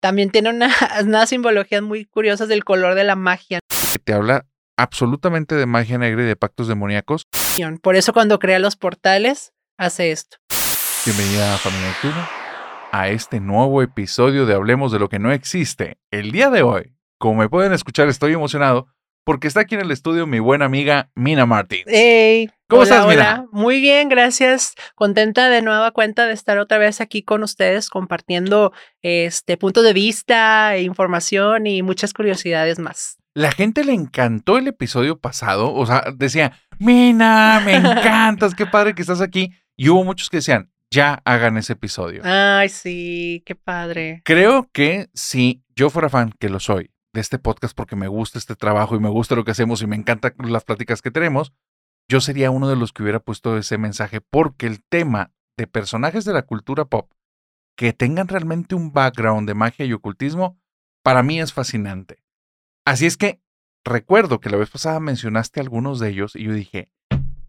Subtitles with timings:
[0.00, 0.70] También tiene una,
[1.02, 3.60] unas simbologías muy curiosas del color de la magia.
[3.92, 4.46] que te habla
[4.76, 7.26] absolutamente de magia negra y de pactos demoníacos.
[7.82, 10.36] Por eso cuando crea los portales, hace esto.
[11.04, 12.28] Bienvenida a Familia Nocturna
[12.92, 15.98] a este nuevo episodio de Hablemos de lo que no existe.
[16.10, 18.88] El día de hoy, como me pueden escuchar, estoy emocionado
[19.28, 21.82] porque está aquí en el estudio mi buena amiga Mina Martin.
[21.86, 23.34] Hey, ¿Cómo hola, estás, Mina?
[23.40, 23.48] hola.
[23.52, 24.72] Muy bien, gracias.
[24.94, 29.92] Contenta de nueva cuenta de estar otra vez aquí con ustedes compartiendo este punto de
[29.92, 33.18] vista, información y muchas curiosidades más.
[33.34, 38.94] La gente le encantó el episodio pasado, o sea, decía, Mina, me encantas, qué padre
[38.94, 39.52] que estás aquí.
[39.76, 42.22] Y hubo muchos que decían, ya hagan ese episodio.
[42.24, 44.22] Ay, sí, qué padre.
[44.24, 48.38] Creo que si yo fuera fan, que lo soy, de este podcast porque me gusta
[48.38, 51.52] este trabajo y me gusta lo que hacemos y me encantan las pláticas que tenemos,
[52.08, 56.24] yo sería uno de los que hubiera puesto ese mensaje porque el tema de personajes
[56.24, 57.12] de la cultura pop
[57.76, 60.60] que tengan realmente un background de magia y ocultismo,
[61.04, 62.24] para mí es fascinante.
[62.84, 63.40] Así es que
[63.84, 66.90] recuerdo que la vez pasada mencionaste algunos de ellos y yo dije,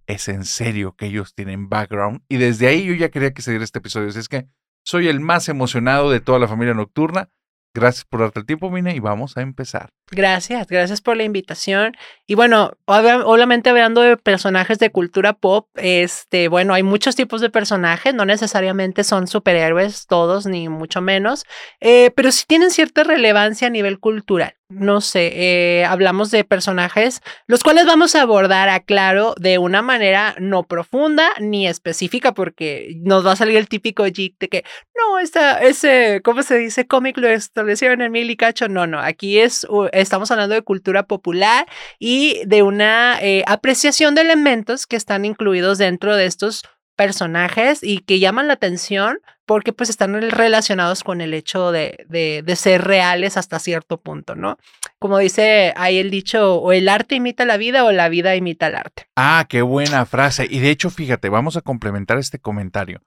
[0.06, 3.52] es en serio que ellos tienen background y desde ahí yo ya quería que se
[3.52, 4.10] diera este episodio.
[4.10, 4.48] Así es que
[4.86, 7.30] soy el más emocionado de toda la familia nocturna.
[7.74, 9.90] Gracias por darte el tiempo, Mine, y vamos a empezar.
[10.12, 11.96] Gracias, gracias por la invitación.
[12.26, 17.42] Y bueno, obvia- obviamente hablando de personajes de cultura pop, este, bueno, hay muchos tipos
[17.42, 21.46] de personajes, no necesariamente son superhéroes todos, ni mucho menos,
[21.80, 24.56] eh, pero sí tienen cierta relevancia a nivel cultural.
[24.72, 30.36] No sé, eh, hablamos de personajes, los cuales vamos a abordar, aclaro, de una manera
[30.40, 34.64] no profunda ni específica, porque nos va a salir el típico geek de que,
[34.96, 36.86] no, esta, ese, ¿cómo se dice?
[36.86, 38.68] Cómic lo establecieron en mil y cacho.
[38.68, 41.66] No, no, aquí es, estamos hablando de cultura popular
[41.98, 46.62] y de una eh, apreciación de elementos que están incluidos dentro de estos
[47.00, 52.44] personajes y que llaman la atención porque pues están relacionados con el hecho de, de,
[52.46, 54.58] de ser reales hasta cierto punto, ¿no?
[55.00, 58.68] Como dice ahí el dicho, o el arte imita la vida o la vida imita
[58.68, 59.08] el arte.
[59.16, 60.46] Ah, qué buena frase.
[60.50, 63.02] Y de hecho, fíjate, vamos a complementar este comentario.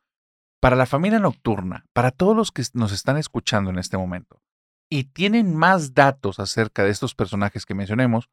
[0.59, 4.41] Para la familia nocturna, para todos los que nos están escuchando en este momento
[4.88, 8.30] y tienen más datos acerca de estos personajes que mencionemos,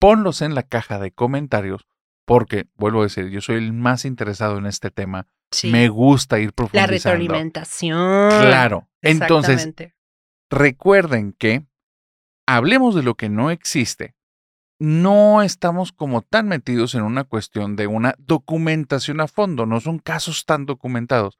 [0.00, 1.86] ponlos en la caja de comentarios
[2.26, 5.28] porque, vuelvo a decir, yo soy el más interesado en este tema.
[5.52, 5.70] Sí.
[5.70, 6.92] Me gusta ir la profundizando.
[6.92, 8.28] retroalimentación.
[8.28, 8.88] Claro.
[9.00, 9.72] Entonces,
[10.50, 11.64] recuerden que
[12.46, 14.16] hablemos de lo que no existe.
[14.78, 19.98] No estamos como tan metidos en una cuestión de una documentación a fondo, no son
[20.00, 21.38] casos tan documentados.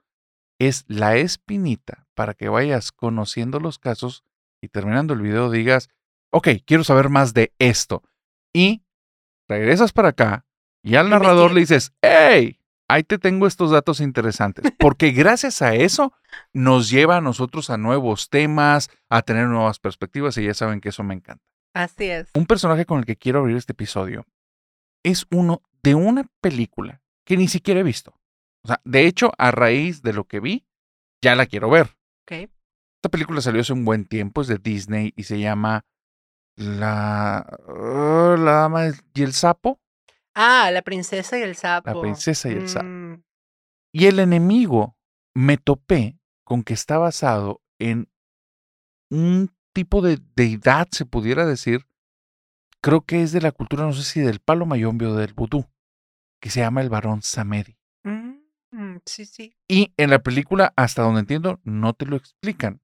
[0.59, 4.25] Es la espinita para que vayas conociendo los casos
[4.63, 5.91] y terminando el video digas,
[6.31, 8.03] ok, quiero saber más de esto.
[8.55, 8.85] Y
[9.49, 10.47] regresas para acá
[10.87, 14.65] y al narrador le dices, hey, ahí te tengo estos datos interesantes.
[14.79, 16.13] Porque gracias a eso
[16.53, 20.91] nos lleva a nosotros a nuevos temas, a tener nuevas perspectivas y ya saben que
[20.91, 21.45] eso me encanta.
[21.75, 22.31] Así es.
[22.35, 24.27] Un personaje con el que quiero abrir este episodio
[25.03, 28.15] es uno de una película que ni siquiera he visto.
[28.63, 30.69] O sea, de hecho, a raíz de lo que vi,
[31.21, 31.97] ya la quiero ver.
[32.23, 32.49] Ok.
[32.99, 35.85] Esta película salió hace un buen tiempo, es de Disney y se llama
[36.55, 39.81] La, uh, la Dama y el Sapo.
[40.39, 41.99] Ah, la princesa y el sapo.
[42.03, 42.87] princesa y el sapo.
[42.87, 43.23] Mm,
[43.93, 44.99] Y el enemigo
[45.35, 48.09] me topé con que está basado en
[49.11, 51.87] un tipo de deidad, se pudiera decir.
[52.83, 55.67] Creo que es de la cultura, no sé si del palo mayombe o del vudú,
[56.41, 57.79] que se llama el varón Samedi.
[58.05, 58.35] mm,
[58.73, 59.57] mm, sí, sí.
[59.67, 62.83] Y en la película, hasta donde entiendo, no te lo explican.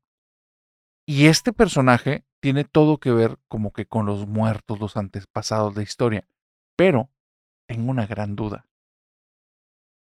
[1.06, 5.82] Y este personaje tiene todo que ver como que con los muertos, los antepasados de
[5.82, 6.26] historia.
[6.76, 7.10] Pero
[7.72, 8.66] tengo una gran duda.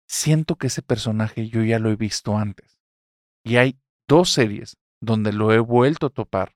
[0.07, 2.79] Siento que ese personaje yo ya lo he visto antes.
[3.43, 6.55] Y hay dos series donde lo he vuelto a topar.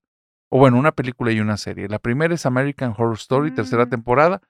[0.51, 1.87] O bueno, una película y una serie.
[1.87, 3.89] La primera es American Horror Story, tercera Mm.
[3.89, 4.41] temporada.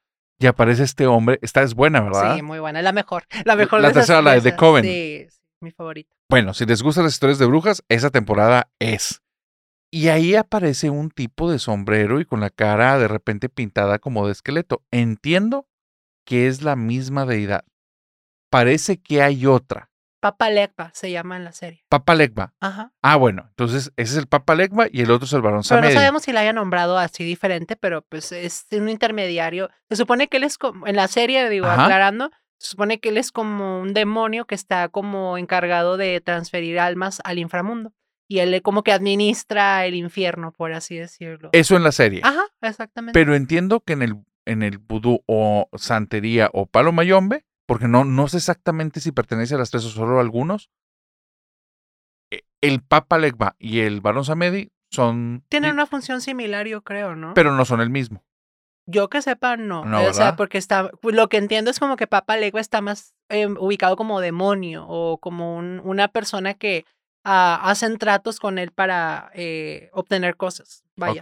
[0.41, 1.38] Y aparece este hombre.
[1.41, 2.35] Esta es buena, ¿verdad?
[2.35, 2.79] Sí, muy buena.
[2.79, 3.23] Es la mejor.
[3.45, 4.56] La mejor La de tercera, la de The.
[4.56, 4.83] Coven.
[4.85, 6.15] Sí, sí, mi favorita.
[6.29, 9.21] Bueno, si les gustan las historias de brujas, esa temporada es.
[9.91, 14.25] Y ahí aparece un tipo de sombrero y con la cara de repente pintada como
[14.27, 14.83] de esqueleto.
[14.91, 15.67] Entiendo
[16.30, 17.66] que es la misma deidad.
[18.52, 19.90] Parece que hay otra.
[20.22, 21.84] Papa Legba se llama en la serie.
[21.90, 22.54] Papa Legba.
[22.60, 22.94] Ajá.
[23.02, 25.81] Ah, bueno, entonces ese es el Papa Legba y el otro es el Barón Pero
[25.81, 29.72] no sabemos si la haya nombrado así diferente, pero pues es un intermediario.
[29.90, 31.86] Se supone que él es como, en la serie, digo, Ajá.
[31.86, 32.30] aclarando,
[32.60, 37.22] se supone que él es como un demonio que está como encargado de transferir almas
[37.24, 37.92] al inframundo.
[38.28, 41.50] Y él como que administra el infierno, por así decirlo.
[41.54, 42.22] Eso en la serie.
[42.24, 43.20] Ajá, exactamente.
[43.20, 44.18] Pero entiendo que en el,
[44.50, 49.56] en el vudú o santería o palo mayombe, porque no, no sé exactamente si pertenece
[49.56, 50.69] a las tres o solo a algunos,
[52.31, 55.44] e- el Papa Legba y el Barón Samedi son...
[55.50, 57.34] Tienen una función similar, yo creo, ¿no?
[57.34, 58.24] Pero no son el mismo.
[58.88, 59.86] Yo que sepa, no.
[59.86, 63.13] No, o sea, porque está, lo que entiendo es como que Papa Legua está más
[63.30, 66.86] eh, ubicado como demonio o como un- una persona que
[67.24, 70.84] ah, hacen tratos con él para eh, obtener cosas.
[70.95, 71.22] Vaya.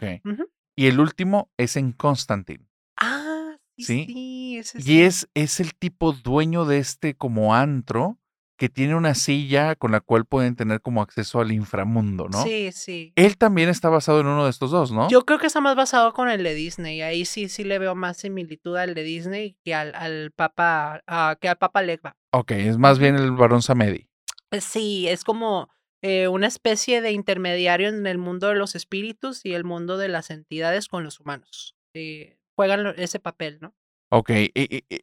[0.77, 2.63] Y el último es en Constantine.
[2.97, 4.05] Ah, sí, Sí.
[4.07, 8.17] sí, ese Y es, es el tipo dueño de este como antro
[8.57, 12.41] que tiene una silla con la cual pueden tener como acceso al inframundo, ¿no?
[12.41, 13.13] Sí, sí.
[13.15, 15.07] Él también está basado en uno de estos dos, ¿no?
[15.09, 17.01] Yo creo que está más basado con el de Disney.
[17.03, 21.37] Ahí sí, sí le veo más similitud al de Disney que al, al Papa, ah,
[21.39, 22.17] que al Papa Legba.
[22.31, 24.09] Ok, es más bien el Barón Samedi.
[24.49, 25.69] Eh, Sí, es como
[26.01, 30.07] eh, una especie de intermediario en el mundo de los espíritus y el mundo de
[30.07, 31.75] las entidades con los humanos.
[31.93, 33.75] Eh, juegan ese papel, ¿no?
[34.09, 34.31] Ok,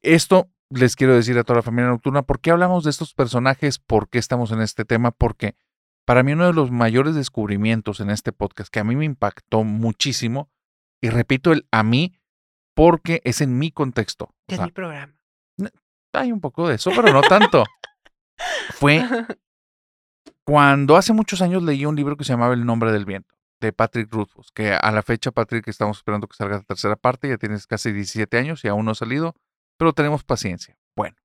[0.03, 3.79] esto les quiero decir a toda la familia nocturna, ¿por qué hablamos de estos personajes?
[3.79, 5.13] ¿Por qué estamos en este tema?
[5.13, 5.57] Porque
[6.05, 9.63] para mí uno de los mayores descubrimientos en este podcast que a mí me impactó
[9.63, 10.51] muchísimo,
[11.01, 12.19] y repito el a mí,
[12.75, 14.25] porque es en mi contexto.
[14.25, 15.15] O Que es mi programa.
[16.13, 17.65] hay un poco de eso, pero no tanto.
[18.71, 19.07] Fue
[20.45, 23.73] cuando hace muchos años leí un libro que se llamaba El nombre del viento, de
[23.73, 27.39] Patrick Rothfuss, que a la fecha, Patrick, estamos esperando que salga la tercera parte, ya
[27.39, 29.35] tienes casi 17 años y aún no ha salido,
[29.79, 30.79] pero tenemos paciencia.
[30.97, 31.17] Bueno,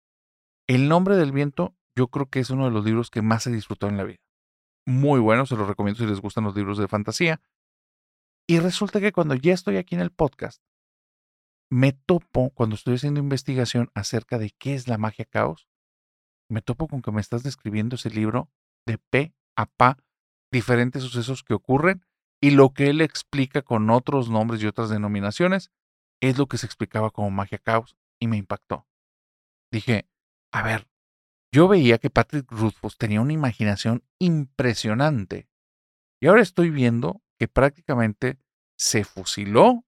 [0.67, 3.51] El nombre del viento yo creo que es uno de los libros que más he
[3.51, 4.19] disfrutado en la vida.
[4.85, 7.41] Muy bueno, se los recomiendo si les gustan los libros de fantasía.
[8.47, 10.63] Y resulta que cuando ya estoy aquí en el podcast,
[11.69, 15.67] me topo, cuando estoy haciendo investigación acerca de qué es la magia caos,
[16.49, 18.49] me topo con que me estás describiendo ese libro
[18.87, 19.97] de pe a pa,
[20.51, 22.05] diferentes sucesos que ocurren
[22.41, 25.71] y lo que él explica con otros nombres y otras denominaciones
[26.21, 28.87] es lo que se explicaba como magia caos y me impactó.
[29.71, 30.09] Dije,
[30.53, 30.87] a ver,
[31.53, 35.49] yo veía que Patrick Rothfuss tenía una imaginación impresionante
[36.21, 38.37] y ahora estoy viendo que prácticamente
[38.77, 39.85] se fusiló.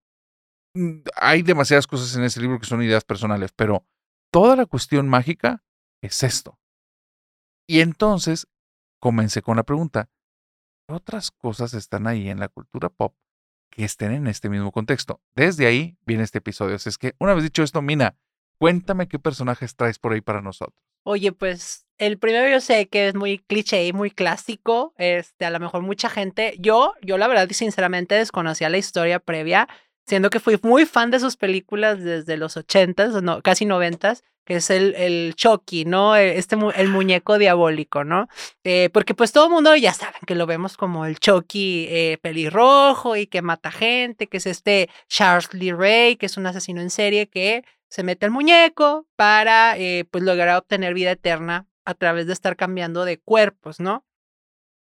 [0.76, 3.86] Mm, Hay demasiadas cosas en ese libro que son ideas personales, pero
[4.32, 5.64] toda la cuestión mágica
[6.02, 6.58] es esto.
[7.68, 8.48] Y entonces
[9.00, 10.21] comencé con la pregunta, ¿qué
[10.94, 13.16] otras cosas están ahí en la cultura pop
[13.70, 15.22] que estén en este mismo contexto?
[15.36, 16.76] Desde ahí viene este episodio.
[16.76, 18.16] Así es que, una vez dicho esto, Mina,
[18.58, 20.78] cuéntame qué personajes traes por ahí para nosotros.
[21.04, 24.94] Oye, pues el primero yo sé que es muy cliché y muy clásico.
[24.98, 26.56] Este, a lo mejor mucha gente.
[26.60, 29.68] Yo, yo la verdad y sinceramente desconocía la historia previa,
[30.06, 34.56] siendo que fui muy fan de sus películas desde los ochentas, no, casi noventas, que
[34.56, 36.16] es el, el Chucky, ¿no?
[36.16, 38.28] Eh, Este, el muñeco diabólico, ¿no?
[38.64, 42.18] Eh, porque pues todo el mundo ya saben que lo vemos como el Chucky eh,
[42.22, 46.82] pelirrojo y que mata gente, que es este Charles Lee Ray, que es un asesino
[46.82, 51.94] en serie que se mete al muñeco para eh, pues lograr obtener vida eterna a
[51.94, 54.06] través de estar cambiando de cuerpos, ¿no?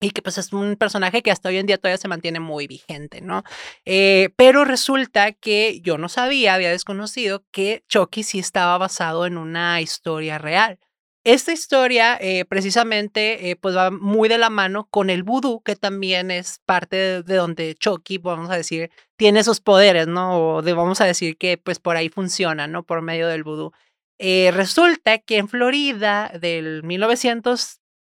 [0.02, 2.66] Y que pues es un personaje que hasta hoy en día todavía se mantiene muy
[2.66, 3.42] vigente, ¿no?
[3.84, 9.36] Eh, pero resulta que yo no sabía, había desconocido que Chucky sí estaba basado en
[9.36, 10.78] una historia real.
[11.22, 15.76] Esta historia eh, precisamente eh, pues va muy de la mano con el vudú, que
[15.76, 20.56] también es parte de, de donde Chucky, vamos a decir, tiene sus poderes, ¿no?
[20.56, 22.84] O vamos a decir que pues por ahí funciona, ¿no?
[22.84, 23.72] Por medio del vudú.
[24.18, 26.82] Resulta que en Florida del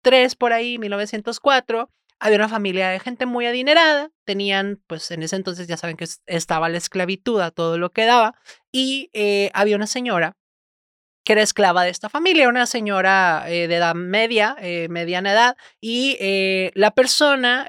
[0.07, 5.37] 1903 por ahí, 1904, había una familia de gente muy adinerada, tenían, pues en ese
[5.37, 8.35] entonces ya saben que es- estaba la esclavitud a todo lo que daba,
[8.73, 10.37] y eh, había una señora
[11.25, 15.57] que era esclava de esta familia, una señora eh, de edad media, eh, mediana edad,
[15.81, 17.67] y eh, la persona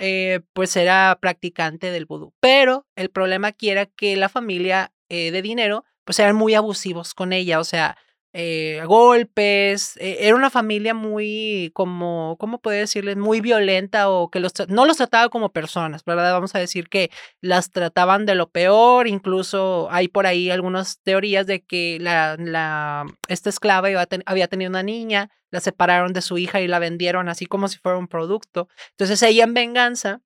[0.53, 2.33] pues era practicante del vudú.
[2.39, 7.33] Pero el problema aquí era que la familia de dinero pues eran muy abusivos con
[7.33, 7.97] ella, o sea,
[8.33, 9.97] eh, golpes.
[9.97, 13.17] eh, era una familia muy, como, ¿cómo puedo decirles?
[13.17, 16.33] Muy violenta o que los, no los trataba como personas, ¿verdad?
[16.33, 17.09] Vamos a decir que
[17.41, 19.07] las trataban de lo peor.
[19.07, 24.69] Incluso hay por ahí algunas teorías de que la, la, esta esclava iba había tenido
[24.69, 28.07] una niña, la separaron de su hija y la vendieron así como si fuera un
[28.07, 28.67] producto.
[28.91, 30.21] Entonces ella en venganza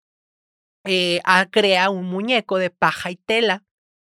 [0.86, 3.64] eh, crea un muñeco de paja y tela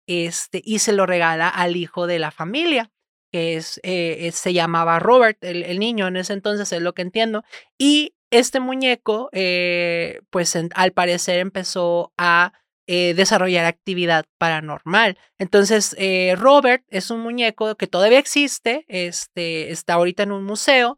[0.06, 2.90] este, y se lo regala al hijo de la familia,
[3.32, 6.94] que es, eh, es- se llamaba Robert, el, el niño en ese entonces, es lo
[6.94, 7.44] que entiendo.
[7.78, 12.52] Y este muñeco, eh, pues en- al parecer empezó a
[12.90, 15.18] eh, desarrollar actividad paranormal.
[15.38, 20.96] Entonces, eh, Robert es un muñeco que todavía existe, este, está ahorita en un museo.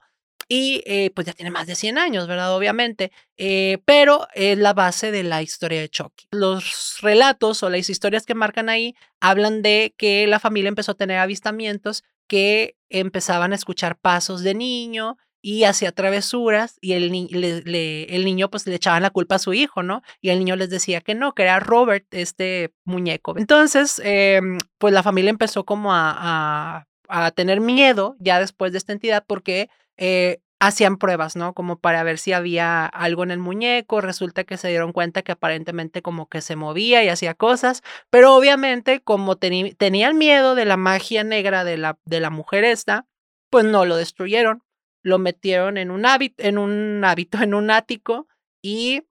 [0.49, 2.57] Y eh, pues ya tiene más de 100 años, ¿verdad?
[2.57, 3.13] Obviamente.
[3.37, 6.27] Eh, pero es la base de la historia de Chucky.
[6.33, 10.97] Los relatos o las historias que marcan ahí hablan de que la familia empezó a
[10.97, 17.27] tener avistamientos que empezaban a escuchar pasos de niño y hacía travesuras y el, ni-
[17.29, 20.03] le- el niño pues le echaban la culpa a su hijo, ¿no?
[20.21, 23.37] Y el niño les decía que no, que era Robert, este muñeco.
[23.37, 26.15] Entonces, em, pues la familia empezó como a,
[26.79, 31.55] a- a tener miedo ya después de esta entidad porque eh, hacían pruebas, ¿no?
[31.55, 34.01] Como para ver si había algo en el muñeco.
[34.01, 38.37] Resulta que se dieron cuenta que aparentemente como que se movía y hacía cosas, pero
[38.37, 43.07] obviamente como tenían miedo de la magia negra de la, de la mujer esta,
[43.49, 44.63] pues no lo destruyeron.
[45.03, 48.29] Lo metieron en un hábito, en un hábito, en un ático
[48.63, 49.05] y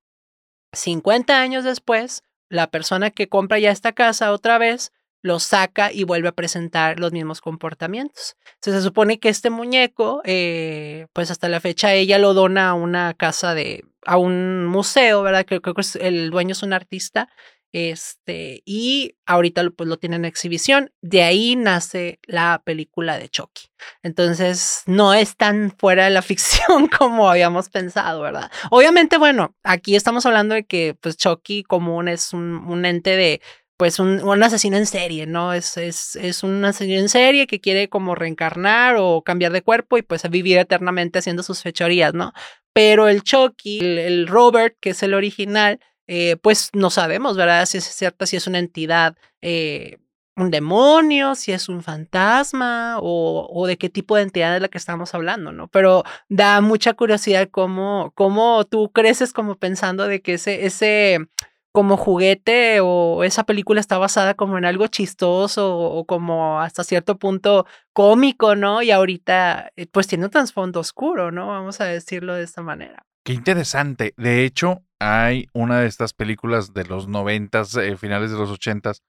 [0.72, 6.03] 50 años después, la persona que compra ya esta casa otra vez lo saca y
[6.03, 8.38] vuelve a presentar los mismos comportamientos.
[8.61, 13.13] Se supone que este muñeco, eh, pues hasta la fecha ella lo dona a una
[13.13, 15.45] casa de, a un museo, ¿verdad?
[15.45, 17.29] Creo, creo que el dueño es un artista,
[17.71, 20.91] este, y ahorita lo, pues lo tiene en exhibición.
[21.01, 23.69] De ahí nace la película de Chucky.
[24.01, 28.51] Entonces, no es tan fuera de la ficción como habíamos pensado, ¿verdad?
[28.71, 33.41] Obviamente, bueno, aquí estamos hablando de que, pues, Chucky común es un ente de
[33.79, 35.53] pues un, un asesino en serie, ¿no?
[35.53, 39.98] Es, es, es un asesino en serie que quiere como reencarnar o cambiar de cuerpo
[39.98, 42.33] y pues vivir eternamente haciendo sus fechorías, ¿no?
[42.74, 47.65] Pero el Chucky, el, Robert, que es el original, eh, pues no sabemos, ¿verdad?
[47.67, 50.00] Si es cierta, si es una entidad, eh,
[50.36, 54.67] un demonio, si es un fantasma o, o de qué tipo de entidad es la
[54.67, 55.69] que estamos hablando, ¿no?
[55.69, 61.29] Pero da mucha curiosidad cómo, cómo tú creces como pensando de que ese, ese
[61.71, 67.17] como juguete o esa película está basada como en algo chistoso o, como hasta cierto
[67.17, 68.81] punto cómico, ¿no?
[68.81, 71.47] Y ahorita eh, pues tiene un trasfondo oscuro, ¿no?
[71.47, 73.05] Vamos a decirlo de esta manera.
[73.23, 74.13] Qué interesante.
[74.17, 79.03] De hecho, hay una de estas películas de los noventas, eh, finales de los ochentas,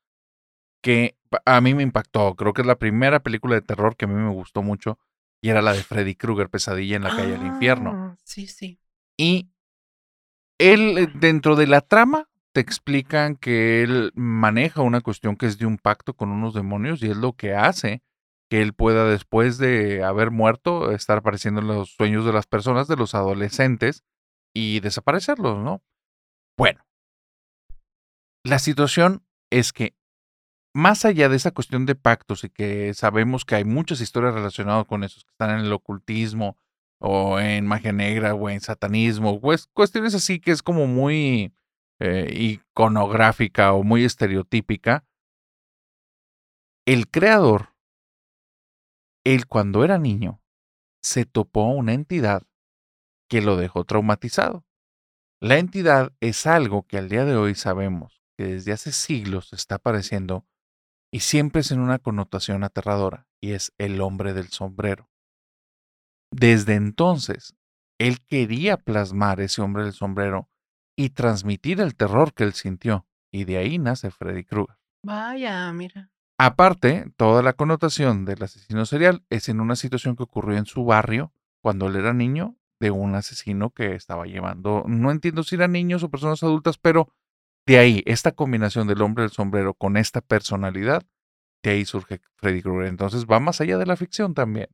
[0.83, 2.35] que a mí me impactó.
[2.35, 4.99] Creo que es la primera película de terror que a mí me gustó mucho
[5.43, 7.93] y era la de Freddy Krueger, Pesadilla en la calle del infierno.
[7.95, 8.79] Ah, Sí, sí.
[9.17, 9.51] Y
[10.59, 15.59] él, eh, dentro de la trama, te explican que él maneja una cuestión que es
[15.59, 18.03] de un pacto con unos demonios y es lo que hace
[18.51, 22.89] que él pueda, después de haber muerto, estar apareciendo en los sueños de las personas,
[22.89, 24.03] de los adolescentes,
[24.55, 25.83] y desaparecerlos, ¿no?
[26.57, 26.85] Bueno,
[28.45, 29.95] la situación es que
[30.75, 34.87] más allá de esa cuestión de pactos y que sabemos que hay muchas historias relacionadas
[34.87, 36.57] con esos que están en el ocultismo
[36.99, 41.53] o en magia negra o en satanismo, pues cuestiones así que es como muy
[42.01, 45.05] eh, iconográfica o muy estereotípica,
[46.87, 47.77] el creador,
[49.25, 50.43] él cuando era niño,
[51.03, 52.43] se topó una entidad
[53.29, 54.65] que lo dejó traumatizado.
[55.41, 59.77] La entidad es algo que al día de hoy sabemos que desde hace siglos está
[59.77, 60.47] apareciendo
[61.13, 65.11] y siempre es en una connotación aterradora, y es el hombre del sombrero.
[66.31, 67.57] Desde entonces,
[67.99, 70.49] él quería plasmar ese hombre del sombrero
[71.01, 74.77] y transmitir el terror que él sintió, y de ahí nace Freddy Krueger.
[75.03, 76.11] Vaya, mira.
[76.39, 80.85] Aparte, toda la connotación del asesino serial es en una situación que ocurrió en su
[80.85, 85.73] barrio cuando él era niño de un asesino que estaba llevando, no entiendo si eran
[85.73, 87.09] niños o personas adultas, pero
[87.67, 91.03] de ahí, esta combinación del hombre del sombrero con esta personalidad,
[91.63, 92.89] de ahí surge Freddy Krueger.
[92.89, 94.69] Entonces va más allá de la ficción también.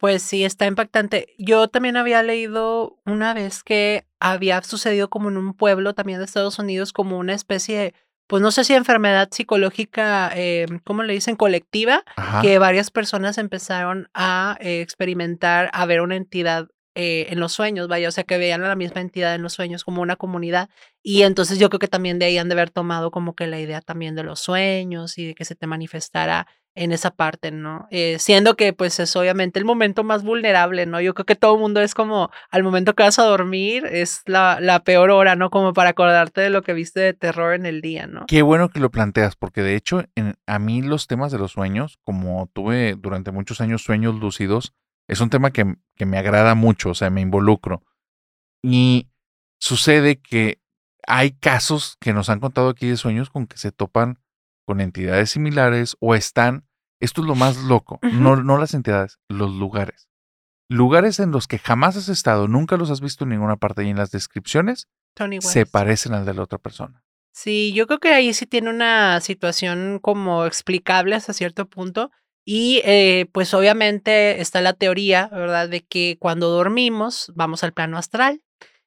[0.00, 1.34] Pues sí, está impactante.
[1.36, 6.24] Yo también había leído una vez que había sucedido como en un pueblo también de
[6.24, 7.94] Estados Unidos, como una especie de,
[8.26, 11.36] pues no sé si enfermedad psicológica, eh, ¿cómo le dicen?
[11.36, 12.40] Colectiva, Ajá.
[12.40, 17.86] que varias personas empezaron a eh, experimentar, a ver una entidad eh, en los sueños,
[17.86, 20.70] vaya, o sea, que veían a la misma entidad en los sueños como una comunidad.
[21.02, 23.60] Y entonces yo creo que también de ahí han de haber tomado como que la
[23.60, 27.88] idea también de los sueños y de que se te manifestara en esa parte, ¿no?
[27.90, 31.00] Eh, siendo que pues es obviamente el momento más vulnerable, ¿no?
[31.00, 34.22] Yo creo que todo el mundo es como al momento que vas a dormir es
[34.26, 35.50] la, la, peor hora, ¿no?
[35.50, 38.26] Como para acordarte de lo que viste de terror en el día, ¿no?
[38.26, 40.04] Qué bueno que lo planteas, porque de hecho
[40.46, 44.72] a mí los temas de los sueños, como tuve durante muchos años sueños lúcidos,
[45.08, 47.82] es un tema que, que me agrada mucho, o sea, me involucro.
[48.62, 49.08] Y
[49.58, 50.60] sucede que
[51.06, 54.20] hay casos que nos han contado aquí de sueños con que se topan
[54.70, 56.64] con entidades similares o están,
[57.00, 60.08] esto es lo más loco, no, no las entidades, los lugares.
[60.68, 63.88] Lugares en los que jamás has estado, nunca los has visto en ninguna parte y
[63.88, 64.86] en las descripciones
[65.40, 67.02] se parecen al de la otra persona.
[67.32, 72.12] Sí, yo creo que ahí sí tiene una situación como explicable hasta cierto punto.
[72.44, 75.68] Y eh, pues obviamente está la teoría, ¿verdad?
[75.68, 78.40] De que cuando dormimos vamos al plano astral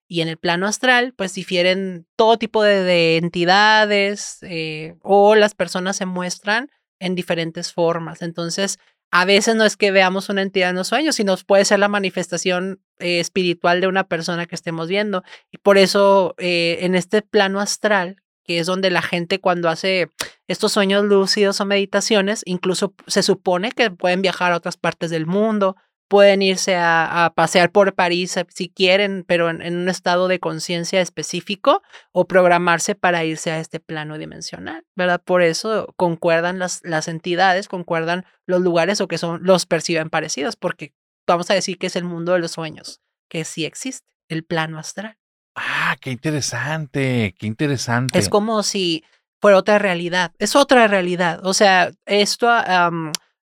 [0.08, 5.98] y en el plano astral, pues difieren todo tipo de, entidades eh, o las personas
[5.98, 6.70] se muestran
[7.00, 8.22] en diferentes formas.
[8.22, 8.80] Entonces,
[9.12, 11.88] a veces no es que veamos una entidad en los sueños, sino puede ser la
[11.88, 15.24] manifestación eh, espiritual de una persona que estemos viendo.
[15.52, 20.10] Y por eso, eh, en este plano astral, que es donde la gente cuando hace
[20.48, 25.26] estos sueños lúcidos o meditaciones, incluso se supone que pueden viajar a otras partes del
[25.26, 25.76] mundo,
[26.13, 31.01] pueden irse a, pasear por París eh, si quieren, pero en, un estado de conciencia
[31.01, 35.24] específico o programarse para irse a este plano dimensional, ¿verdad?
[35.25, 40.55] Por eso concuerdan las, las entidades, concuerdan los lugares o que son, los perciben parecidos,
[40.55, 40.93] porque
[41.25, 44.77] vamos a decir que es el mundo de los sueños, que sí existe, el plano
[44.77, 45.17] astral.
[45.55, 48.20] Ah, qué interesante, qué interesante.
[48.20, 49.03] Es como si
[49.41, 51.43] fuera otra realidad, es otra realidad.
[51.43, 52.51] O sea, esto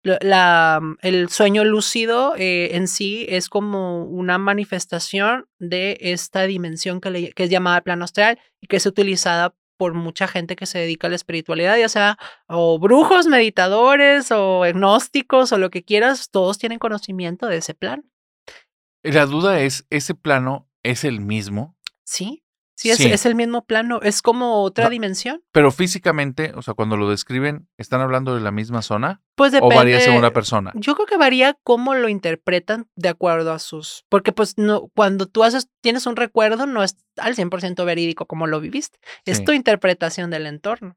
[0.02, 7.00] la, mm, el sueño lúcido eh, en sí es como una manifestación de esta dimensión
[7.00, 10.78] que, que es llamada plano astral y que es utilizada por mucha gente que se
[10.78, 16.30] dedica a la espiritualidad, ya sea o brujos, meditadores o agnósticos o lo que quieras,
[16.30, 18.02] todos tienen conocimiento de ese plano.
[19.02, 21.76] La duda es, ¿ese plano es el mismo?
[22.04, 22.42] Sí.
[22.78, 25.42] Sí, es, el mismo plano, es como otra dimensión.
[25.50, 29.20] Pero físicamente, o sea, cuando lo describen, ¿están hablando de la misma zona?
[29.34, 29.74] Pues depende.
[29.74, 30.70] ¿O varía según la persona?
[30.76, 34.04] Yo creo que varía cómo lo interpretan de acuerdo a sus...
[34.08, 38.46] Porque pues no, cuando tú haces, tienes un recuerdo, no es al 100% verídico como
[38.46, 39.00] lo viviste.
[39.24, 40.96] Es tu interpretación del entorno.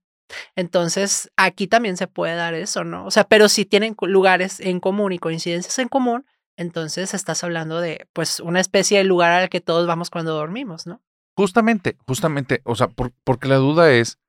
[0.56, 3.06] Entonces, aquí también se puede dar eso, ¿no?
[3.06, 6.26] O sea, pero si tienen lugares en común y coincidencias en común,
[6.58, 10.86] entonces estás hablando de, pues, una especie de lugar al que todos vamos cuando dormimos,
[10.86, 11.02] ¿no?
[11.36, 12.90] Justamente, justamente, o sea,
[13.24, 14.20] porque la duda es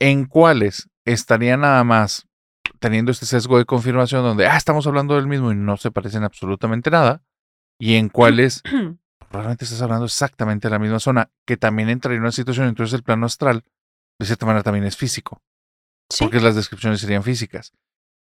[0.00, 2.26] en cuáles estaría nada más
[2.78, 6.24] teniendo este sesgo de confirmación donde, ah, estamos hablando del mismo y no se parecen
[6.24, 7.22] absolutamente nada,
[7.78, 8.62] y en cuáles
[9.28, 12.94] probablemente estás hablando exactamente de la misma zona, que también entraría en una situación, entonces
[12.94, 13.64] el plano astral,
[14.18, 15.42] de cierta manera, también es físico,
[16.18, 17.72] porque las descripciones serían físicas.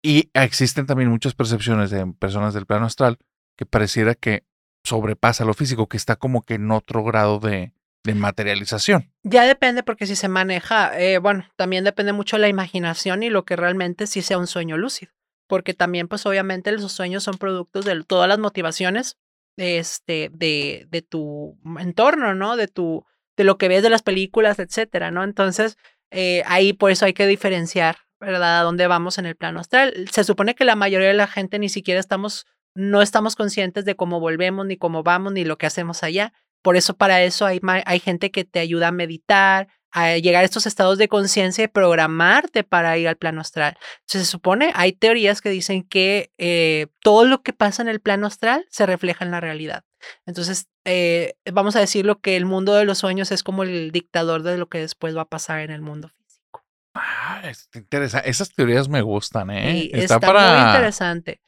[0.04, 3.18] Y existen también muchas percepciones de personas del plano astral
[3.56, 4.44] que pareciera que
[4.84, 7.72] sobrepasa lo físico, que está como que en otro grado de,
[8.04, 9.12] de materialización.
[9.22, 13.44] Ya depende porque si se maneja, eh, bueno, también depende mucho la imaginación y lo
[13.44, 15.12] que realmente sí sea un sueño lúcido,
[15.46, 19.18] porque también pues obviamente los sueños son productos de todas las motivaciones
[19.56, 22.56] este, de, de tu entorno, ¿no?
[22.56, 23.04] De tu,
[23.36, 25.24] de lo que ves de las películas, etcétera, ¿no?
[25.24, 25.76] Entonces,
[26.10, 28.60] eh, ahí por eso hay que diferenciar, ¿verdad?
[28.60, 30.08] A dónde vamos en el plano astral.
[30.10, 33.96] Se supone que la mayoría de la gente ni siquiera estamos, no estamos conscientes de
[33.96, 36.32] cómo volvemos, ni cómo vamos, ni lo que hacemos allá.
[36.62, 40.46] Por eso para eso hay, hay gente que te ayuda a meditar, a llegar a
[40.46, 43.76] estos estados de conciencia y programarte para ir al plano astral.
[44.00, 48.00] Entonces, se supone, hay teorías que dicen que eh, todo lo que pasa en el
[48.00, 49.84] plano astral se refleja en la realidad.
[50.24, 54.42] Entonces, eh, vamos a decirlo que el mundo de los sueños es como el dictador
[54.42, 56.64] de lo que después va a pasar en el mundo físico.
[56.94, 57.42] Ah,
[57.74, 58.20] interesa.
[58.20, 59.90] Esas teorías me gustan, ¿eh?
[59.92, 60.58] está, para...
[60.58, 61.40] muy interesante.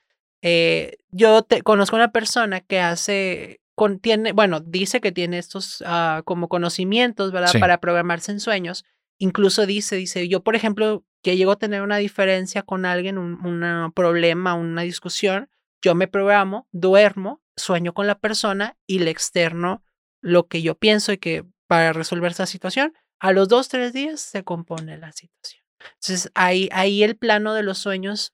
[0.43, 6.23] Eh, yo te, conozco una persona que hace contiene, bueno, dice que tiene estos ah,
[6.25, 7.53] como conocimientos, ¿verdad?
[7.59, 8.85] Para programarse en sueños.
[9.19, 13.93] Incluso dice, dice, yo, por ejemplo, que llego a tener una diferencia con alguien, un
[13.95, 15.49] problema, una discusión,
[15.83, 19.85] yo me programo, duermo, sueño con la persona y le externo
[20.21, 24.21] lo que yo pienso y que para resolver esa situación, a los dos, tres días
[24.21, 25.65] se compone la situación.
[25.81, 28.33] Entonces, ahí, ahí el plano de los sueños,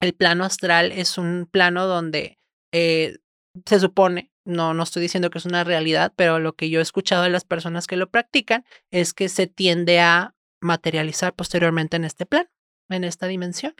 [0.00, 2.38] el plano astral es un plano donde
[2.72, 3.18] eh,
[3.66, 6.82] se supone no, no estoy diciendo que es una realidad, pero lo que yo he
[6.82, 12.04] escuchado de las personas que lo practican es que se tiende a materializar posteriormente en
[12.04, 12.48] este plan,
[12.90, 13.74] en esta dimensión.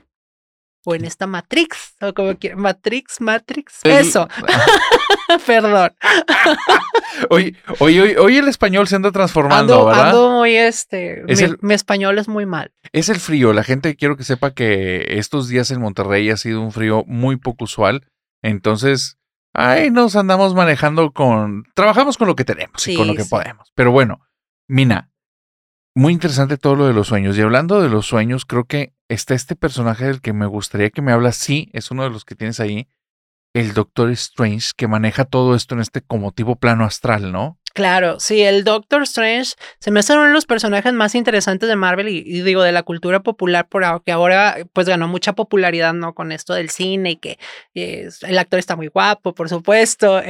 [0.87, 4.27] o en esta Matrix, o como quieran, Matrix, Matrix, eso,
[5.47, 5.93] perdón.
[7.29, 10.09] Hoy, hoy, hoy, hoy el español se anda transformando, Ando, ¿verdad?
[10.11, 12.73] ando muy, este, Es mi, el- mi español es muy mal.
[12.93, 13.53] Es el frío.
[13.53, 17.37] La gente quiero que sepa que estos días en Monterrey ha sido un frío muy
[17.37, 18.07] poco usual.
[18.43, 19.19] Entonces,
[19.53, 21.65] ahí nos andamos manejando con.
[21.75, 23.31] Trabajamos con lo que tenemos y con lo que sí.
[23.31, 23.73] podemos.
[23.75, 24.21] Pero bueno,
[24.69, 25.11] Mina,
[25.95, 27.37] muy interesante todo lo de los sueños.
[27.37, 31.03] Y hablando de los sueños, creo que está este personaje del que me gustaría que
[31.03, 31.37] me hablas.
[31.37, 32.89] Sí, es uno de los que tienes ahí.
[33.53, 37.60] El Doctor Strange, que maneja todo esto en este como tipo plano astral, ¿no?
[37.73, 41.77] Claro, sí, el Doctor Strange se me hace uno de los personajes más interesantes de
[41.77, 46.13] Marvel y, digo de la cultura popular, porque ahora pues ganó mucha popularidad, ¿no?
[46.13, 47.39] Con esto del cine y que
[47.75, 50.21] eh, el actor está muy guapo, por supuesto,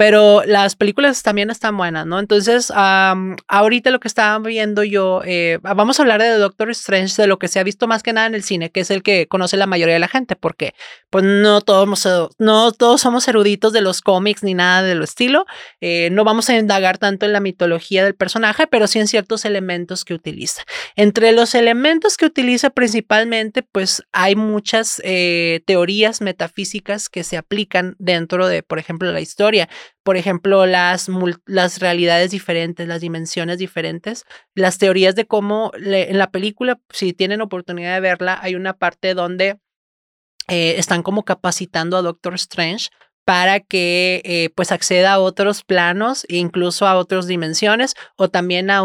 [0.00, 2.20] pero las películas también están buenas, ¿no?
[2.20, 7.28] Entonces, ahorita lo que estaba viendo yo, eh, vamos a hablar de Doctor Strange, de
[7.28, 9.28] lo que se ha visto más que nada en el cine, que es el que
[9.28, 10.72] conoce la mayoría de la gente, porque
[11.10, 15.44] pues no todos, no todos somos eruditos de los cómics ni nada de lo estilo.
[15.82, 19.44] Eh, no vamos a indagar tanto en la mitología del personaje, pero sí en ciertos
[19.44, 20.62] elementos que utiliza.
[20.96, 27.96] Entre los elementos que utiliza principalmente, pues hay muchas eh, teorías metafísicas que se aplican
[27.98, 29.68] dentro de, por ejemplo, la historia.
[30.02, 31.08] Por ejemplo, las,
[31.46, 34.24] las realidades diferentes, las dimensiones diferentes,
[34.54, 39.14] las teorías de cómo en la película, si tienen oportunidad de verla, hay una parte
[39.14, 39.58] donde
[40.48, 42.88] eh, están como capacitando a Doctor Strange
[43.30, 48.82] para que eh, pues acceda a otros planos incluso a otras dimensiones o también a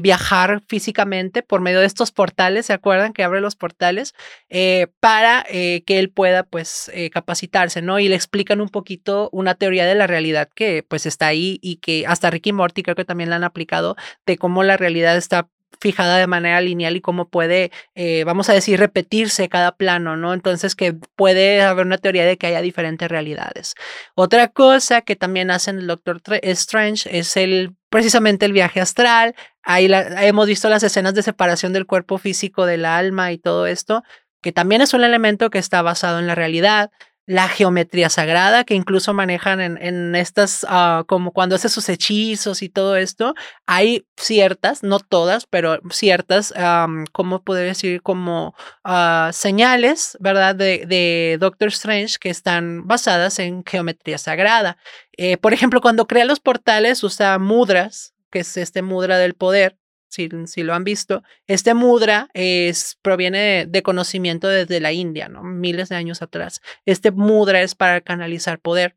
[0.00, 4.14] viajar físicamente por medio de estos portales, ¿se acuerdan que abre los portales?
[4.50, 7.98] Eh, para eh, que él pueda pues capacitarse, ¿no?
[7.98, 11.78] Y le explican un poquito una teoría de la realidad que pues está ahí y
[11.78, 15.48] que hasta Ricky Morty creo que también la han aplicado de cómo la realidad está
[15.80, 20.34] fijada de manera lineal y cómo puede, eh, vamos a decir, repetirse cada plano, ¿no?
[20.34, 23.74] Entonces que puede haber una teoría de que haya diferentes realidades.
[24.14, 29.34] Otra cosa que también hacen el Doctor Strange es el precisamente el viaje astral.
[29.62, 34.02] Ahí hemos visto las escenas de separación del cuerpo físico del alma y todo esto,
[34.40, 36.90] que también es un elemento que está basado en la realidad
[37.26, 42.62] la geometría sagrada que incluso manejan en, en estas, uh, como cuando hace sus hechizos
[42.62, 43.34] y todo esto,
[43.66, 48.02] hay ciertas, no todas, pero ciertas, um, ¿cómo poder decir?
[48.02, 48.54] Como
[48.84, 50.56] uh, señales, ¿verdad?
[50.56, 54.76] De, de, Doctor Strange que están basadas en geometría sagrada.
[55.16, 59.76] Eh, por ejemplo, cuando crea los portales usa mudras, que es este mudra del poder,
[60.12, 65.42] si, si, lo han visto, este mudra es, proviene de, conocimiento desde la India, ¿no?
[65.42, 66.60] Miles de años atrás.
[66.84, 68.96] Este mudra es para canalizar poder.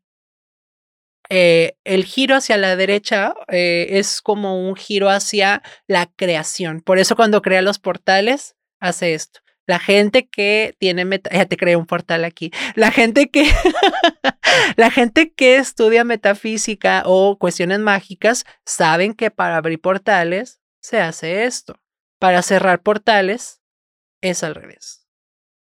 [1.30, 6.82] Eh, el giro hacia la derecha eh, es como un giro hacia la creación.
[6.82, 9.40] Por eso cuando crea los portales, hace esto.
[9.66, 12.52] La gente que tiene meta, ya te creé un portal aquí.
[12.76, 13.50] La gente que
[14.76, 21.44] la gente que estudia metafísica o cuestiones mágicas saben que para abrir portales se hace
[21.46, 21.80] esto.
[22.20, 23.60] Para cerrar portales
[24.22, 25.04] es al revés.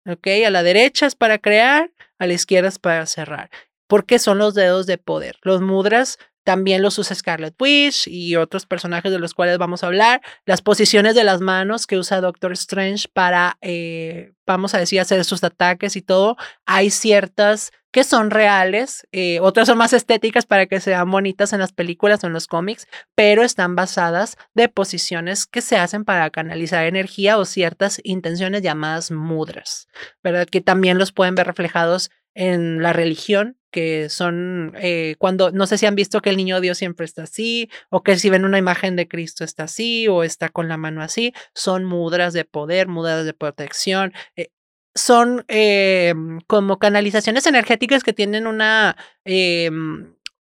[0.06, 0.26] ¿Ok?
[0.46, 3.50] A la derecha es para crear, a la izquierda es para cerrar.
[3.86, 5.36] Porque son los dedos de poder.
[5.42, 9.88] Los mudras también los usa Scarlet Witch y otros personajes de los cuales vamos a
[9.88, 10.22] hablar.
[10.46, 15.22] Las posiciones de las manos que usa Doctor Strange para, eh, vamos a decir, hacer
[15.26, 16.38] sus ataques y todo.
[16.64, 21.60] Hay ciertas que son reales, eh, otras son más estéticas para que sean bonitas en
[21.60, 26.30] las películas o en los cómics, pero están basadas de posiciones que se hacen para
[26.30, 29.88] canalizar energía o ciertas intenciones llamadas mudras,
[30.22, 30.46] ¿verdad?
[30.46, 35.78] Que también los pueden ver reflejados en la religión, que son eh, cuando, no sé
[35.78, 38.58] si han visto que el niño Dios siempre está así, o que si ven una
[38.58, 42.88] imagen de Cristo está así, o está con la mano así, son mudras de poder,
[42.88, 44.12] mudras de protección.
[44.36, 44.50] Eh,
[44.94, 46.14] son eh,
[46.46, 49.70] como canalizaciones energéticas que tienen una eh,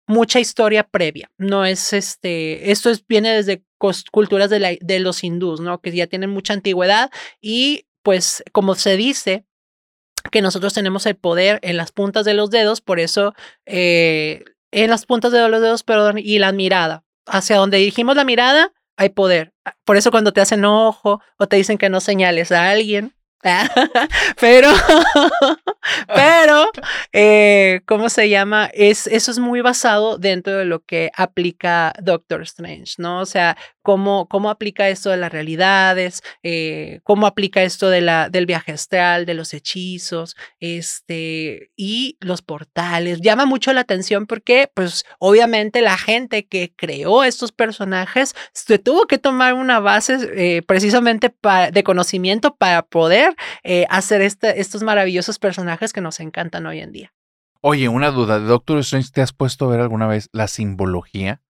[0.08, 1.30] mucha historia previa.
[1.38, 3.64] No es este, esto es, viene desde
[4.12, 5.80] culturas de, la, de los hindús, ¿no?
[5.82, 9.46] Que ya tienen mucha antigüedad y pues como se dice,
[10.32, 13.34] que nosotros tenemos el poder en las puntas de los dedos, por eso
[13.66, 17.04] eh, en las puntas de los dedos, perdón, y la mirada.
[17.26, 19.54] Hacia donde dirigimos la mirada, hay poder.
[19.86, 23.14] Por eso cuando te hacen ojo o te dicen que no señales a alguien,
[24.40, 24.70] pero,
[26.08, 26.72] pero,
[27.14, 28.70] eh, ¿cómo se llama?
[28.74, 33.20] Es, eso es muy basado dentro de lo que aplica Doctor Strange, ¿no?
[33.22, 38.30] O sea, cómo, cómo aplica esto de las realidades, eh, cómo aplica esto de la,
[38.30, 43.22] del viaje astral, de los hechizos, este, y los portales.
[43.22, 49.06] Llama mucho la atención porque, pues, obviamente la gente que creó estos personajes se tuvo
[49.06, 51.34] que tomar una base eh, precisamente
[51.72, 56.80] de conocimiento para poder poder eh, hacer este, estos maravillosos personajes que nos encantan hoy
[56.80, 57.14] en día.
[57.62, 61.42] Oye, una duda, Doctor Strange, ¿te has puesto a ver alguna vez la simbología?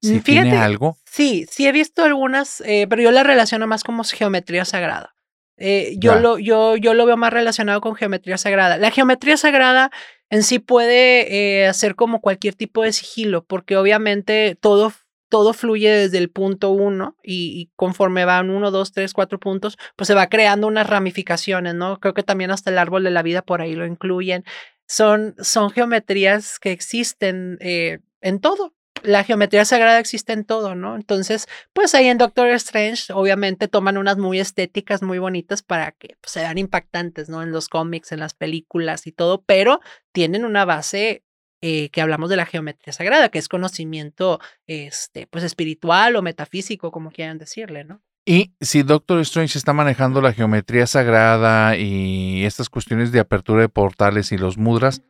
[0.00, 0.96] Si tiene algo.
[1.04, 5.14] Sí, sí he visto algunas, eh, pero yo la relaciono más como geometría sagrada.
[5.56, 8.78] Eh, yo, lo, yo, yo lo veo más relacionado con geometría sagrada.
[8.78, 9.90] La geometría sagrada
[10.30, 14.92] en sí puede eh, hacer como cualquier tipo de sigilo, porque obviamente todo,
[15.28, 20.08] todo fluye desde el punto uno y, conforme van uno, dos, tres, cuatro puntos, pues
[20.08, 22.00] se va creando unas ramificaciones, ¿no?
[22.00, 24.44] Creo que también hasta el árbol de la vida por ahí lo incluyen.
[24.86, 30.96] Son, son geometrías que existen eh, en todo, la geometría sagrada existe en todo, ¿no?
[30.96, 36.16] Entonces, pues ahí en Doctor Strange, obviamente toman unas muy estéticas, muy bonitas para que
[36.20, 37.42] pues, sean impactantes, ¿no?
[37.42, 39.80] En los cómics, en las películas y todo, pero
[40.12, 41.24] tienen una base
[41.60, 46.90] eh, que hablamos de la geometría sagrada, que es conocimiento, este, pues espiritual o metafísico,
[46.90, 48.00] como quieran decirle, ¿no?
[48.24, 53.70] Y si Doctor Strange está manejando la geometría sagrada y estas cuestiones de apertura de
[53.70, 55.02] portales y los mudras,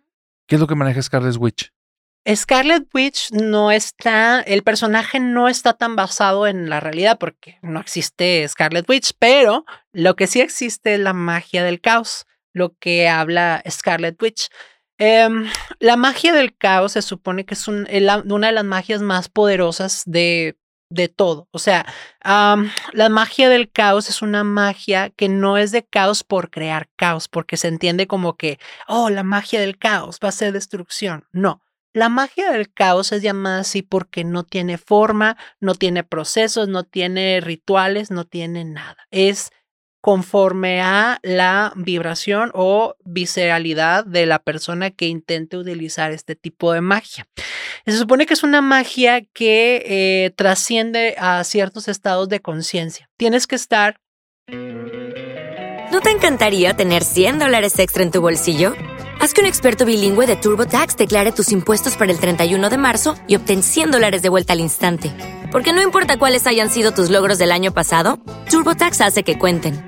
[0.46, 1.72] ¿qué es lo que maneja Scarlet Witch?
[2.32, 7.80] Scarlet Witch no está, el personaje no está tan basado en la realidad porque no
[7.80, 13.08] existe Scarlet Witch, pero lo que sí existe es la magia del caos, lo que
[13.08, 14.48] habla Scarlet Witch.
[14.98, 20.02] Em, la magia del caos se supone que es una de las magias más poderosas
[20.06, 20.58] de,
[20.90, 21.48] de todo.
[21.52, 21.86] O sea,
[22.22, 27.28] la magia del caos es una magia que no es de caos por crear caos,
[27.28, 31.26] porque se entiende como que, oh, la magia del caos va a ser destrucción.
[31.32, 36.68] No, la magia del caos es llamada así porque no tiene forma, no tiene procesos,
[36.68, 39.06] no tiene rituales, no tiene nada.
[39.10, 39.50] Es
[40.00, 46.80] conforme a la vibración o visceralidad de la persona que intente utilizar este tipo de
[46.80, 47.26] magia.
[47.86, 53.10] Se supone que es una magia que eh, trasciende a ciertos estados de conciencia.
[53.16, 54.00] Tienes que estar...
[55.90, 58.74] ¿No te encantaría tener 100 dólares extra en tu bolsillo?
[59.20, 63.16] Haz que un experto bilingüe de TurboTax declare tus impuestos para el 31 de marzo
[63.26, 65.12] y obtén 100 dólares de vuelta al instante.
[65.50, 69.87] Porque no importa cuáles hayan sido tus logros del año pasado, TurboTax hace que cuenten.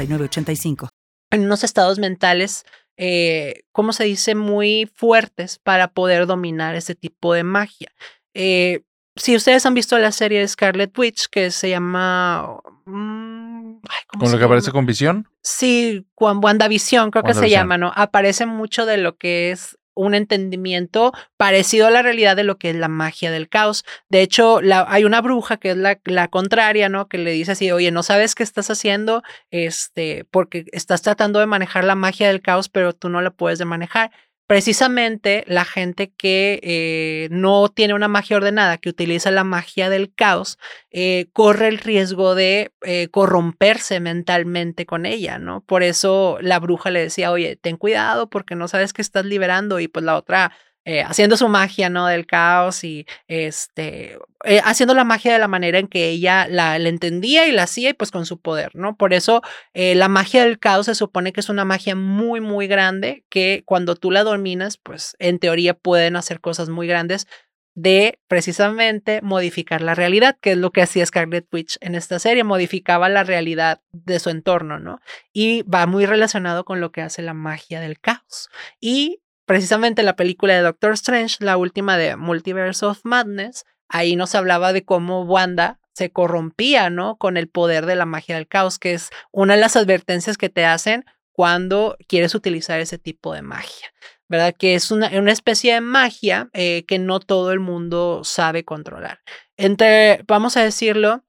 [0.07, 0.91] 9069
[1.31, 2.65] en unos estados mentales,
[2.97, 4.35] eh, ¿cómo se dice?
[4.35, 7.91] Muy fuertes para poder dominar ese tipo de magia.
[8.33, 8.83] Eh,
[9.15, 12.59] si ustedes han visto la serie de Scarlet Witch, que se llama...
[12.85, 13.79] Mm,
[14.19, 15.27] ¿Con lo que aparece con visión?
[15.41, 17.91] Sí, con WandaVision, creo que se llama, ¿no?
[17.95, 22.71] Aparece mucho de lo que es un entendimiento parecido a la realidad de lo que
[22.71, 23.85] es la magia del caos.
[24.09, 27.07] De hecho, hay una bruja que es la, la, contraria, ¿no?
[27.07, 31.45] Que le dice así, oye, no sabes qué estás haciendo, este, porque estás tratando de
[31.45, 34.11] manejar la magia del caos, pero tú no la puedes de manejar
[34.51, 40.13] precisamente la gente que eh, no tiene una magia ordenada, que utiliza la magia del
[40.13, 40.57] caos,
[40.89, 45.61] eh, corre el riesgo de eh, corromperse mentalmente con ella, ¿no?
[45.61, 49.79] Por eso la bruja le decía, oye, ten cuidado porque no sabes que estás liberando
[49.79, 50.51] y pues la otra
[50.83, 52.07] eh, haciendo su magia, ¿no?
[52.07, 56.75] Del caos y este, eh, haciendo la magia de la manera en que ella la,
[56.77, 58.97] entendía y la hacía y pues con su poder, ¿no?
[58.97, 62.65] Por eso eh, la magia del caos se supone que es una magia muy, muy
[62.65, 67.27] grande que cuando tú la dominas, pues en teoría pueden hacer cosas muy grandes
[67.73, 72.43] de precisamente modificar la realidad, que es lo que hacía Scarlet Witch en esta serie,
[72.43, 74.99] modificaba la realidad de su entorno, ¿no?
[75.31, 78.49] Y va muy relacionado con lo que hace la magia del caos.
[78.79, 84.35] Y precisamente la película de Doctor Strange, la última de Multiverse of Madness, ahí nos
[84.35, 87.17] hablaba de cómo Wanda se corrompía, ¿no?
[87.17, 90.49] Con el poder de la magia del caos, que es una de las advertencias que
[90.49, 93.93] te hacen cuando quieres utilizar ese tipo de magia,
[94.27, 94.55] ¿verdad?
[94.57, 99.19] Que es una, especie de magia eh, que no todo el mundo sabe controlar.
[99.57, 101.23] Entre, vamos a decirlo,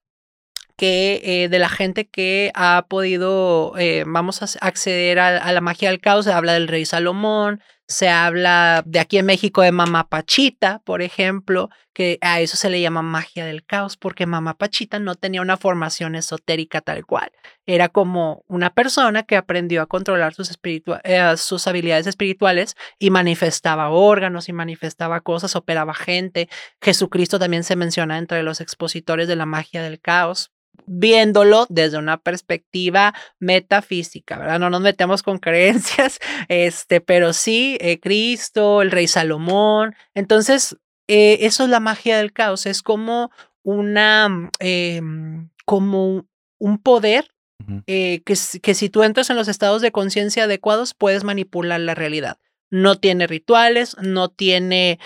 [0.77, 5.91] que eh, de la gente que ha podido, eh, vamos a acceder a, la magia
[5.91, 7.61] del caos, se habla del rey Salomón,
[7.93, 12.71] Se habla de aquí en México de Mamá Pachita, por ejemplo, que a eso se
[12.71, 17.31] le llama magia del caos, porque Mamá Pachita no tenía una formación esotérica tal cual.
[17.67, 20.59] Era como una persona que aprendió a controlar sus,
[21.05, 26.49] eh, sus habilidades espirituales y manifestaba órganos y manifestaba cosas, operaba gente.
[26.81, 30.51] Jesucristo también se menciona entre los expositores de la magia del caos
[30.87, 34.61] viéndolo desde una perspectiva metafísica, ¿verdad?
[34.61, 36.19] No nos metemos con creencias,
[36.49, 39.95] este, pero sí, eh, Cristo, el rey Salomón.
[40.15, 40.77] Entonces,
[41.09, 43.31] eh, eso es la magia del caos, es como
[43.63, 46.27] una, em, como
[46.59, 47.29] un poder
[47.87, 51.95] eh, que, que si tú entras en los estados de conciencia adecuados, puedes manipular la
[51.95, 52.39] realidad.
[52.71, 54.99] No tiene rituales, no tiene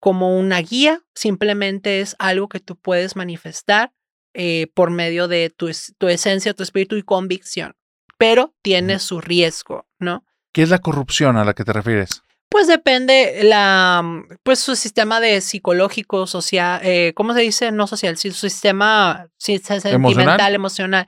[0.00, 3.92] como una guía, simplemente es algo que tú puedes manifestar
[4.38, 7.74] eh, por medio de tu, tu, esencia, tu espíritu y convicción,
[8.18, 10.26] pero tiene su riesgo, ¿no?
[10.52, 12.22] ¿Qué es la corrupción a la que te refieres?
[12.50, 14.04] Pues depende la,
[14.42, 17.72] pues su sistema de psicológico, social, eh, ¿cómo se dice?
[17.72, 21.06] No social, su sistema sentimental, emocional.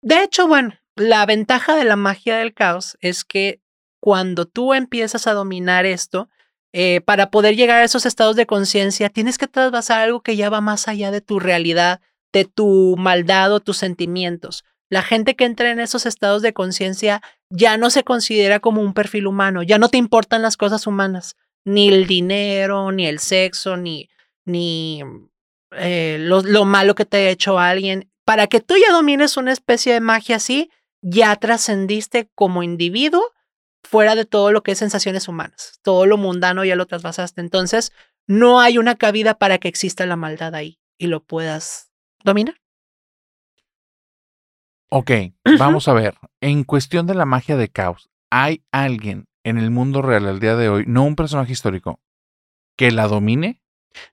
[0.00, 3.60] De hecho, bueno, la ventaja de la magia del caos es que
[4.00, 6.30] cuando tú empiezas a dominar esto,
[6.72, 10.48] eh, para poder llegar a esos estados de conciencia, tienes que trasvasar algo que ya
[10.48, 12.00] va más allá de tu realidad,
[12.32, 14.64] de tu maldad o tus sentimientos.
[14.88, 18.94] La gente que entra en esos estados de conciencia ya no se considera como un
[18.94, 23.76] perfil humano, ya no te importan las cosas humanas, ni el dinero, ni el sexo,
[23.76, 24.08] ni,
[24.44, 25.02] ni
[25.72, 28.10] eh, lo, lo malo que te ha hecho alguien.
[28.24, 33.32] Para que tú ya domines una especie de magia así, ya trascendiste como individuo
[33.82, 35.80] fuera de todo lo que es sensaciones humanas.
[35.82, 37.40] Todo lo mundano ya lo trasvasaste.
[37.40, 37.92] Entonces,
[38.26, 41.91] no hay una cabida para que exista la maldad ahí y lo puedas
[42.24, 42.54] domina.
[44.90, 45.10] Ok,
[45.58, 46.16] vamos a ver.
[46.40, 50.54] En cuestión de la magia de caos, ¿hay alguien en el mundo real al día
[50.54, 52.00] de hoy, no un personaje histórico,
[52.76, 53.62] que la domine?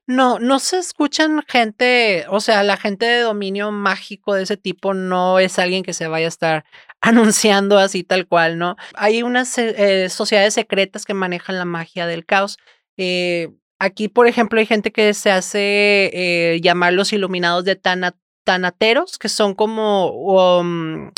[0.06, 4.94] No, no se escuchan gente, o sea, la gente de dominio mágico de ese tipo
[4.94, 6.64] no es alguien que se vaya a estar
[7.00, 8.76] anunciando así tal cual, ¿no?
[8.94, 12.58] Hay unas eh, sociedades secretas que manejan la magia del caos.
[12.96, 17.80] Eh, Aquí, por ejemplo, hay gente que se hace eh, llamar los iluminados de
[18.44, 20.10] tanateros, que son como...
[20.10, 21.10] Um,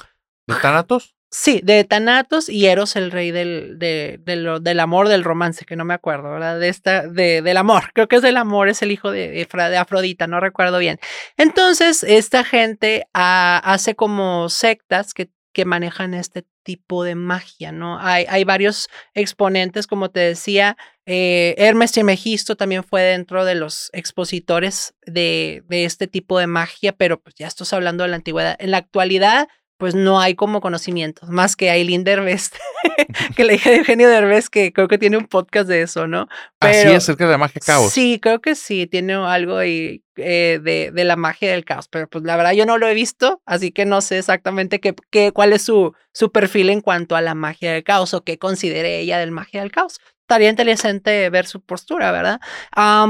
[0.47, 1.15] ¿De tanatos?
[1.35, 5.85] Sí, de Tanatos y Eros, el rey del, de, del amor, del romance, que no
[5.87, 6.61] me acuerdo, ¿verdad?
[6.61, 9.77] De esta, de, del amor, creo que es del amor, es el hijo de, de
[9.79, 10.99] Afrodita, no recuerdo bien.
[11.39, 17.99] Entonces, esta gente hace como sectas que que manejan este tipo de magia, ¿no?
[18.01, 23.91] Hay, hay varios exponentes, como te decía, eh, Hermes Trismegisto también fue dentro de los
[23.93, 28.57] expositores de, de, este tipo de magia, pero pues ya estás hablando de la antigüedad.
[28.59, 29.49] En la actualidad,
[29.83, 32.53] pues no hay como conocimientos, más que Aileen Derbez,
[33.37, 36.29] que le dije de Eugenio Derbez, que creo que tiene un podcast de eso, ¿no?
[36.61, 37.93] Pero, Así acerca de la magia caos.
[37.93, 42.23] Sí, creo que sí, tiene algo eh, de, de, la magia del caos, pero pues
[42.23, 45.53] la verdad yo no lo he visto, así que no sé exactamente qué, qué, cuál
[45.53, 49.19] es su, su perfil en cuanto a la magia del caos o qué considere ella
[49.19, 49.99] del magia del caos.
[50.33, 52.41] Estaría interesante ver su postura, ¿verdad?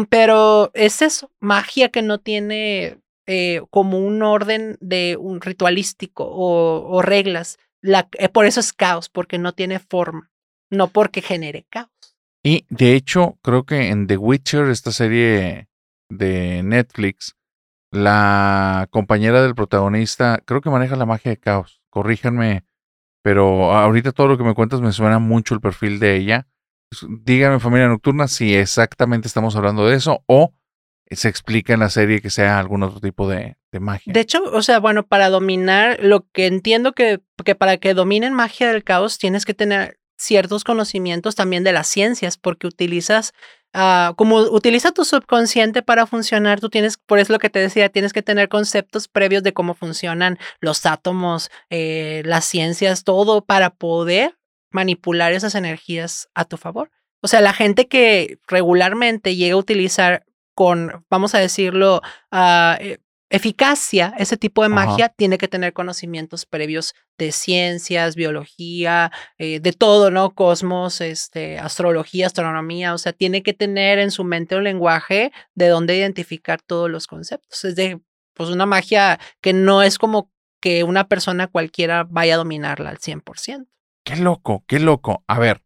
[0.09, 7.01] pero es eso, magia que no tiene eh, como un orden de un ritualístico o,
[7.01, 7.61] reglas.
[7.81, 10.33] La, eh, por eso es caos, porque no tiene forma,
[10.69, 11.93] no porque genere caos.
[12.43, 15.69] Y de hecho, creo que en The Witcher, esta serie
[16.09, 17.37] de Netflix,
[17.93, 21.83] la compañera del protagonista, creo que maneja la magia de caos.
[21.89, 22.65] Corríjanme,
[23.23, 26.49] pero ahorita todo lo que me cuentas me suena mucho el perfil de ella.
[27.25, 30.53] Díganme, familia nocturna, si exactamente estamos hablando de eso o
[31.17, 34.13] se explica en la serie que sea algún otro tipo de, magia.
[34.13, 38.35] De hecho, o sea, bueno, para dominar, lo que entiendo que, que para que dominen
[38.35, 43.33] magia del caos tienes que tener ciertos conocimientos también de las ciencias, porque utilizas,
[43.75, 47.89] uh, como utiliza tu subconsciente para funcionar, tú tienes, por eso lo que te decía,
[47.89, 53.71] tienes que tener conceptos previos de cómo funcionan los átomos, eh, las ciencias, todo para
[53.71, 54.37] poder
[54.73, 56.91] manipular esas energías a tu favor.
[57.21, 62.01] O sea, la gente que regularmente llega a utilizar con, vamos a decirlo,
[62.33, 62.97] uh,
[63.33, 69.73] eficacia, ese tipo de magia, tiene que tener conocimientos previos de ciencias, biología, eh, de
[69.73, 70.35] todo, ¿no?
[70.35, 75.69] Cosmos, este, astrología, astronomía, o sea, tiene que tener en su mente un lenguaje de
[75.69, 77.65] donde identificar todos los conceptos.
[77.65, 78.01] Es de,
[78.35, 80.31] pues, una magia que no es como
[80.61, 83.67] que una persona cualquiera vaya a dominarla al 100%.
[84.05, 85.25] Qué loco, qué loco.
[85.27, 85.63] A ver,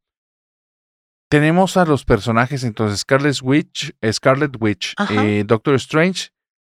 [1.29, 6.31] tenemos a los personajes entonces Scarlet Witch, Scarlet Witch, eh, Doctor Strange.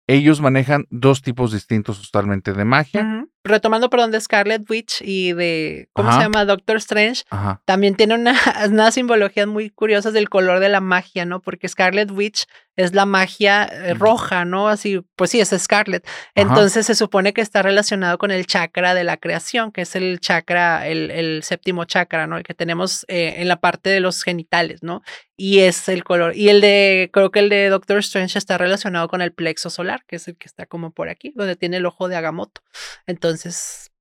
[0.07, 5.89] Ellos manejan dos tipos distintos totalmente de magia, retomando, perdón, de Scarlet Witch y de,
[5.93, 6.17] ¿cómo Ajá.
[6.17, 6.45] se llama?
[6.45, 7.61] Doctor Strange, Ajá.
[7.65, 8.35] también tiene una,
[8.69, 11.41] unas simbologías muy curiosas del color de la magia, ¿no?
[11.41, 12.45] Porque Scarlet Witch
[12.77, 14.69] es la magia eh, roja, ¿no?
[14.69, 16.07] Así, pues sí, es Scarlet.
[16.35, 20.19] Entonces se supone que está relacionado con el chakra de la creación, que es el
[20.19, 22.37] chakra, el, el séptimo chakra, ¿no?
[22.37, 25.01] El que tenemos eh, en la parte de los genitales, ¿no?
[25.35, 26.35] Y es el color.
[26.35, 30.03] Y el de, creo que el de Doctor Strange está relacionado con el plexo solar,
[30.07, 32.61] que es el que está como por aquí, donde tiene el ojo de Agamotto.
[33.07, 33.36] Entonces,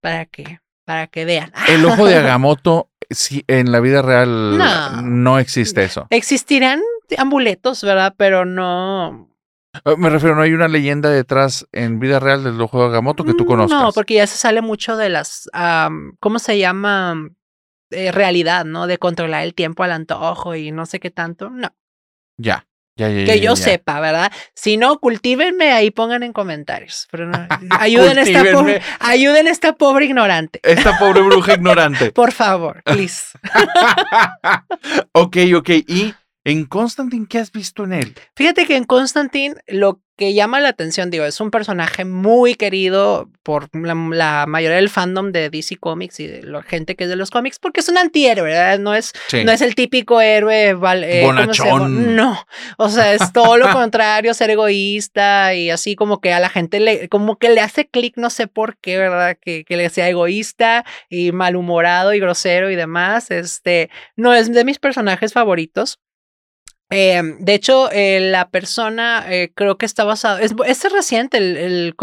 [0.01, 1.53] para que, para que vean.
[1.69, 5.03] El ojo de Agamotto, sí, en la vida real No.
[5.03, 6.07] no existe eso.
[6.11, 6.81] Existirán
[7.19, 8.15] amuletos, ¿verdad?
[8.17, 9.31] Pero no.
[9.85, 13.25] Eh, Me refiero, no hay una leyenda detrás en vida real del ojo de Agamotto
[13.25, 13.81] que tú Mm, conozcas.
[13.83, 17.15] No, porque ya se sale mucho de las, am, ¿cómo se llama?
[17.91, 18.87] Eh, realidad, ¿no?
[18.89, 21.51] De controlar el tiempo al antojo y no sé qué tanto.
[21.51, 21.69] No,
[22.37, 22.67] Ya,
[22.97, 23.25] ya, ya.
[23.25, 24.33] que ya, yo sepa, ¿verdad?
[24.55, 27.09] Si no, cultívenme ahí, pongan en comentarios.
[27.11, 27.47] Pero no,
[27.79, 30.61] ayuden, esta pobre, ayuden a esta pobre ignorante.
[30.63, 32.11] Esta pobre bruja ignorante.
[32.13, 33.39] Por favor, please.
[35.13, 35.71] ok, ok.
[35.87, 36.15] ¿Y
[36.47, 38.15] en Constantine qué has visto en él?
[38.35, 43.29] Fíjate que en Constantine lo que llama la atención, digo, es un personaje muy querido
[43.43, 47.11] por la, la mayoría del fandom de DC Comics y de la gente que es
[47.11, 48.79] de los cómics, porque es un antihéroe, ¿verdad?
[48.79, 49.45] No es, Sí.
[49.45, 51.21] no es el típico héroe val- eh.
[51.23, 52.17] Bonachón.
[52.17, 52.47] No,
[52.79, 56.81] o sea, es todo lo contrario, ser egoísta y así como que a la gente
[56.81, 59.37] le, como que le hace clic, no sé por qué, ¿verdad?
[59.39, 63.31] Que, que le sea egoísta y malhumorado y grosero y demás.
[63.31, 65.99] Este, no es de mis personajes favoritos.
[66.91, 71.57] Eh, de hecho, eh, la persona eh, creo que está basado, es, es reciente el,
[71.57, 71.95] el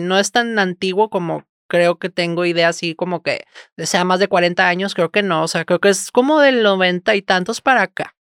[0.00, 3.44] no es tan antiguo como creo que tengo idea así como que
[3.76, 6.62] sea más de 40 años, creo que no, o sea, creo que es como del
[6.62, 8.16] 90 y tantos para acá,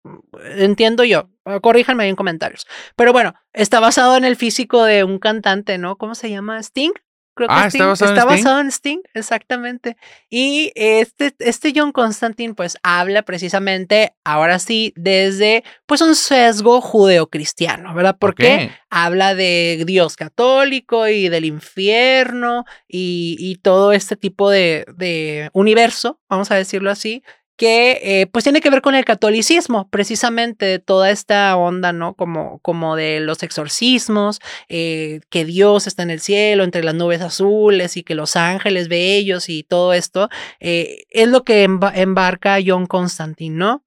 [0.57, 5.03] entiendo yo, eh, corríjanme ahí en comentarios, pero bueno, está basado en el físico de
[5.03, 5.95] un cantante, ¿no?
[5.95, 6.59] ¿Cómo se llama?
[6.59, 6.91] Sting.
[7.35, 8.43] Creo que Ah, Sting, ¿está basado en está Sting?
[8.43, 9.97] basado en Sting, exactamente.
[10.29, 17.93] Y este, este John Constantine, pues habla precisamente, ahora sí, desde pues un sesgo judeocristiano,
[17.93, 18.17] ¿verdad?
[18.19, 25.49] Porque habla de Dios católico y del infierno y, y todo este tipo de, de
[25.53, 27.21] universo, vamos a decirlo así,
[27.57, 32.13] que eh, pues tiene que ver con el catolicismo, precisamente de toda esta onda, ¿no?
[32.13, 37.21] Como, como de los exorcismos, eh, que Dios está en el cielo, entre las nubes
[37.21, 40.29] azules y que los ángeles bellos y todo esto,
[40.59, 43.83] eh, es lo que emba- embarca John Constantine, ¿no?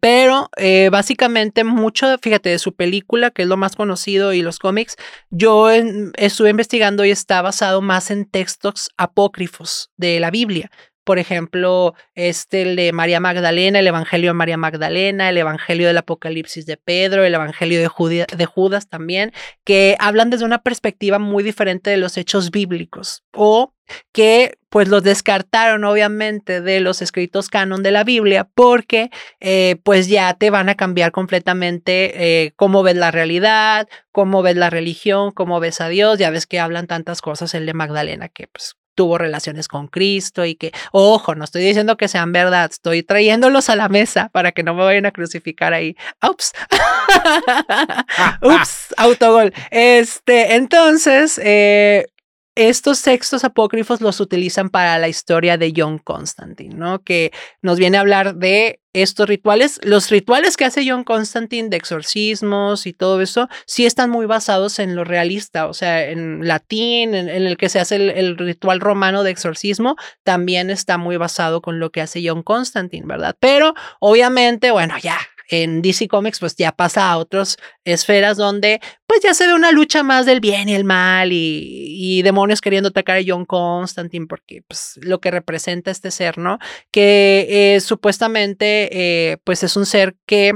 [0.00, 0.50] Pero
[0.90, 4.96] básicamente mucho, fíjate, de su película, que es lo más conocido, y los cómics,
[5.30, 10.70] yo estuve investigando y está basado más en textos apócrifos de la Biblia.
[11.04, 15.98] Por ejemplo, este el de María Magdalena, el Evangelio de María Magdalena, el Evangelio del
[15.98, 19.32] Apocalipsis de Pedro, el Evangelio de, de Judas también,
[19.64, 23.74] que hablan desde una perspectiva muy diferente de los hechos bíblicos o
[24.12, 30.08] que pues los descartaron obviamente de los escritos canon de la Biblia porque eh, pues
[30.08, 35.32] ya te van a cambiar completamente eh, cómo ves la realidad, cómo ves la religión,
[35.32, 38.76] cómo ves a Dios, ya ves que hablan tantas cosas el de Magdalena que pues
[38.94, 43.68] tuvo relaciones con Cristo y que, ojo, no estoy diciendo que sean verdad, estoy trayéndolos
[43.68, 45.96] a la mesa para que no me vayan a crucificar ahí.
[46.28, 46.52] Ups.
[48.42, 49.52] Ups, autogol.
[49.70, 52.06] Este, entonces, eh,
[52.54, 57.02] estos textos apócrifos los utilizan para la historia de John Constantine, ¿no?
[57.02, 57.32] Que
[57.62, 59.80] nos viene a hablar de estos rituales.
[59.82, 64.78] Los rituales que hace John Constantine de exorcismos y todo eso, sí están muy basados
[64.78, 68.80] en lo realista, o sea, en latín, en, el que se hace el, el ritual
[68.80, 73.36] romano de exorcismo, también está muy basado con lo que hace John Constantine, ¿verdad?
[73.40, 75.18] Pero obviamente, bueno, ya.
[75.48, 79.72] En DC Comics, pues ya pasa a otras esferas donde, pues ya se ve una
[79.72, 84.62] lucha más del bien y el mal y, demonios queriendo atacar a John Constantine porque,
[84.66, 86.58] pues, lo que representa este ser, ¿no?
[86.90, 88.88] Que eh, supuestamente,
[89.32, 90.52] eh, pues, es un ser que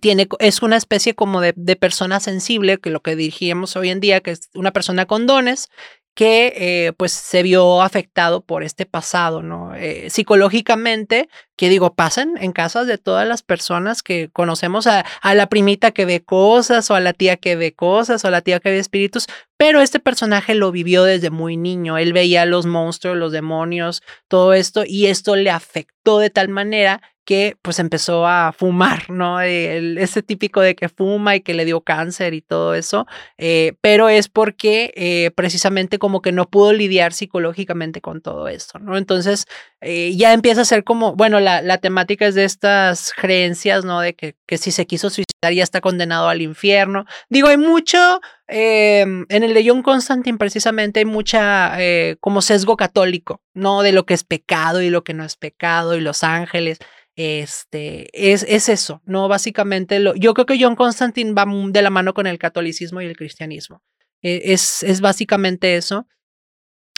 [0.00, 4.00] tiene, es una especie como de, de persona sensible, que lo que dirigimos hoy en
[4.00, 5.68] día, que es una persona con dones,
[6.18, 9.76] que eh, pues se vio afectado por este pasado, ¿no?
[9.76, 15.34] Eh, psicológicamente, que digo, pasan en casas de todas las personas que conocemos a, a,
[15.36, 18.40] la primita que ve cosas, o a la tía que ve cosas, o a la
[18.40, 22.66] tía que ve espíritus, pero este personaje lo vivió desde muy niño, él veía los
[22.66, 28.26] monstruos, los demonios, todo esto, y esto le afectó de tal manera que pues empezó
[28.26, 29.42] a fumar, ¿no?
[29.42, 33.06] Ese típico de que fuma y que le dio cáncer y todo eso,
[33.36, 38.78] eh, pero es porque eh, precisamente como que no pudo lidiar psicológicamente con todo esto,
[38.78, 38.96] ¿no?
[38.96, 39.44] Entonces
[39.82, 44.00] eh, ya empieza a ser como, bueno, la, la, temática es de estas creencias, ¿no?
[44.00, 47.04] De que, que si se quiso suicidar ya está condenado al infierno.
[47.28, 51.76] Digo, hay mucho, en el de John Constantine precisamente hay mucha
[52.20, 53.82] como sesgo católico, ¿no?
[53.82, 56.78] De lo que es pecado y lo que no es pecado y los ángeles.
[57.18, 59.26] Este, es, es eso, ¿no?
[59.26, 63.06] Básicamente, lo, yo creo que John Constantine va de la mano con el catolicismo y
[63.06, 63.82] el cristianismo.
[64.22, 66.06] E, es, es básicamente eso.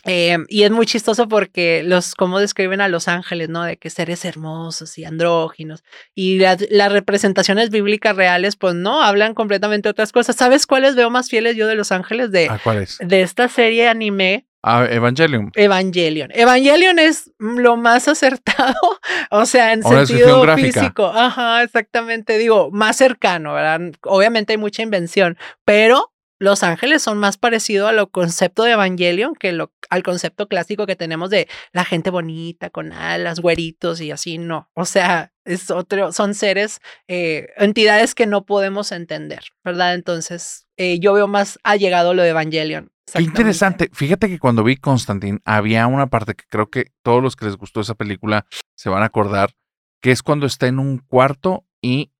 [0.04, 3.64] Eh, y es muy chistoso porque los, cómo describen a los ángeles, ¿no?
[3.64, 5.84] De que seres hermosos y andróginos.
[6.14, 10.36] Y las representaciones bíblicas reales, pues no, hablan completamente otras cosas.
[10.36, 12.30] ¿Sabes cuáles veo más fieles yo de los ángeles?
[12.30, 12.98] De, cuáles?
[12.98, 15.50] De esta serie anime Ah, Evangelion.
[15.54, 16.30] Evangelion.
[16.34, 18.74] Evangelion es lo más acertado,
[19.30, 21.06] o sea, en sentido físico.
[21.06, 22.36] Ajá, exactamente.
[22.36, 23.80] Digo, más cercano, ¿verdad?
[24.02, 29.34] Obviamente hay mucha invención, pero los ángeles son más parecidos a lo concepto de Evangelion
[29.34, 34.10] que lo, al concepto clásico que tenemos de la gente bonita, con alas, güeritos y
[34.10, 34.70] así, no.
[34.74, 39.94] O sea, es otro, son seres, eh, entidades que no podemos entender, ¿verdad?
[39.94, 42.90] Entonces, eh, yo veo más allegado lo de Evangelion.
[43.14, 43.90] Qué interesante.
[43.92, 47.56] Fíjate que cuando vi Constantine había una parte que creo que todos los que les
[47.56, 48.46] gustó esa película
[48.76, 49.54] se van a acordar,
[50.00, 52.12] que es cuando está en un cuarto y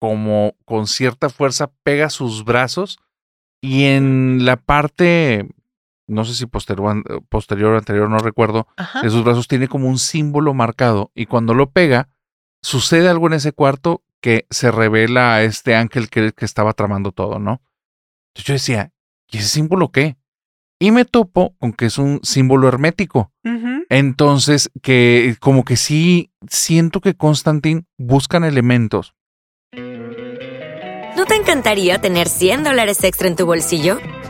[0.00, 2.98] como con cierta fuerza pega sus brazos
[3.60, 5.48] y en la parte,
[6.06, 8.68] no sé si posterior, posterior o anterior, no recuerdo,
[9.02, 12.08] de sus brazos tiene como un símbolo marcado y cuando lo pega,
[12.62, 17.12] sucede algo en ese cuarto que se revela a este ángel que, que estaba tramando
[17.12, 17.62] todo, ¿no?
[18.28, 18.92] Entonces yo decía,
[19.30, 20.16] ¿y ese símbolo qué?
[20.78, 23.32] Y me topo con que es un símbolo hermético.
[23.88, 29.14] Entonces, que como que sí siento que Constantin buscan elementos.
[31.16, 33.98] ¿No te encantaría tener 100 dólares extra en tu bolsillo?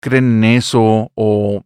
[0.00, 1.64] creen en eso o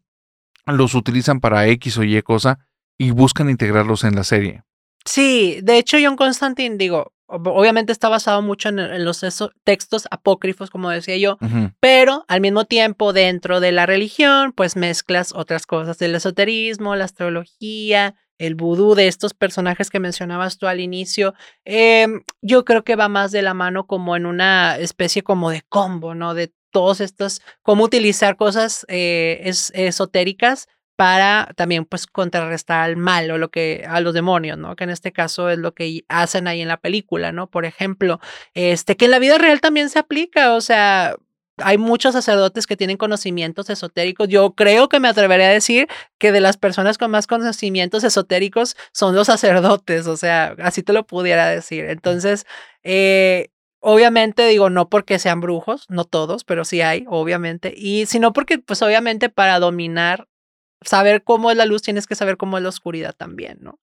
[0.67, 2.59] los utilizan para X o Y cosa
[2.99, 4.63] y buscan integrarlos en la serie.
[5.05, 9.25] Sí, de hecho John Constantine, digo, obviamente está basado mucho en, los
[9.65, 11.39] textos apócrifos, como decía yo,
[11.81, 17.05] pero al mismo tiempo dentro de la religión, pues mezclas otras cosas, el esoterismo, la
[17.05, 22.97] astrología, el vudú de estos personajes que mencionabas tú al inicio, em, yo creo que
[22.97, 26.35] va más de la mano como en una especie como de combo, ¿no?
[26.35, 29.41] De todos estos, cómo utilizar cosas eh,
[29.75, 34.75] esotéricas para también pues contrarrestar al mal o lo que a los demonios, ¿no?
[34.75, 37.49] Que en este caso es lo que hacen ahí en la película, ¿no?
[37.49, 38.21] Por ejemplo,
[38.55, 41.15] este que en la vida real también se aplica, o sea,
[41.59, 44.29] hay muchos sacerdotes que tienen conocimientos esotéricos.
[44.29, 45.87] Yo creo que me atrevería a decir
[46.19, 50.93] que de las personas con más conocimientos esotéricos son los sacerdotes, o sea, así te
[50.93, 51.85] lo pudiera decir.
[51.87, 52.47] Entonces,
[52.83, 53.51] eh,
[53.85, 58.59] obviamente digo, no porque sean brujos, no todos, pero sí hay, obviamente, y sino porque,
[58.59, 60.27] pues obviamente para dominar
[60.81, 63.79] saber cómo es la luz, tienes que saber cómo es la oscuridad también, ¿no?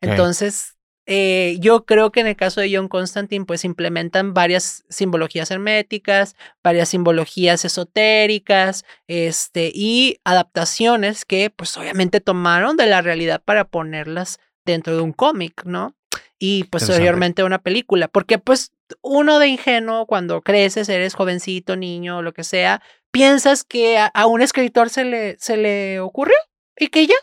[0.00, 0.76] Entonces,
[1.06, 6.34] eh, yo creo que en el caso de John Constantine, pues implementan varias simbologías herméticas,
[6.62, 14.40] varias simbologías esotéricas, este, y adaptaciones que, pues obviamente tomaron de la realidad para ponerlas
[14.64, 15.94] dentro de un cómic, ¿no?
[16.38, 22.22] Y pues posteriormente una película, porque pues uno de ingenuo cuando creces, eres jovencito, niño,
[22.22, 26.36] lo que sea, piensas que a, un escritor se le, se le ocurrió
[26.76, 27.14] y que ya,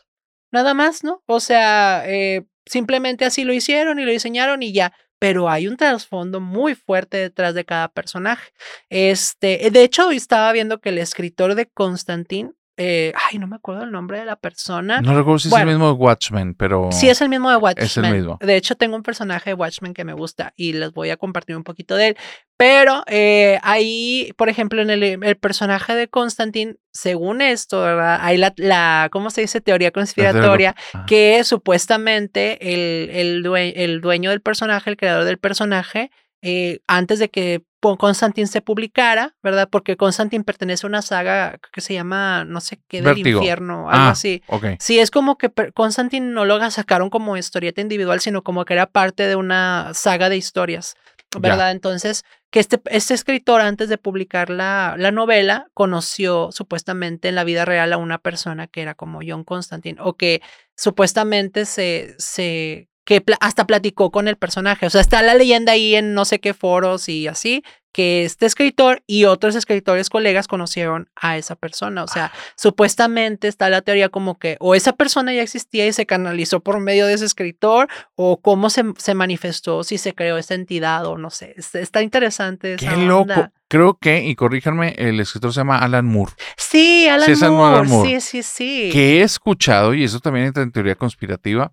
[0.52, 1.24] nada más, ¿no?
[1.26, 4.94] O sea, eh, simplemente así lo hicieron y lo diseñaron y ya.
[5.20, 8.52] Pero hay un trasfondo muy fuerte detrás de cada personaje.
[8.90, 13.84] Este, de hecho, estaba viendo que el escritor de Constantine eh, ay, no me acuerdo
[13.84, 15.02] el nombre de la persona.
[15.02, 16.90] No recuerdo si es el mismo de Watchmen, pero.
[16.94, 17.86] Sí, es el mismo de Watchmen.
[17.86, 18.40] Es el mismo.
[18.40, 21.58] De hecho, tengo un personaje de Watchmen que me gusta y les voy a compartir
[21.58, 22.18] un poquito de él.
[22.56, 28.20] Pero eh, ahí, por ejemplo, en el, el, personaje de Constantine, según esto, ¿verdad?
[28.22, 29.60] Hay la, la ¿cómo se dice?
[29.60, 30.74] Teoría conspiratoria,
[31.06, 36.12] que supuestamente el, el, el dueño del personaje, el creador del personaje,
[36.42, 39.70] eh, antes de que Constantine se publicara, ¿verdad?
[39.70, 44.04] Porque Constantine pertenece a una saga que se llama, no sé qué, del infierno, algo
[44.06, 44.44] ah, así.
[44.48, 44.76] Okay.
[44.80, 48.86] Sí, es como que Constantine no lo sacaron como historieta individual, sino como que era
[48.86, 50.96] parte de una saga de historias,
[51.40, 51.72] ¿verdad?
[51.72, 57.44] Entonces, que este, este escritor, antes de publicar la, la novela, conoció supuestamente en la
[57.44, 60.42] vida real a una persona que era como John Constantine, o que
[60.76, 64.86] supuestamente se, se que hasta platicó con el personaje.
[64.86, 68.46] O sea, está la leyenda ahí en no sé qué foros y así, que este
[68.46, 72.04] escritor y otros escritores colegas conocieron a esa persona.
[72.04, 72.32] O sea, Ah.
[72.56, 76.80] supuestamente está la teoría como que o esa persona ya existía y se canalizó por
[76.82, 81.18] medio de ese escritor, o cómo se, se manifestó, si se creó esta entidad o
[81.18, 81.56] no sé.
[81.58, 82.76] Está, interesante.
[82.76, 83.50] Esa Qué loco.
[83.68, 86.34] Creo que, y corríjanme, el escritor se llama Alan Moore.
[86.58, 87.54] Sí, Alan.
[87.88, 88.20] Moore.
[88.20, 88.90] Sí, sí, sí.
[88.94, 91.72] Que he escuchado, y eso también entra en teoría conspirativa,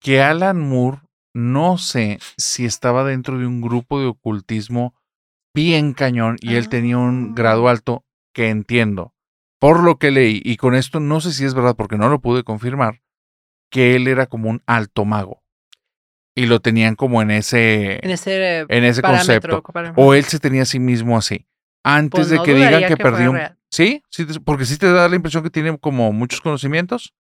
[0.00, 1.00] que Alan Moore,
[1.34, 4.94] no sé si estaba dentro de un grupo de ocultismo
[5.54, 7.32] bien cañón y él tenía un Ah.
[7.34, 9.14] grado alto que entiendo,
[9.58, 12.20] por lo que leí, y con esto no sé si es verdad porque no lo
[12.20, 13.02] pude confirmar,
[13.70, 15.42] que él era como un alto mago.
[16.34, 19.72] Y lo tenían como en ese, En ese, en ese parámetro, concepto.
[19.72, 20.04] parámetro.
[20.04, 21.46] O él se tenía a sí mismo así.
[21.82, 23.36] Antes Pues de no que digan que, perdió un...
[23.36, 23.58] real.
[23.70, 24.02] ¿Sí?
[24.10, 24.26] ¿Sí?
[24.44, 27.14] Porque sí te da la impresión que tiene como muchos conocimientos.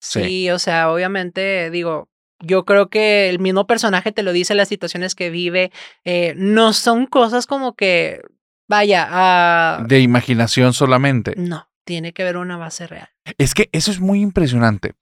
[0.00, 0.24] Sí.
[0.24, 0.50] Sí.
[0.50, 2.08] o sea, obviamente, digo,
[2.40, 5.72] yo creo que el mismo personaje te lo dice, las situaciones que vive,
[6.04, 8.20] eh, no son cosas como que,
[8.68, 11.34] vaya, ah, De imaginación solamente.
[11.36, 13.08] no, tiene que haber una base real.
[13.38, 14.94] Es que eso es muy impresionante.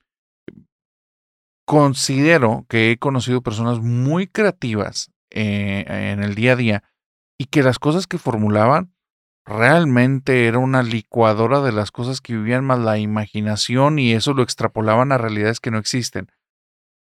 [1.67, 6.83] Considero que he conocido personas muy creativas eh, en el día a día
[7.39, 8.94] y que las cosas que formulaban
[9.45, 14.43] realmente era una licuadora de las cosas que vivían más la imaginación y eso lo
[14.43, 16.31] extrapolaban a realidades que no existen.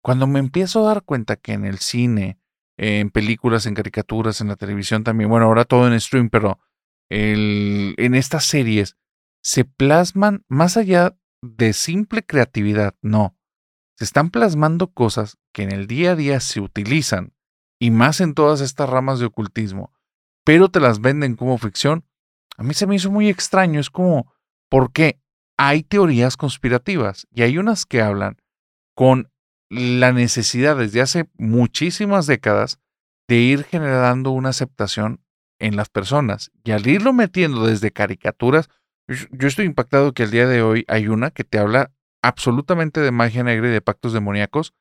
[0.02, 2.38] Cuando me empiezo a dar cuenta que en el cine,
[2.76, 6.60] en películas, en caricaturas, en la televisión también, bueno, ahora todo en stream, pero
[7.08, 8.96] en estas series
[9.42, 13.36] se plasman más allá de simple creatividad, no.
[13.96, 17.32] Se están plasmando cosas que en el día a día se utilizan,
[17.78, 19.92] y más en todas estas ramas de ocultismo,
[20.44, 22.04] pero te las venden como ficción.
[22.56, 24.32] A mí se me hizo muy extraño, es como,
[24.68, 25.20] ¿por qué?
[25.56, 28.36] Hay teorías conspirativas y hay unas que hablan
[28.94, 29.30] con
[29.70, 32.78] la necesidad desde hace muchísimas décadas
[33.28, 35.20] de ir generando una aceptación
[35.58, 36.50] en las personas.
[36.64, 38.68] Y al irlo metiendo desde caricaturas,
[39.08, 41.92] yo yo estoy impactado que al día de hoy hay una que te habla
[42.22, 44.72] absolutamente de magia negra y de pactos demoníacos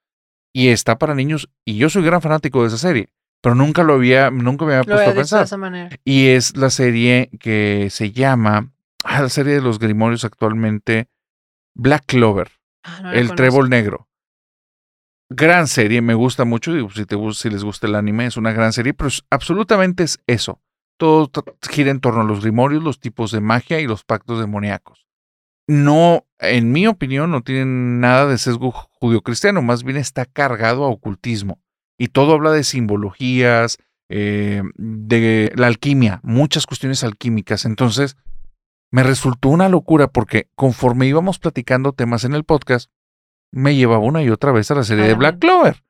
[0.54, 3.10] y está para niños y yo soy gran fanático de esa serie,
[3.44, 5.44] pero nunca lo había nunca me había puesto a dicho de pensar.
[5.44, 5.90] esa manera.
[6.06, 8.72] Y es la serie que se llama
[9.04, 11.10] ah, la serie de los grimorios actualmente
[11.76, 12.50] Black Clover,
[12.84, 14.08] Ah, no el trébol negro.
[15.30, 18.38] Gran serie, me gusta mucho, digo, si te gus- si les gusta el anime, es
[18.38, 20.62] una gran serie, pero es- absolutamente es eso.
[20.98, 21.30] Todo
[21.70, 25.08] gira en torno a los grimorios, los tipos de magia y los pactos demoníacos.
[25.68, 30.90] No, en mi opinión, no tienen nada de sesgo judio-cristiano, más bien está cargado a
[30.90, 31.60] ocultismo.
[31.98, 33.78] Y todo habla de simbologías,
[34.10, 37.66] eh, de la alquimia, muchas cuestiones alquímicas.
[37.66, 38.18] Entonces,
[38.92, 42.92] me resultó una locura porque conforme íbamos platicando temas en el podcast,
[43.52, 45.40] me llevaba una y otra vez a la serie de la Black.
[45.40, 45.84] Clover.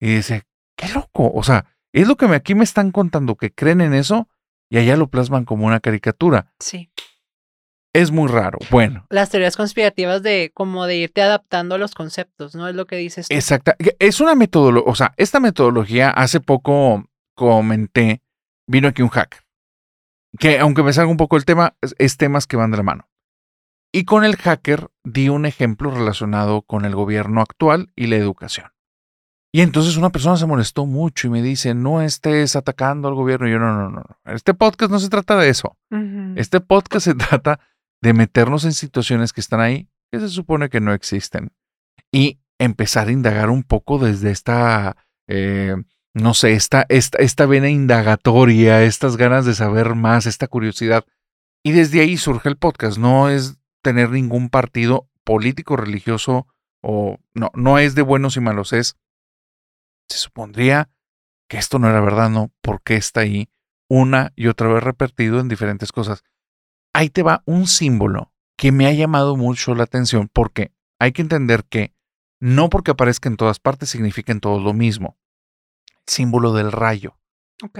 [0.00, 0.44] Y dice,
[0.76, 1.32] qué loco.
[1.32, 4.28] O sea, es lo que aquí me están contando, que creen en eso
[4.68, 6.52] y allá lo plasman como una caricatura.
[6.58, 6.90] Sí.
[7.94, 8.58] Es muy raro.
[8.70, 12.68] Bueno, Las teorías conspirativas de como de irte adaptando a los conceptos, ¿no?
[12.68, 13.34] Es lo que dices tú.
[13.34, 13.76] exacta.
[14.00, 17.04] Es una metodología, o sea, esta metodología hace poco
[17.36, 18.20] comenté,
[18.66, 19.40] vino aquí un hacker.
[20.40, 22.82] Que aunque me salga un poco el tema, es, es temas que van de la
[22.82, 23.08] mano.
[23.92, 28.72] Y con el hacker di un ejemplo relacionado con el gobierno actual y la educación.
[29.52, 33.46] Y entonces una persona se molestó mucho y me dice, no estés atacando al gobierno.
[33.46, 34.02] Y yo, no, no, no.
[34.24, 34.32] no.
[34.34, 35.76] Este podcast no se trata de eso.
[36.34, 37.60] Este podcast se trata
[38.04, 41.52] de meternos en situaciones que están ahí que se supone que no existen
[42.12, 44.94] y empezar a indagar un poco desde esta,
[45.26, 45.74] eh,
[46.12, 51.04] no sé, esta, esta, esta vena indagatoria, estas ganas de saber más, esta curiosidad.
[51.64, 52.98] Y desde ahí surge el podcast.
[52.98, 56.46] No es tener ningún partido político, religioso
[56.82, 58.98] o no, no es de buenos y malos, es,
[60.10, 60.90] se supondría
[61.48, 62.52] que esto no era verdad, ¿no?
[62.60, 63.48] porque está ahí
[63.88, 66.22] una y otra vez repetido en diferentes cosas?
[66.94, 71.22] Ahí te va un símbolo que me ha llamado mucho la atención porque hay que
[71.22, 71.94] entender que
[72.40, 75.18] no porque aparezca en todas partes significa en todo lo mismo.
[76.06, 77.18] símbolo del rayo.
[77.62, 77.78] Ok.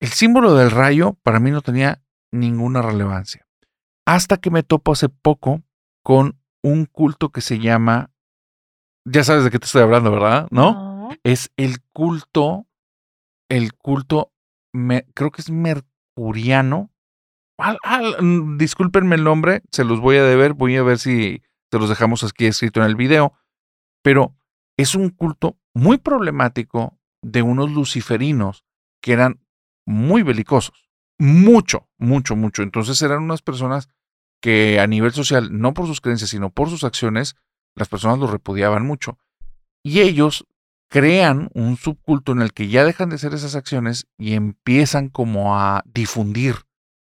[0.00, 3.46] El símbolo del rayo para mí no tenía ninguna relevancia.
[4.06, 5.62] Hasta que me topo hace poco
[6.02, 8.10] con un culto que se llama,
[9.04, 10.48] ya sabes de qué te estoy hablando, ¿verdad?
[10.50, 11.10] ¿No?
[11.22, 12.66] Es el culto,
[13.48, 14.32] el culto,
[14.72, 16.90] me, creo que es mercuriano.
[17.58, 21.88] Mm, discúlpenme el nombre, se los voy a deber, voy a ver si te los
[21.88, 23.34] dejamos aquí escrito en el video,
[24.02, 24.34] pero
[24.76, 28.64] es un culto muy problemático de unos luciferinos
[29.00, 29.40] que eran
[29.86, 30.90] muy belicosos.
[31.18, 32.62] Mucho, mucho, mucho.
[32.62, 33.88] Entonces eran unas personas
[34.40, 37.36] que a nivel social, no por sus creencias, sino por sus acciones,
[37.76, 39.18] las personas los repudiaban mucho.
[39.84, 40.46] Y ellos
[40.88, 45.56] crean un subculto en el que ya dejan de hacer esas acciones y empiezan como
[45.58, 46.56] a difundir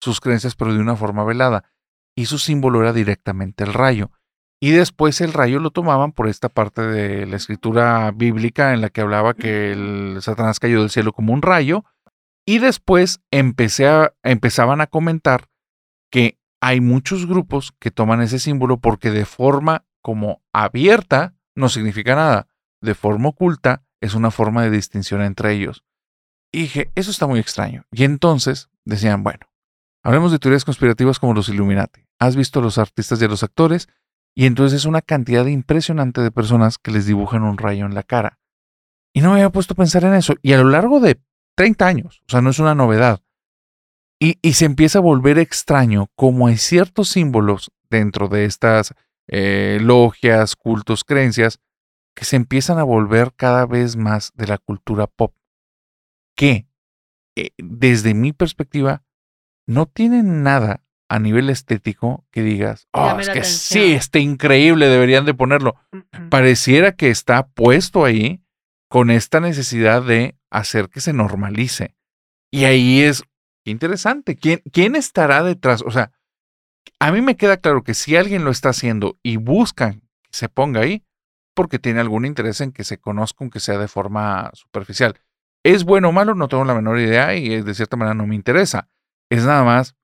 [0.02, 1.64] sus creencias, pero de una forma velada.
[2.16, 4.10] Y su símbolo era directamente el rayo.
[4.60, 8.90] Y después el rayo lo tomaban por esta parte de la escritura bíblica en la
[8.90, 11.84] que hablaba que el Satanás cayó del cielo como un rayo.
[12.44, 15.48] Y después empezaban a comentar
[16.10, 22.16] que hay muchos grupos que toman ese símbolo porque de forma como abierta no significa
[22.16, 22.48] nada.
[22.80, 25.84] De forma oculta es una forma de distinción entre ellos.
[26.50, 27.84] Y dije, eso está muy extraño.
[27.92, 29.46] Y entonces decían, bueno,
[30.02, 32.04] hablemos de teorías conspirativas como los Illuminati.
[32.18, 33.88] ¿Has visto a los artistas y a los actores?
[34.34, 38.02] Y entonces es una cantidad impresionante de personas que les dibujan un rayo en la
[38.02, 38.38] cara.
[39.14, 40.34] Y no me había puesto a pensar en eso.
[40.42, 41.20] Y a lo largo de
[41.56, 43.20] 30 años, o sea, no es una novedad.
[44.18, 48.94] Y, se empieza a volver extraño cómo hay ciertos símbolos dentro de estas
[49.26, 51.58] eh, logias, cultos, creencias,
[52.14, 55.34] que se empiezan a volver cada vez más de la cultura pop.
[56.36, 56.68] Que,
[57.36, 59.02] eh, desde mi perspectiva,
[59.66, 65.26] no tienen nada a nivel estético que digas, oh, es que sí, está increíble, deberían
[65.26, 65.76] de ponerlo.
[66.30, 68.42] Pareciera que está puesto ahí
[68.88, 71.94] con esta necesidad de hacer que se normalice.
[72.50, 73.24] Y ahí es
[73.64, 74.36] interesante.
[74.36, 75.82] ¿Quién, ¿Quién estará detrás?
[75.82, 76.12] O sea,
[76.98, 80.48] a mí me queda claro que si alguien lo está haciendo y buscan que se
[80.48, 81.04] ponga ahí,
[81.54, 85.20] porque tiene algún interés en que se conozca, aunque sea de forma superficial.
[85.64, 86.34] ¿Es bueno o malo?
[86.34, 88.88] No tengo la menor idea y de cierta manera no me interesa.
[89.32, 89.94] Es nada más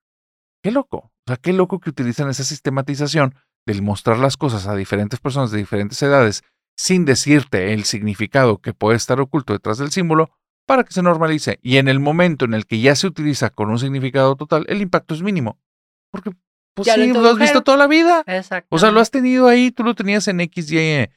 [0.63, 0.97] Qué loco.
[0.97, 3.35] O sea, qué loco que utilizan esa sistematización
[3.67, 6.43] del mostrar las cosas a diferentes personas de diferentes edades
[6.77, 10.31] sin decirte el significado que puede estar oculto detrás del símbolo
[10.67, 11.59] para que se normalice.
[11.63, 14.81] Y en el momento en el que ya se utiliza con un significado total, el
[14.81, 15.61] impacto es mínimo.
[16.11, 16.31] Porque
[16.75, 18.23] pues sí, lo, has visto toda la vida.
[18.27, 18.69] Exacto.
[18.75, 21.11] O sea, lo has tenido ahí, tú lo tenías en X, Y, e.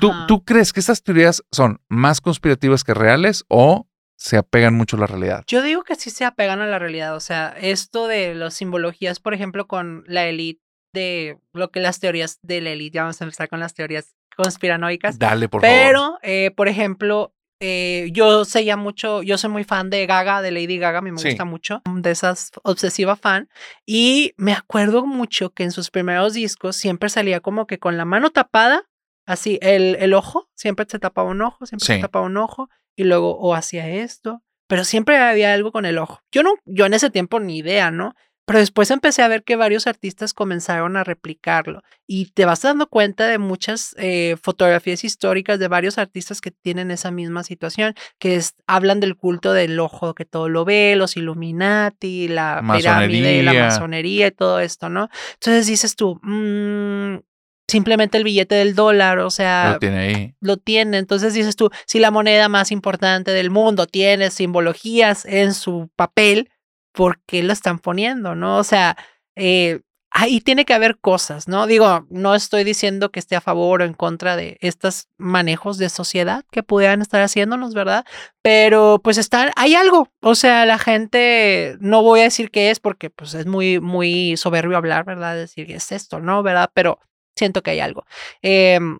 [0.00, 4.96] ¿Tú, ¿Tú crees que estas teorías son más conspirativas que reales o se apegan mucho
[4.96, 5.44] a la realidad.
[5.46, 7.16] Yo digo que sí se apegan a la realidad.
[7.16, 12.00] O sea, esto de las simbologías, por ejemplo, con la élite, de lo que las
[12.00, 15.18] teorías de la élite, vamos a empezar con las teorías conspiranoicas.
[15.18, 15.76] Dale, por favor.
[15.76, 20.50] Pero, eh, por ejemplo, eh, yo seguía mucho, yo soy muy fan de Gaga, de
[20.50, 23.48] Lady Gaga, a mí me gusta mucho, de esas obsesiva fan.
[23.86, 28.04] Y me acuerdo mucho que en sus primeros discos siempre salía como que con la
[28.04, 28.82] mano tapada,
[29.26, 32.68] así, el, el ojo, siempre se tapaba un ojo, siempre se tapaba un ojo
[33.02, 36.20] y luego o hacía esto, pero siempre había algo con el ojo.
[36.32, 38.14] Yo no, yo en ese tiempo ni idea, ¿no?
[38.44, 42.88] Pero después empecé a ver que varios artistas comenzaron a replicarlo y te vas dando
[42.88, 48.40] cuenta de muchas eh, fotografías históricas de varios artistas que tienen esa misma situación, que
[48.66, 54.26] hablan del culto del ojo que todo lo ve, los Illuminati, la pirámide, la masonería
[54.26, 55.08] y todo esto, ¿no?
[55.34, 57.18] Entonces dices tú, mmm,
[57.72, 60.34] simplemente el billete del dólar, o sea, lo tiene ahí.
[60.40, 60.98] Lo tiene.
[60.98, 66.50] Entonces dices tú, si la moneda más importante del mundo tiene simbologías en su papel,
[66.92, 68.34] ¿por qué lo están poniendo?
[68.34, 68.58] ¿No?
[68.58, 68.96] O sea,
[69.36, 71.66] eh, ahí tiene que haber cosas, ¿no?
[71.66, 75.88] Digo, no estoy diciendo que esté a favor o en contra de estos manejos de
[75.88, 78.04] sociedad que pudieran estar haciéndonos, ¿verdad?
[78.42, 82.80] Pero pues está, hay algo, o sea, la gente, no voy a decir qué es
[82.80, 85.34] porque pues es muy, muy soberbio hablar, ¿verdad?
[85.34, 86.42] Decir que es esto, ¿no?
[86.42, 86.70] ¿Verdad?
[86.74, 86.98] Pero
[87.36, 88.04] siento que hay algo.
[88.42, 88.98] Em,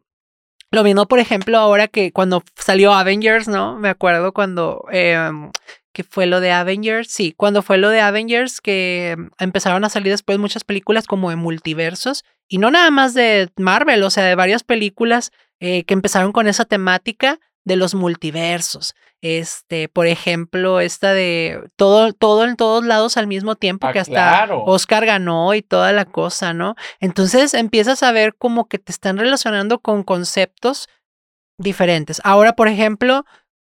[0.71, 3.79] lo mismo, por ejemplo, ahora que cuando salió Avengers, ¿no?
[3.79, 5.51] Me acuerdo cuando em,
[5.93, 10.13] que fue lo de Avengers, sí, cuando fue lo de Avengers que empezaron a salir
[10.13, 14.35] después muchas películas como de multiversos y no nada más de Marvel, o sea, de
[14.35, 18.95] varias películas eh, que empezaron con esa temática de los multiversos.
[19.21, 24.01] Este, por ejemplo, esta de todo, todo en todos lados al mismo tiempo, ah, que
[24.01, 26.75] hasta Oscar ganó y toda la cosa, ¿no?
[26.99, 30.89] Entonces empiezas a ver como que te están relacionando con conceptos
[31.57, 32.21] diferentes.
[32.25, 33.25] Ahora, por ejemplo,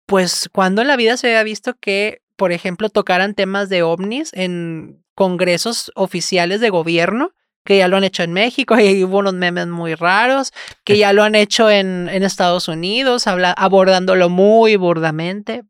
[0.06, 4.32] pues cuando en la vida se había visto que, por ejemplo, tocaran temas de ovnis
[4.34, 7.34] en congresos oficiales de gobierno,
[7.64, 10.52] que ya lo han hecho en México y hubo unos memes muy raros,
[10.84, 15.64] que ya lo han hecho en, en Estados Unidos, habla, abordándolo muy burdamente.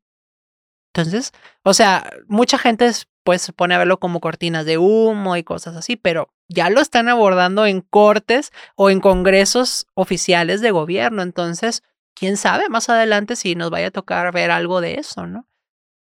[0.93, 1.31] Entonces,
[1.63, 2.91] o sea, mucha gente
[3.23, 6.81] pues se pone a verlo como cortinas de humo y cosas así, pero ya lo
[6.81, 11.21] están abordando en cortes o en congresos oficiales de gobierno.
[11.21, 11.83] Entonces,
[12.15, 15.47] quién sabe más adelante si nos vaya a tocar ver algo de eso, ¿no?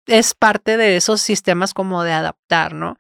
[0.06, 2.98] Es parte de esos sistemas como de adaptar, ¿no?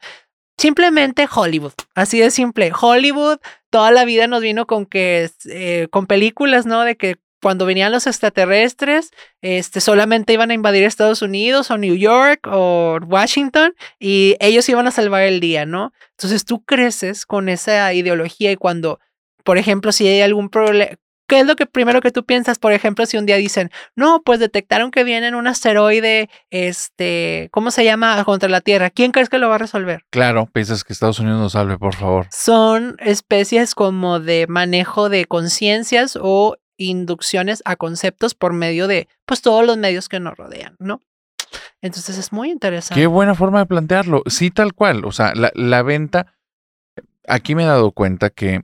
[0.59, 2.73] Simplemente Hollywood, así de simple.
[2.77, 3.37] Hollywood
[3.69, 6.81] toda la vida nos vino con que, eh, con películas, ¿no?
[6.83, 11.95] De que cuando venían los extraterrestres, este, solamente iban a invadir Estados Unidos o New
[11.95, 15.93] York o Washington y ellos iban a salvar el día, ¿no?
[16.17, 18.99] Entonces tú creces con esa ideología y cuando,
[19.45, 20.49] por ejemplo, si hay algún
[21.29, 24.23] ¿Qué es lo que primero que tú piensas, por ejemplo, si un día dicen, no,
[24.23, 28.23] pues detectaron que viene un asteroide, este, ¿cómo se llama?
[28.25, 28.89] Contra la Tierra.
[28.89, 30.01] ¿Quién crees que lo va a resolver?
[30.09, 32.25] Claro, piensas que Estados Unidos nos salve, por favor.
[32.31, 39.43] Son especies como de manejo de conciencias o inducciones a conceptos por medio de, pues,
[39.43, 40.99] todos los medios que nos rodean, ¿no?
[41.83, 42.99] Entonces es muy interesante.
[42.99, 44.23] Qué buena forma de plantearlo.
[44.25, 45.05] Sí, tal cual.
[45.05, 46.33] O sea, la, la venta,
[47.27, 48.61] aquí me he dado cuenta que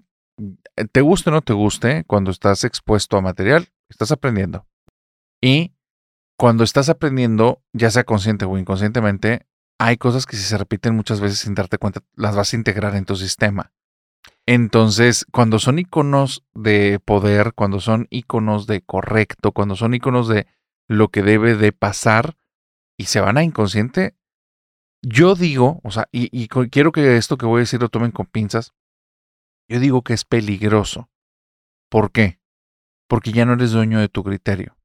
[0.91, 4.65] te guste o no te guste, cuando estás expuesto a material, estás aprendiendo.
[5.41, 5.73] Y
[6.37, 9.45] cuando estás aprendiendo, ya sea consciente o inconscientemente,
[9.79, 12.95] hay cosas que si se repiten muchas veces sin darte cuenta, las vas a integrar
[12.95, 13.71] en tu sistema.
[14.45, 20.47] Entonces, cuando son iconos de poder, cuando son iconos de correcto, cuando son iconos de
[20.87, 22.37] lo que debe de pasar
[22.97, 24.15] y se van a inconsciente,
[25.01, 28.25] yo digo, o sea, y, quiero que esto que voy a decir lo tomen con
[28.25, 28.73] pinzas,
[29.67, 31.09] yo digo que es peligroso.
[31.89, 32.39] ¿Por qué?
[33.07, 34.77] Porque ya no eres dueño de tu criterio.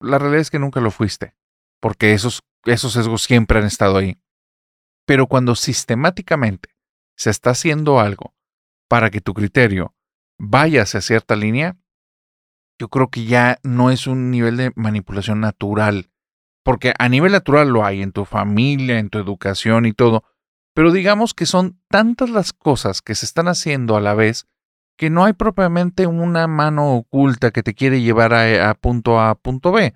[0.00, 1.36] La realidad es que nunca lo fuiste,
[1.80, 4.20] porque esos, esos sesgos siempre han estado ahí.
[5.06, 6.76] Pero cuando sistemáticamente
[7.16, 8.34] se está haciendo algo
[8.88, 9.94] para que tu criterio
[10.38, 11.76] vaya hacia cierta línea,
[12.78, 16.10] yo creo que ya no es un nivel de manipulación natural.
[16.62, 20.24] Porque a nivel natural lo hay en tu familia, en tu educación y todo,
[20.80, 24.46] pero digamos que son tantas las cosas que se están haciendo a la vez
[24.96, 29.34] que no hay propiamente una mano oculta que te quiere llevar a, punto A a
[29.34, 29.92] punto B.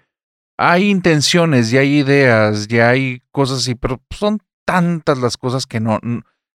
[0.58, 5.80] Hay intenciones y hay ideas y hay cosas así, pero son tantas las cosas que
[5.80, 6.00] no,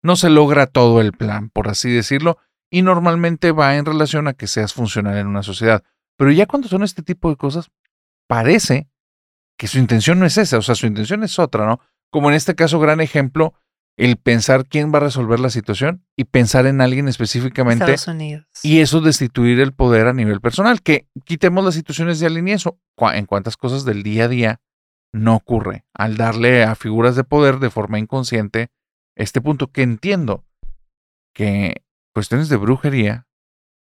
[0.02, 2.36] no se logra todo el plan, por así decirlo,
[2.70, 5.82] y normalmente va en relación a que seas funcional en una sociedad.
[6.18, 7.70] Pero ya cuando son este tipo de cosas,
[8.26, 8.90] parece
[9.56, 11.80] que su intención no es esa, o sea, su intención es otra, ¿no?
[12.10, 13.54] Como en este caso, gran ejemplo,
[13.98, 17.84] el pensar quién va a resolver la situación y pensar en alguien específicamente.
[17.84, 18.46] Estados Unidos.
[18.62, 20.82] Y eso destituir el poder a nivel personal.
[20.82, 22.78] Que quitemos las situaciones de alguien y eso.
[23.12, 24.60] En cuántas cosas del día a día
[25.12, 28.70] no ocurre al darle a figuras de poder de forma inconsciente
[29.16, 30.44] este punto que entiendo
[31.34, 31.82] que
[32.14, 33.26] cuestiones de brujería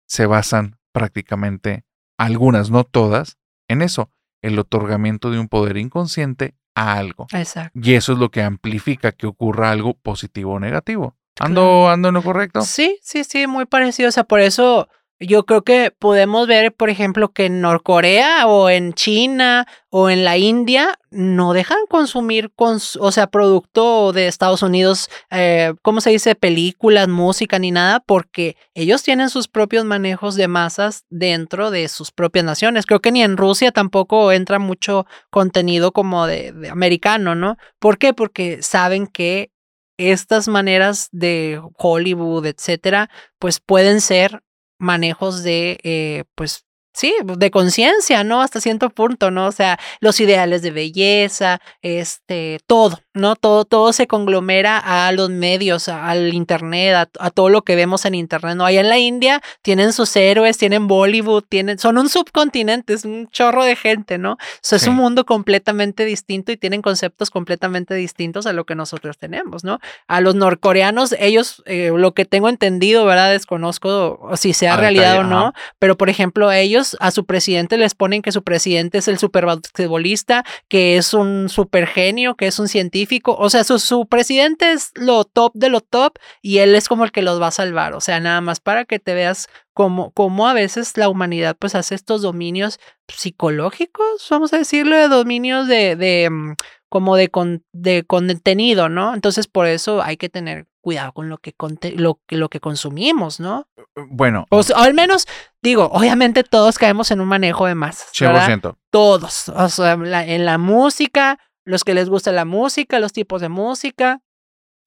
[0.07, 1.85] se basan prácticamente,
[2.17, 3.37] algunas, no todas,
[3.69, 4.11] en eso,
[4.43, 7.27] el otorgamiento de un poder inconsciente algo.
[7.33, 7.79] Exacto.
[7.81, 11.17] Y eso es lo que amplifica que ocurra algo positivo o negativo.
[11.41, 12.63] ¿Ando, ando en lo correcto?
[12.63, 14.09] Sí, sí, sí, muy parecido.
[14.09, 14.89] O sea, por eso
[15.21, 20.25] yo creo que podemos ver, por ejemplo, que en Norcorea o en China o en
[20.25, 26.35] la India no dejan consumir, o sea, producto de Estados Unidos, eh, ¿cómo se dice?
[26.37, 32.13] Películas, música ni nada, porque ellos tienen sus propios manejos de masas dentro de sus
[32.13, 32.87] propias naciones.
[32.87, 37.57] Creo que ni en Rusia tampoco entra mucho contenido como de, de americano, ¿no?
[37.81, 38.15] ¿Por qué?
[38.15, 39.51] Porque saben que
[39.97, 43.11] estas maneras de Hollywood, etcétera,
[43.41, 44.43] pues pueden ser
[44.79, 46.68] manejos de, eh, pues,
[46.99, 48.43] sí, de conciencia, ¿no?
[48.43, 49.47] Hasta cierto punto, ¿no?
[49.47, 53.37] O sea, los ideales de belleza, este, todo, ¿no?
[53.37, 58.17] Todo, todo se conglomera a los medios, al internet, a, todo lo que vemos en
[58.17, 58.67] internet, ¿no?
[58.67, 63.29] Allá en la India tienen sus héroes, tienen Bollywood, tienen, son un subcontinente, es un
[63.29, 64.33] chorro de gente, ¿no?
[64.33, 68.75] O sea, es un mundo completamente distinto y tienen conceptos completamente distintos a lo que
[68.75, 69.79] nosotros tenemos, ¿no?
[70.09, 73.31] A los norcoreanos, ellos, eh, lo que tengo entendido, ¿verdad?
[73.31, 78.23] Desconozco si sea realidad o no, pero por ejemplo, ellos a su presidente les ponen
[78.23, 82.69] que su presidente es el super basquetbolista, que es un super genio, que es un
[82.69, 83.37] científico.
[83.39, 87.05] O sea, su, su presidente es lo top de lo top y él es como
[87.05, 87.95] el que los va a salvar.
[87.95, 91.75] O sea, nada más para que te veas como, como a veces la humanidad pues
[91.75, 96.55] hace estos dominios psicológicos, vamos a decirlo, de dominios de, de mm,
[96.89, 99.15] como de, con, de contenido, ¿no?
[99.15, 101.55] Entonces por eso hay que tener cuidado con lo que,
[101.97, 103.69] lo, lo que consumimos, ¿no?
[103.77, 104.47] Eh, eh, bueno.
[104.49, 105.27] O, al menos,
[105.61, 108.11] digo, obviamente todos caemos en un manejo de masas.
[108.15, 108.75] 100%.
[108.89, 109.51] Todos.
[109.51, 114.23] O sea, en la música, los que les gusta la música, los tipos de música,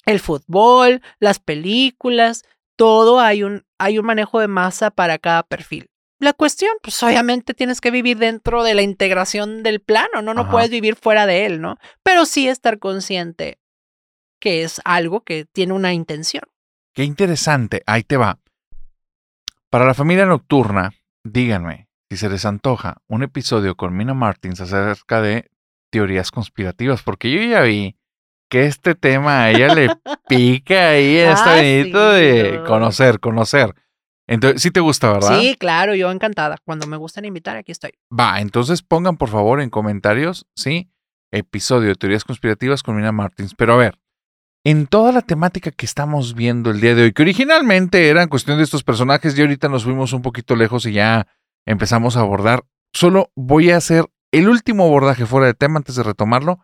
[0.08, 2.46] el fútbol, las películas,
[2.76, 5.86] todo hay un, hay un manejo de masa para cada perfil.
[6.18, 10.34] La cuestión, pues obviamente tienes que vivir dentro de la integración del plano, ¿no?
[10.34, 10.52] No Ajá.
[10.52, 11.78] puedes vivir fuera de él, ¿no?
[12.02, 13.61] Pero sí estar consciente
[14.42, 16.44] que es algo que tiene una intención.
[16.94, 17.84] Qué interesante.
[17.86, 18.40] Ahí te va.
[19.70, 20.92] Para la familia nocturna,
[21.24, 25.50] díganme si se les antoja un episodio con Mina Martins acerca de
[25.90, 27.96] teorías conspirativas, porque yo ya vi
[28.50, 29.88] que este tema a ella le
[30.28, 32.66] pica ahí en este Ah, sí, de no.
[32.66, 33.74] conocer, conocer.
[34.28, 35.40] Entonces, sí te gusta, ¿verdad?
[35.40, 36.58] Sí, claro, yo encantada.
[36.66, 37.92] Cuando me gustan invitar, aquí estoy.
[38.18, 40.90] Va, entonces pongan por favor en comentarios, ¿sí?
[41.32, 43.56] Episodio de teorías conspirativas con Mina Martins.
[43.56, 43.98] Pero a ver,
[44.64, 48.30] en toda la temática que estamos viendo el día de hoy, que originalmente era en
[48.30, 51.28] cuestión de estos personajes y ahorita nos fuimos un poquito lejos y ya
[51.66, 56.04] empezamos a abordar, solo voy a hacer el último abordaje fuera de tema antes de
[56.04, 56.60] retomarlo.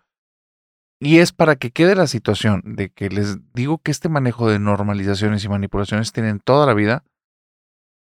[0.99, 4.57] Y es para que quede la situación de que les digo que este manejo de
[4.57, 7.03] normalizaciones y manipulaciones tienen toda la vida.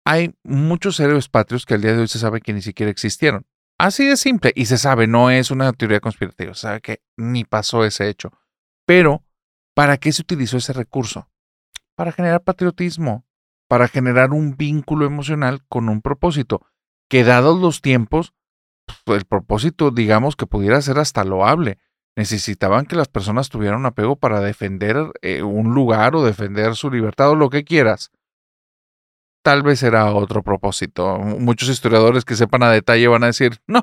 [0.06, 3.44] Hay muchos héroes patrios que al día de hoy se sabe que ni siquiera existieron.
[3.78, 4.52] Así de simple.
[4.54, 6.54] Y se sabe, no es una teoría conspirativa.
[6.54, 8.30] Se sabe que ni pasó ese hecho.
[8.86, 9.24] Pero,
[9.80, 11.26] ¿para qué se utilizó ese recurso?
[11.94, 13.24] Para generar patriotismo,
[13.66, 16.60] para generar un vínculo emocional con un propósito.
[17.08, 18.34] Que dados los tiempos,
[19.06, 21.78] pues, el propósito, digamos, que pudiera ser hasta loable.
[22.14, 26.90] Necesitaban que las personas tuvieran un apego para defender eh, un lugar o defender su
[26.90, 28.10] libertad o lo que quieras
[29.42, 31.16] tal vez era otro propósito.
[31.16, 33.82] Muchos historiadores que sepan a detalle van a decir, no,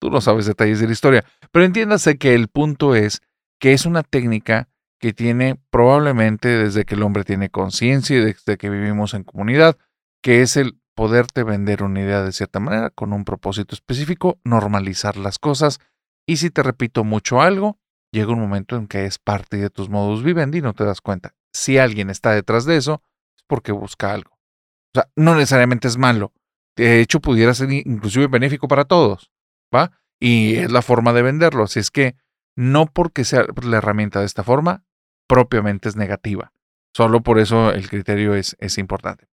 [0.00, 1.24] tú no sabes detalles de la historia.
[1.52, 3.22] Pero entiéndase que el punto es
[3.60, 4.68] que es una técnica
[4.98, 9.76] que tiene probablemente desde que el hombre tiene conciencia y desde que vivimos en comunidad,
[10.22, 15.16] que es el poderte vender una idea de cierta manera con un propósito específico, normalizar
[15.16, 15.78] las cosas
[16.26, 17.78] y si te repito mucho algo,
[18.12, 21.00] llega un momento en que es parte de tus modus vivendi y no te das
[21.00, 21.34] cuenta.
[21.52, 23.02] Si alguien está detrás de eso,
[23.36, 24.32] es porque busca algo.
[24.32, 26.32] O sea, no necesariamente es malo.
[26.76, 29.30] De hecho, pudiera ser inclusive benéfico para todos,
[29.74, 29.92] ¿va?
[30.20, 31.64] Y es la forma de venderlo.
[31.64, 32.16] Así es que
[32.56, 34.84] no porque sea la herramienta de esta forma,
[35.28, 36.52] propiamente es negativa.
[36.92, 39.28] Solo por eso el criterio es, es importante.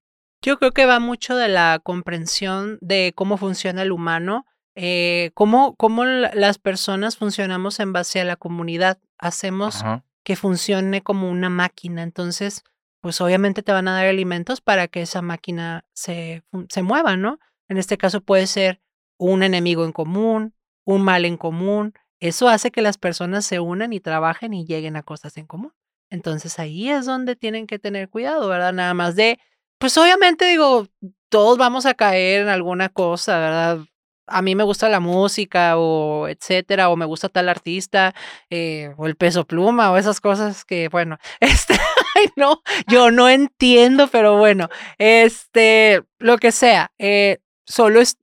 [0.43, 5.75] Yo creo que va mucho de la comprensión de cómo funciona el humano, eh, cómo,
[5.77, 8.99] cómo la- las personas funcionamos en base a la comunidad.
[9.19, 10.05] Hacemos Ajá.
[10.25, 12.03] que funcione como una máquina.
[12.03, 12.63] Entonces,
[13.03, 17.39] pues obviamente te van a dar alimentos para que esa máquina se, se mueva, ¿no?
[17.69, 18.81] En este caso puede ser
[19.19, 21.93] un enemigo en común, un mal en común.
[22.21, 25.73] Eso hace que las personas se unan y trabajen y lleguen a cosas en común.
[26.11, 28.73] Entonces ahí es donde tienen que tener cuidado, ¿verdad?
[28.73, 29.39] Nada más de,
[29.79, 30.89] pues obviamente digo,
[31.29, 33.79] todos vamos a caer en alguna cosa, ¿verdad?
[34.27, 38.15] A mí me gusta la música o etcétera, o me gusta tal artista,
[38.51, 41.75] eh, o el peso pluma, o esas cosas que, bueno, este,
[42.37, 48.19] no, yo no entiendo, pero bueno, este, lo que sea, eh, solo es,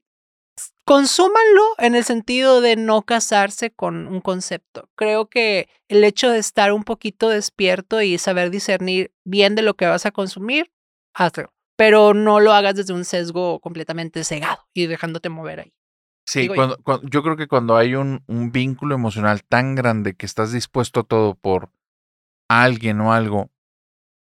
[0.88, 4.90] consúmanlo en el sentido de no casarse con un concepto.
[4.96, 9.76] Creo que el hecho de estar un poquito despierto y saber discernir bien de lo
[9.76, 10.72] que vas a consumir,
[11.14, 11.54] hazlo.
[11.76, 15.74] Pero no lo hagas desde un sesgo completamente cegado y dejándote mover ahí.
[16.26, 20.26] Sí, cuando, cuando- yo creo que cuando hay un, un vínculo emocional tan grande que
[20.26, 21.70] estás dispuesto a todo por
[22.50, 23.52] alguien o algo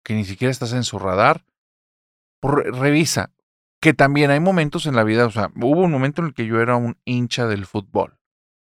[0.06, 1.44] que ni siquiera estás en su radar,
[2.40, 3.32] por- revisa.
[3.86, 6.48] Que también hay momentos en la vida, o sea, hubo un momento en el que
[6.48, 8.18] yo era un hincha del fútbol.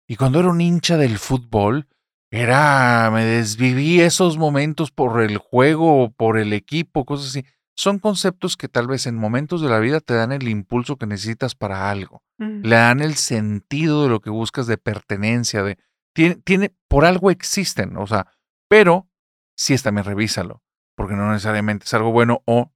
[0.08, 1.88] Y cuando era un hincha del fútbol,
[2.30, 7.44] era, me desviví esos momentos por el juego, por el equipo, cosas así.
[7.76, 11.06] Son conceptos que tal vez en momentos de la vida te dan el impulso que
[11.06, 12.62] necesitas para algo Mm.
[12.62, 15.78] le dan el sentido de lo que buscas de pertenencia, de
[16.14, 18.26] tiene, tiene por algo existen, o sea,
[18.68, 19.08] pero
[19.56, 20.62] sí es también revísalo,
[20.96, 22.72] porque no necesariamente es algo bueno o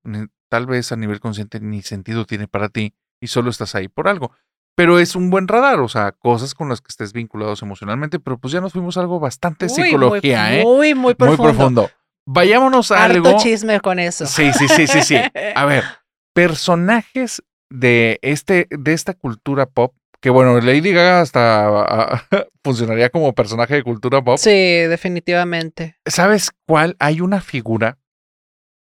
[0.49, 4.09] tal vez a nivel consciente ni sentido tiene para ti y solo estás ahí por
[4.09, 4.33] algo.
[4.77, 8.39] Pero es un buen radar, o sea, cosas con las que estés vinculados emocionalmente, pero
[8.39, 10.65] pues ya nos fuimos a algo bastante Uy, psicología, muy, ¿eh?
[10.65, 11.43] Muy, muy profundo.
[11.43, 11.91] Muy profundo.
[12.27, 13.39] Vayámonos a Harto algo.
[13.39, 14.27] chisme con eso.
[14.27, 15.17] Sí, sí, sí, sí, sí.
[15.55, 15.85] A ver,
[16.33, 22.27] personajes de este, de esta cultura pop, que bueno, Lady Gaga hasta
[22.65, 24.39] funcionaría como personaje de cultura pop.
[24.39, 25.99] Sí, definitivamente.
[26.07, 26.97] ¿Sabes cuál?
[26.99, 27.99] Hay una figura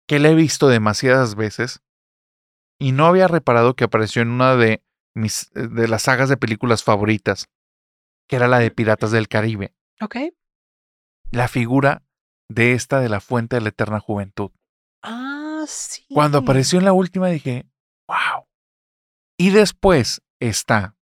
[0.06, 1.82] que la he visto demasiadas veces
[2.78, 4.84] y no había reparado que apareció en una de
[5.14, 7.48] mis de las sagas de películas favoritas,
[8.28, 9.74] que era la de Piratas del Caribe.
[10.00, 10.16] Ok.
[11.30, 12.04] La figura
[12.48, 14.50] de esta de la Fuente de la Eterna Juventud.
[15.02, 16.04] Ah, sí.
[16.12, 17.66] Cuando apareció en la última dije,
[18.06, 18.46] wow.
[19.38, 20.96] Y después está,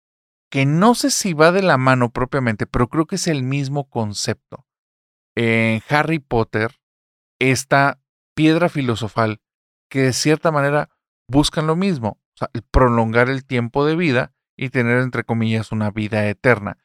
[0.50, 3.90] que no sé si va de la mano propiamente, pero creo que es el mismo
[3.90, 4.68] concepto.
[5.36, 6.80] En Harry Potter,
[7.40, 8.00] esta
[8.34, 9.42] piedra filosofal
[9.90, 10.90] que de cierta manera
[11.28, 15.92] buscan lo mismo, o sea, prolongar el tiempo de vida y tener, entre comillas, una
[15.92, 16.78] vida eterna.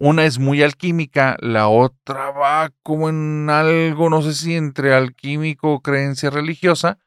[0.00, 5.72] Una es muy alquímica, la otra va como en algo, no sé si entre alquímico
[5.72, 6.98] o creencia religiosa,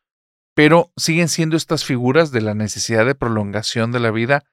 [0.56, 4.44] pero siguen siendo estas figuras de la necesidad de prolongación de la vida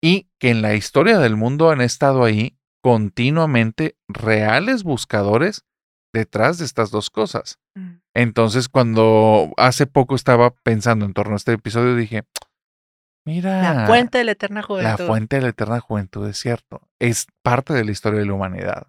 [0.00, 5.64] y que en la historia del mundo han estado ahí continuamente reales buscadores
[6.14, 7.58] detrás de estas dos cosas.
[7.74, 7.96] Mm.
[8.14, 12.24] Entonces, cuando hace poco estaba pensando en torno a este episodio, dije,
[13.26, 13.74] Mira.
[13.74, 15.00] La fuente de la eterna juventud.
[15.00, 16.82] La fuente de la eterna juventud, es cierto.
[16.98, 18.86] Es parte de la historia de la humanidad.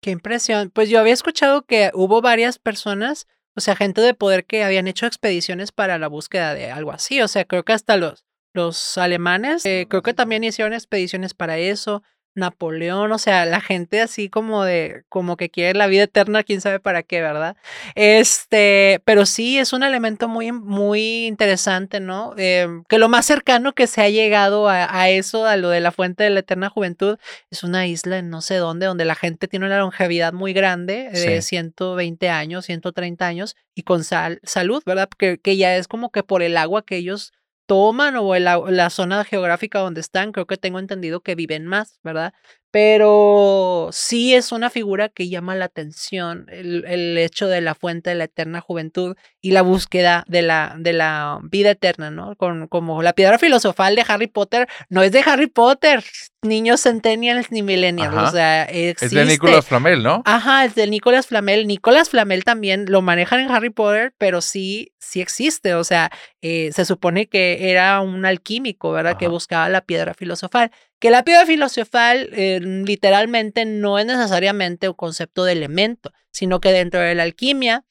[0.00, 0.70] Qué impresión.
[0.70, 4.86] Pues yo había escuchado que hubo varias personas, o sea, gente de poder que habían
[4.86, 7.20] hecho expediciones para la búsqueda de algo así.
[7.20, 11.58] O sea, creo que hasta los, los alemanes, eh, creo que también hicieron expediciones para
[11.58, 12.02] eso.
[12.34, 16.60] Napoleón, o sea, la gente así como de, como que quiere la vida eterna, quién
[16.60, 17.56] sabe para qué, ¿verdad?
[17.94, 22.34] Este, pero sí es un elemento muy, muy interesante, ¿no?
[22.36, 25.92] Em, que lo más cercano que se ha llegado a, eso, a lo de la
[25.92, 27.18] fuente de la eterna juventud,
[27.50, 31.10] es una isla en no sé dónde, donde la gente tiene una longevidad muy grande,
[31.12, 35.08] de 120 años, 130 años, y con salud, ¿verdad?
[35.08, 37.32] Porque que ya es como que por el agua que ellos
[37.66, 41.98] toman o la, la zona geográfica donde están, creo que tengo entendido que viven más,
[42.02, 42.34] ¿verdad?
[42.74, 48.10] Pero sí es una figura que llama la atención el, el, hecho de la fuente
[48.10, 52.34] de la eterna juventud y la búsqueda de la, de la vida eterna, ¿no?
[52.34, 56.02] Con, como la piedra filosofal de Harry Potter no es de Harry Potter,
[56.42, 59.06] niños centennials ni millennials, o sea, existe.
[59.06, 60.22] Es de Nicolás Flamel, ¿no?
[60.24, 61.68] Ajá, es de Nicolás Flamel.
[61.68, 66.10] Nicolás Flamel también lo manejan en Harry Potter, pero sí, sí existe, o sea,
[66.42, 69.16] eh, se supone que era un alquímico, ¿verdad?
[69.16, 74.94] Que buscaba la piedra filosofal que la piedra filosofal eh, literalmente no es necesariamente un
[74.94, 77.84] concepto de elemento, sino que dentro de la alquimia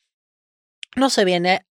[0.95, 1.65] nos, viene,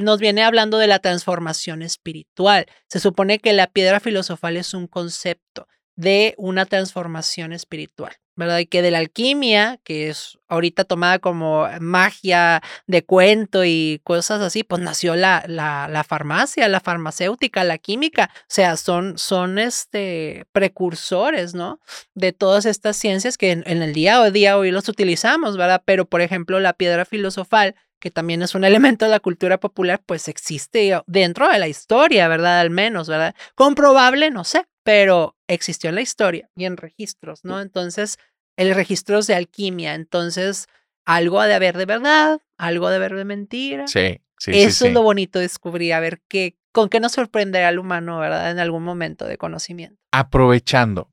[0.00, 2.66] nos viene hablando de la transformación espiritual.
[2.88, 8.16] Se supone que la piedra filosofal es un concepto de una transformación espiritual.
[8.40, 8.58] ¿Verdad?
[8.58, 14.40] Y que de la alquimia, que es ahorita tomada como magia de cuento y cosas
[14.40, 19.58] así, pues nació la, la, la farmacia, la farmacéutica, la química, o sea, son, son
[19.58, 21.78] este, precursores, ¿no?
[22.14, 25.82] De todas estas ciencias que en, en el día a día hoy los utilizamos, ¿verdad?
[25.84, 28.64] Pero, por ejemplo, la piedra filosofal, que también es un
[28.94, 32.60] elemento de la cultura popular, pues existe dentro de la historia, ¿verdad?
[32.60, 33.34] Al menos, ¿verdad?
[33.54, 37.60] Comprobable, no sé, pero existió en la historia y en registros, ¿no?
[37.60, 38.18] Entonces,
[38.60, 39.94] el registro de alquimia.
[39.94, 40.68] Entonces,
[41.06, 43.86] algo ha de haber de verdad, algo ha de haber de mentira.
[43.86, 44.50] Sí, sí.
[44.54, 48.18] Eso es lo bonito de descubrir, a ver qué, con qué nos sorprenderá al humano,
[48.18, 48.50] ¿verdad?
[48.50, 49.96] En algún momento de conocimiento.
[50.12, 51.10] Aprovechando,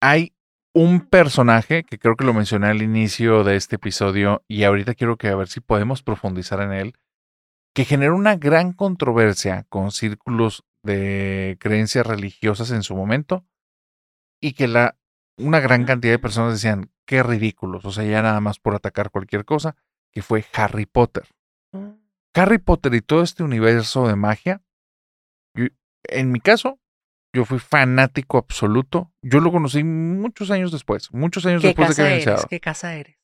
[0.00, 0.32] hay
[0.72, 5.18] un personaje que creo que lo mencioné al inicio de este episodio y ahorita quiero
[5.18, 6.94] que a ver si podemos profundizar en él,
[7.74, 13.44] que generó una gran controversia con círculos de creencias religiosas en su momento
[14.40, 14.96] y que la
[15.40, 19.10] una gran cantidad de personas decían, qué ridículos, o sea, ya nada más por atacar
[19.10, 19.76] cualquier cosa,
[20.12, 21.28] que fue Harry Potter.
[21.72, 21.90] Mm.
[22.34, 24.62] Harry Potter y todo este universo de magia,
[26.04, 26.78] en mi caso,
[27.34, 29.12] yo fui fanático absoluto.
[29.22, 32.46] Yo lo conocí muchos años después, muchos años después de que había iniciado.
[32.48, 33.18] ¿Qué casa eres?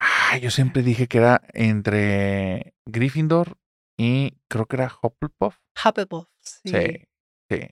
[0.00, 3.58] Ah, yo siempre dije que era entre Gryffindor
[3.96, 5.58] y creo que era Hufflepuff.
[5.84, 7.06] Hufflepuff, sí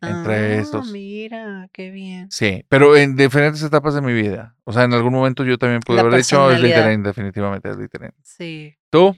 [0.02, 0.90] entre ah, estos.
[0.92, 2.30] Mira, qué bien.
[2.30, 4.56] Sí, pero en diferentes etapas de mi vida.
[4.64, 8.12] O sea, en algún momento yo también pude haber dicho Slytherin, definitivamente Slytherin.
[8.22, 8.74] Sí.
[8.90, 9.16] ¿Tú?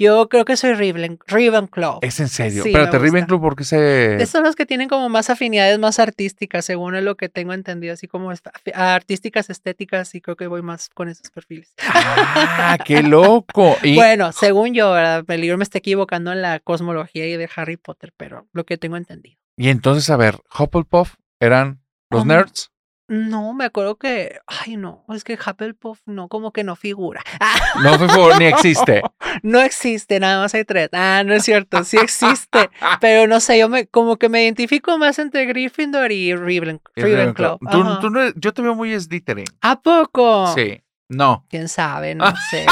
[0.00, 1.98] Yo creo que soy Raven, Ravenclaw.
[2.00, 2.62] Es en serio.
[2.62, 4.24] Sí, Espérate, Ravenclaw, ¿por qué se...?
[4.24, 8.08] Son los que tienen como más afinidades más artísticas, según lo que tengo entendido, así
[8.08, 8.32] como
[8.72, 11.74] artísticas, estéticas, y creo que voy más con esos perfiles.
[11.86, 13.76] ¡Ah, qué loco!
[13.94, 15.22] Bueno, según yo, ¿verdad?
[15.26, 18.96] Peligro me está equivocando en la cosmología y de Harry Potter, pero lo que tengo
[18.96, 19.39] entendido.
[19.60, 22.72] Y entonces, a ver, Hufflepuff eran los nerds.
[23.08, 27.22] No, me acuerdo que, ay no, es que Hufflepuff no, como que no figura.
[27.82, 29.02] No figura, ni existe.
[29.42, 30.88] No existe, nada más hay tres.
[30.94, 32.70] Ah, no es cierto, sí existe,
[33.02, 37.58] pero no sé, yo me, como que me identifico más entre Gryffindor y Ravenclaw.
[38.36, 39.44] yo te veo muy Slytherin.
[39.60, 40.54] ¿A poco?
[40.54, 40.80] Sí,
[41.10, 41.44] no.
[41.50, 42.14] ¿Quién sabe?
[42.14, 42.64] No sé.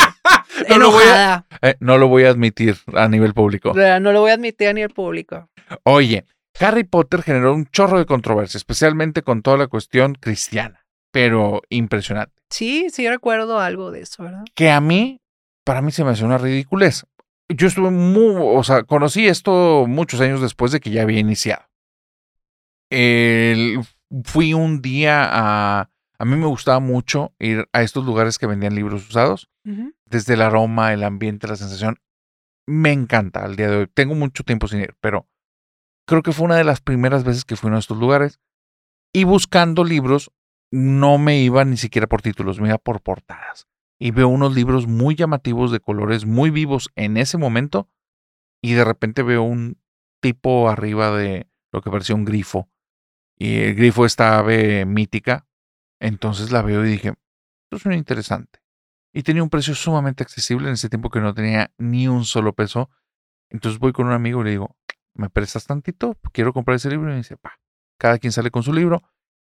[0.71, 3.75] no, lo voy a, eh, no lo voy a admitir a nivel público.
[3.75, 5.51] No lo voy a admitir a nivel público.
[5.83, 6.25] Oye,
[6.61, 12.35] Harry Potter generó un chorro de controversia, especialmente con toda la cuestión cristiana, pero impresionante.
[12.51, 14.45] Sí, sí recuerdo algo de eso, ¿verdad?
[14.55, 15.21] Que a mí,
[15.65, 17.05] para mí se me hace una ridiculez.
[17.49, 21.65] Yo estuve muy, o sea, conocí esto muchos años después de que ya había iniciado.
[22.91, 28.75] fui un día a, a mí me gustaba mucho ir a estos lugares que vendían
[28.75, 29.49] libros usados.
[30.07, 32.01] Desde el aroma, el ambiente, la sensación.
[32.67, 33.87] me encanta al día de hoy.
[33.93, 35.27] Tengo mucho tiempo sin ir, pero
[36.09, 38.41] creo que fue una de las primeras veces que fui a estos lugares.
[39.13, 40.33] Y buscando libros,
[40.73, 43.69] no me iba ni siquiera por títulos, me iba por portadas.
[44.01, 47.91] Y veo unos libros muy llamativos de colores muy vivos en ese momento.
[48.63, 49.79] Y de repente veo un
[50.21, 52.71] tipo arriba de lo que parecía un grifo.
[53.37, 55.47] Y el grifo esta ave mítica.
[56.01, 57.15] Entonces la veo y dije,
[57.65, 58.61] esto suena interesante.
[59.13, 62.55] Y tenía un precio sumamente accesible en ese tiempo que no tenía ni un solo
[62.55, 62.89] peso.
[63.51, 64.77] Entonces voy con un amigo y le digo,
[65.19, 66.17] ¿me prestas tantito?
[66.33, 67.09] Quiero comprar ese libro.
[67.09, 67.59] Y me dice, pa,
[67.99, 69.03] cada quien sale con su libro.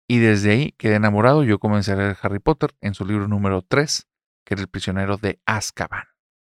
[0.07, 1.43] Y desde ahí quedé enamorado.
[1.43, 4.07] Yo comencé a leer Harry Potter en su libro número 3,
[4.43, 6.05] que era El prisionero de Azkaban.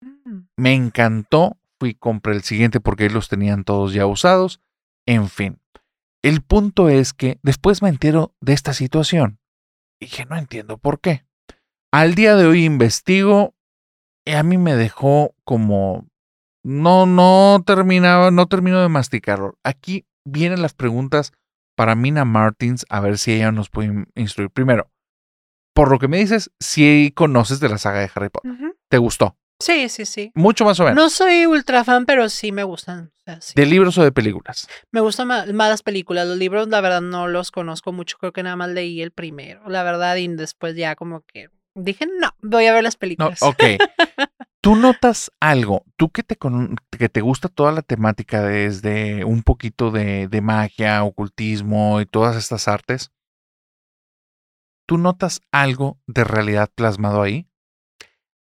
[0.00, 0.40] Mm.
[0.56, 1.56] Me encantó.
[1.78, 4.60] Fui, compré el siguiente porque los tenían todos ya usados.
[5.06, 5.60] En fin.
[6.22, 9.38] El punto es que después me entero de esta situación.
[10.00, 11.24] Y que no entiendo por qué.
[11.92, 13.54] Al día de hoy investigo
[14.24, 16.08] y a mí me dejó como
[16.64, 19.56] no no terminaba, no termino de masticarlo.
[19.62, 21.32] Aquí vienen las preguntas
[21.76, 24.50] para Mina Martins a ver si ella nos puede instruir.
[24.50, 24.90] Primero,
[25.74, 28.52] por lo que me dices, si conoces de la saga de Harry Potter.
[28.88, 29.36] ¿Te gustó?
[29.60, 30.32] Sí, sí, sí.
[30.34, 30.96] Mucho más o menos.
[30.96, 33.12] No soy ultra fan, pero sí me gustan.
[33.16, 33.52] o sea, sí.
[33.56, 34.68] ¿De libros o de películas?
[34.90, 36.26] Me gustan más las películas.
[36.26, 38.18] Los libros, la verdad, no los conozco mucho.
[38.18, 42.06] Creo que nada más leí el primero, la verdad, y después ya como que dije,
[42.20, 43.42] no, voy a ver las No, películas.
[43.42, 43.62] ok.
[44.64, 45.84] ¿Tú notas algo?
[45.98, 46.38] Tú que te,
[46.98, 52.34] que te gusta toda la temática desde un poquito de, de magia, ocultismo y todas
[52.34, 53.12] estas artes,
[54.86, 57.46] ¿tú notas algo de realidad plasmado ahí?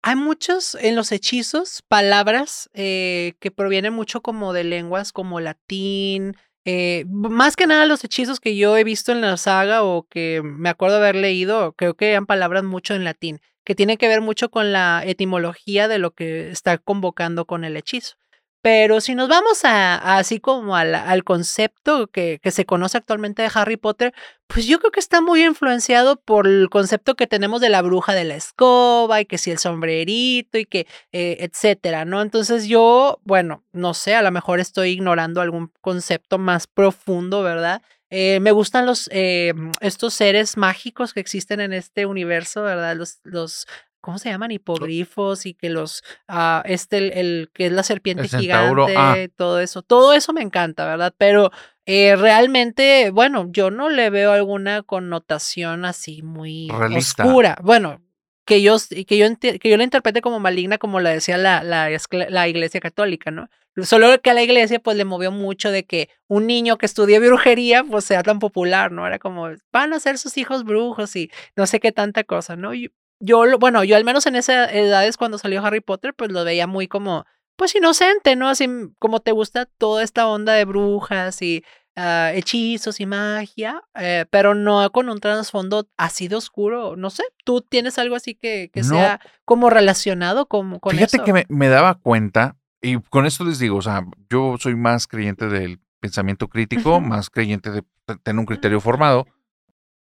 [0.05, 6.36] Hay muchos en los hechizos, palabras eh, que provienen mucho como de lenguas como latín.
[6.65, 10.40] eh, más que nada los hechizos que yo he visto en la saga o que
[10.44, 14.21] me acuerdo haber leído, creo que eran palabras mucho en latín, que tiene que ver
[14.21, 18.17] mucho con la etimología de lo que está convocando con el hechizo.
[18.63, 23.43] Pero si nos vamos a, así como al, al concepto que, que se conoce actualmente
[23.43, 24.15] de Harry Potter,
[24.47, 28.15] pues yo creo que está muy influenciado por el concepto que tenemos de la bruja
[28.15, 32.23] de la escoba y que si el sombrerito y que eh, etcétera, ¿no?
[32.23, 37.83] Entonces yo, bueno, no sé, a lo mejor estoy ignorando algún concepto más profundo, ¿verdad?
[38.15, 42.95] Eh, me gustan los eh, estos seres mágicos que existen en este universo, ¿verdad?
[42.95, 43.67] Los, los
[44.03, 44.51] ¿cómo se llaman?
[44.51, 49.61] Hipogrifos y que los, ah, este, el, el que es la serpiente centauro, gigante, todo
[49.61, 51.15] eso, todo eso me encanta, ¿verdad?
[51.17, 51.53] Pero
[51.87, 57.25] eh, realmente, bueno, yo no le veo alguna connotación así muy Realista.
[57.25, 57.57] oscura.
[57.63, 58.03] Bueno,
[58.45, 58.77] que yo,
[59.07, 61.89] que yo, que yo la interprete como maligna, como la decía la, la,
[62.29, 63.49] la iglesia católica, ¿no?
[63.82, 67.19] Solo que a la iglesia pues le movió mucho de que un niño que estudie
[67.19, 69.07] brujería pues sea tan popular, ¿no?
[69.07, 72.74] Era como, van a ser sus hijos brujos y no sé qué tanta cosa, ¿no?
[72.74, 72.89] Yo,
[73.20, 76.66] yo bueno, yo al menos en esas edades cuando salió Harry Potter pues lo veía
[76.66, 77.24] muy como,
[77.57, 78.49] pues inocente, ¿no?
[78.49, 78.66] Así
[78.99, 81.65] como te gusta toda esta onda de brujas y
[81.97, 87.23] ah, hechizos y magia, eh, pero no con un trasfondo así de oscuro, no sé,
[87.44, 88.89] ¿tú tienes algo así que, que No.
[88.89, 91.24] sea como relacionado con, con Fíjate eso?
[91.24, 95.07] que me, me daba cuenta, y con esto les digo, o sea, yo soy más
[95.07, 99.27] creyente del pensamiento crítico, más creyente de te- tener un criterio formado.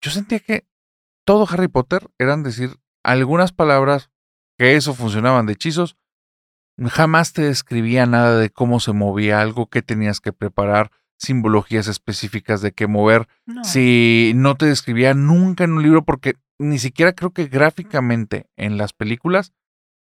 [0.01, 0.65] Yo sentía que
[1.25, 4.09] todo Harry Potter eran decir algunas palabras
[4.57, 5.97] que eso funcionaban de hechizos.
[6.77, 12.61] Jamás te describía nada de cómo se movía algo, qué tenías que preparar, simbologías específicas
[12.61, 13.27] de qué mover.
[13.45, 13.63] No.
[13.65, 18.77] Si no te describía nunca en un libro, porque ni siquiera creo que gráficamente en
[18.77, 19.53] las películas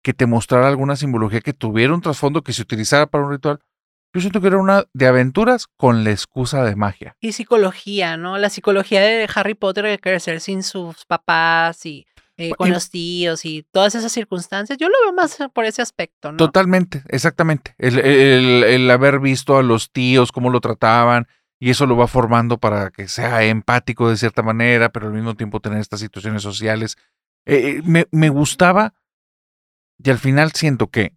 [0.05, 3.59] que te mostrara alguna simbología que tuviera un trasfondo que se utilizara para un ritual.
[4.13, 7.17] Yo siento que era una de aventuras con la excusa de magia.
[7.21, 8.39] Y psicología, ¿no?
[8.39, 12.07] La psicología de Harry Potter de crecer sin sus papás y
[12.37, 14.79] eh, con y- los tíos y todas esas circunstancias.
[14.79, 16.37] Yo lo veo más por ese aspecto, ¿no?
[16.39, 17.75] Totalmente, exactamente.
[17.79, 21.27] El, el- el haber visto a los tíos, cómo lo trataban,
[21.59, 25.35] y eso lo va formando para que sea empático de cierta manera, pero al mismo
[25.35, 26.97] tiempo tener estas situaciones sociales.
[27.47, 28.93] Eh, eh, me, me gustaba
[30.03, 31.17] y al final siento que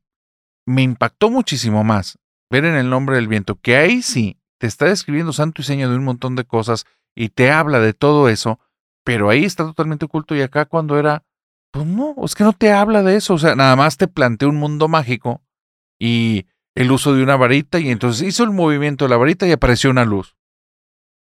[0.65, 4.85] me impactó muchísimo más ver en el nombre del viento que ahí sí te está
[4.85, 6.85] describiendo santo y seña de un montón de cosas
[7.15, 8.59] y te habla de todo eso,
[9.03, 11.23] pero ahí está totalmente oculto y acá cuando era,
[11.71, 14.49] pues no, es que no te habla de eso, o sea, nada más te plantea
[14.49, 15.41] un mundo mágico
[15.99, 16.45] y
[16.75, 19.89] el uso de una varita y entonces hizo el movimiento de la varita y apareció
[19.89, 20.36] una luz.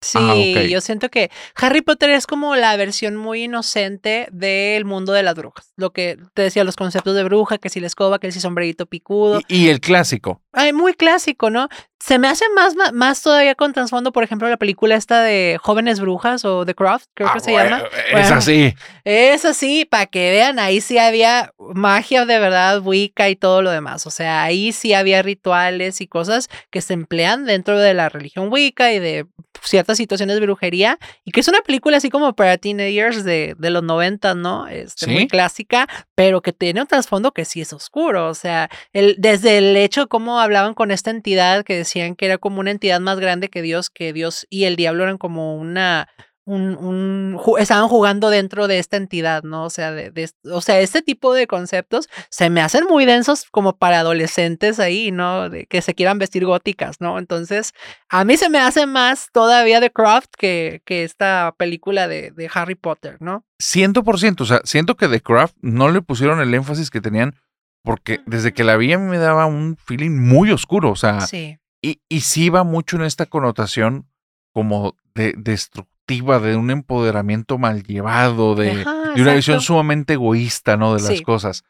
[0.04, 0.66] Sí, Ah, ok.
[0.68, 5.34] yo siento que Harry Potter es como la versión muy inocente del mundo de las
[5.34, 5.72] brujas.
[5.76, 8.86] Lo que te decía, los conceptos de bruja, que si la escoba, que si sombrerito
[8.86, 9.40] picudo.
[9.48, 10.42] Y, y el clásico.
[10.52, 11.68] Ay, muy clásico, ¿no?
[12.06, 16.00] Se me hace más, más todavía con trasfondo, por ejemplo, la película esta de Jóvenes
[16.00, 17.88] Brujas o The Croft, creo que Ah, se bueno, llama.
[18.08, 18.74] Es Bueno, así.
[19.04, 23.70] Es así, para que vean, ahí sí había magia de verdad, Wicca y todo lo
[23.70, 24.06] demás.
[24.06, 28.48] O sea, ahí sí había rituales y cosas que se emplean dentro de la religión
[28.52, 29.24] Wicca y de
[29.62, 30.98] ciertas situaciones de brujería.
[31.24, 34.66] Y que es una película así como para teenagers de, de los 90, ¿no?
[34.68, 35.10] Este, Sí.
[35.10, 38.28] Muy clásica, pero que tiene un trasfondo que sí es oscuro.
[38.28, 42.26] O sea, el, desde el hecho de cómo hablaban con esta entidad que decían que
[42.26, 45.56] era como una entidad más grande que Dios, que Dios y el diablo eran como
[45.56, 46.08] una
[46.46, 49.64] un, estaban jugando dentro de esta entidad, ¿no?
[49.64, 53.46] O sea, de, de o sea, este tipo de conceptos se me hacen muy densos
[53.50, 55.48] como para adolescentes ahí, ¿no?
[55.48, 57.18] De que se quieran vestir góticas, ¿no?
[57.18, 57.72] Entonces,
[58.10, 62.50] a mí se me hace más todavía The Croft que, que esta película de, de
[62.52, 63.46] Harry Potter, ¿no?
[63.62, 64.42] 100%.
[64.42, 67.36] O sea, siento que The Craft no le pusieron el énfasis que tenían
[67.82, 70.90] porque desde que la vi a mí me daba un feeling muy oscuro.
[70.90, 71.58] O sea, Sí.
[71.84, 74.08] Y, y sí va mucho en esta connotación
[74.54, 80.76] como de destructiva, de un empoderamiento mal llevado, de, Ajá, de una visión sumamente egoísta,
[80.76, 80.94] ¿no?
[80.94, 81.22] De las Sí.
[81.22, 81.64] cosas.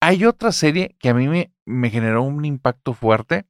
[0.00, 3.46] Hay otra serie que a mí me, me generó un impacto fuerte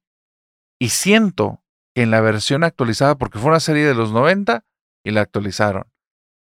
[0.81, 1.63] y siento
[1.95, 4.65] que en la versión actualizada, porque fue una serie de los 90
[5.05, 5.85] y la actualizaron.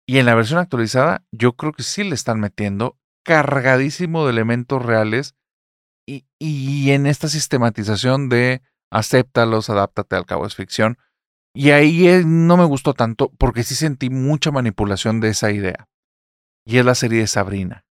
[0.07, 4.83] Y en la versión actualizada, yo creo que sí le están metiendo cargadísimo de elementos
[4.83, 5.35] reales
[6.07, 8.61] y, y en esta sistematización de
[8.91, 10.97] acéptalos, adáptate, al cabo es ficción.
[11.53, 15.87] Y ahí no me gustó tanto porque sí sentí mucha manipulación de esa idea.
[16.65, 17.85] Y es la serie de Sabrina.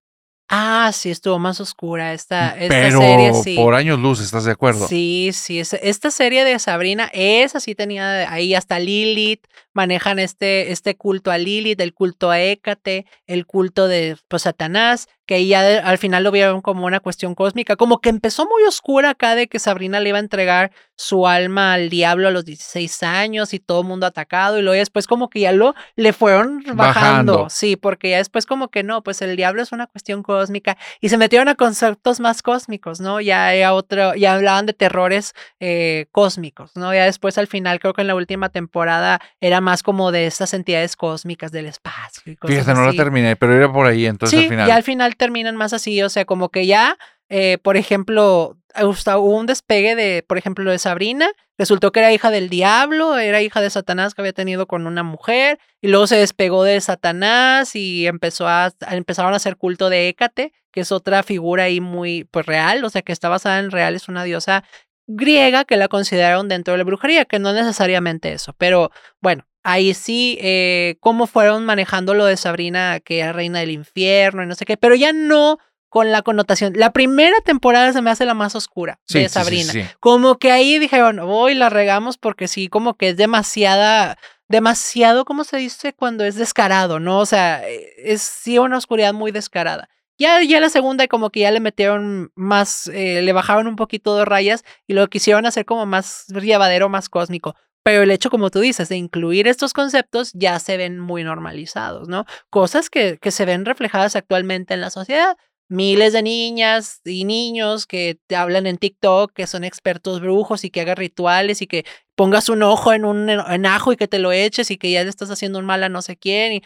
[0.51, 3.55] Ah, sí, estuvo más oscura esta, esta Pero serie, sí.
[3.55, 4.87] por años luz, ¿estás de acuerdo?
[4.87, 9.45] Sí, sí, es- esta serie de Sabrina, esa sí tenía ahí hasta Lilith,
[9.79, 15.07] manejan este, este culto a Lilith, el culto a Hécate, el culto de pues, Satanás,
[15.25, 18.63] que ya de- al final lo vieron como una cuestión cósmica, como que empezó muy
[18.67, 22.43] oscura acá de que Sabrina le iba a entregar su alma al diablo a los
[22.43, 26.11] 16 años y todo el mundo atacado, y luego después como que ya lo le
[26.11, 27.49] fueron bajando, Bajando.
[27.49, 31.07] sí, porque ya después como que no, pues el diablo es una cuestión cósmica, y
[31.09, 33.21] se metieron a conceptos más cósmicos, ¿no?
[33.21, 36.93] Ya era otro, ya hablaban de terrores eh, cósmicos, ¿no?
[36.93, 40.53] Ya después al final, creo que en la última temporada era más como de estas
[40.53, 44.37] entidades cósmicas del espacio y cosas Fíjate, no la terminé, pero era por ahí, entonces
[44.37, 44.67] sí, al final.
[44.67, 46.97] ya al final terminan más así, o sea, como que ya,
[47.29, 51.99] eh, por ejemplo, hasta hubo un despegue de, por ejemplo, lo de Sabrina, resultó que
[51.99, 55.87] era hija del diablo, era hija de Satanás que había tenido con una mujer, y
[55.89, 60.81] luego se despegó de Satanás y empezó a- empezaron a hacer culto de Hécate, que
[60.81, 64.07] es otra figura ahí muy, pues real, o sea, que está basada en real, es
[64.07, 64.63] una diosa
[65.07, 68.91] griega que la consideraron dentro de la brujería, que no necesariamente eso, pero
[69.21, 74.43] bueno, ahí sí, eh, cómo fueron manejando lo de Sabrina, que era reina del infierno
[74.43, 75.57] y no sé qué, pero ya no
[75.89, 76.73] con la connotación.
[76.75, 79.71] La primera temporada se me hace la más oscura Sí, de sí, Sabrina.
[79.71, 79.83] sí.
[79.99, 84.17] Como que ahí dijeron, hoy la regamos porque sí, como que es demasiada,
[84.47, 85.93] demasiado, ¿cómo se dice?
[85.93, 87.19] Cuando es descarado, ¿no?
[87.19, 89.89] O sea, eh, es sí una oscuridad muy descarada.
[90.19, 94.17] Ya, ya la segunda como que ya le metieron más, eh, le bajaron un poquito
[94.17, 97.55] de rayas y lo quisieron hacer como más llevadero, más cósmico.
[97.83, 102.07] Pero el hecho, como tú dices, de incluir estos conceptos ya se ven muy normalizados,
[102.07, 102.25] ¿no?
[102.49, 105.37] Cosas que, que se ven reflejadas actualmente en la sociedad.
[105.71, 110.71] Miles de niñas y niños que te hablan en TikTok, que son expertos brujos y
[110.71, 111.85] que hagan rituales y que
[112.15, 115.03] pongas un ojo en un en ajo y que te lo eches y que ya
[115.03, 116.53] le estás haciendo un mal a no sé quién.
[116.53, 116.63] Y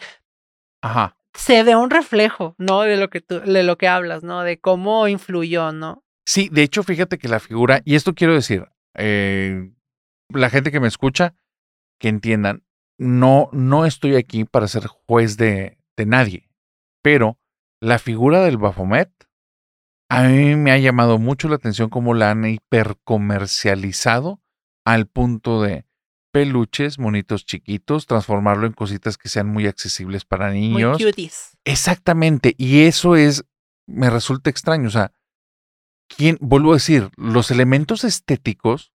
[0.80, 1.18] Ajá.
[1.34, 2.80] se ve un reflejo, ¿no?
[2.80, 4.42] De lo que tú, de lo que hablas, ¿no?
[4.42, 6.02] De cómo influyó, ¿no?
[6.26, 9.70] Sí, de hecho, fíjate que la figura, y esto quiero decir, eh,
[10.28, 11.34] la gente que me escucha,
[11.98, 12.64] que entiendan,
[12.98, 16.48] no, no estoy aquí para ser juez de, de nadie,
[17.02, 17.38] pero
[17.80, 19.10] la figura del Baphomet
[20.08, 24.40] a mí me ha llamado mucho la atención cómo la han hipercomercializado
[24.84, 25.86] al punto de
[26.30, 31.00] peluches, monitos chiquitos, transformarlo en cositas que sean muy accesibles para niños.
[31.00, 31.56] Muy cuties.
[31.64, 33.44] Exactamente, y eso es,
[33.86, 35.12] me resulta extraño, o sea,
[36.08, 38.93] ¿quién, vuelvo a decir, los elementos estéticos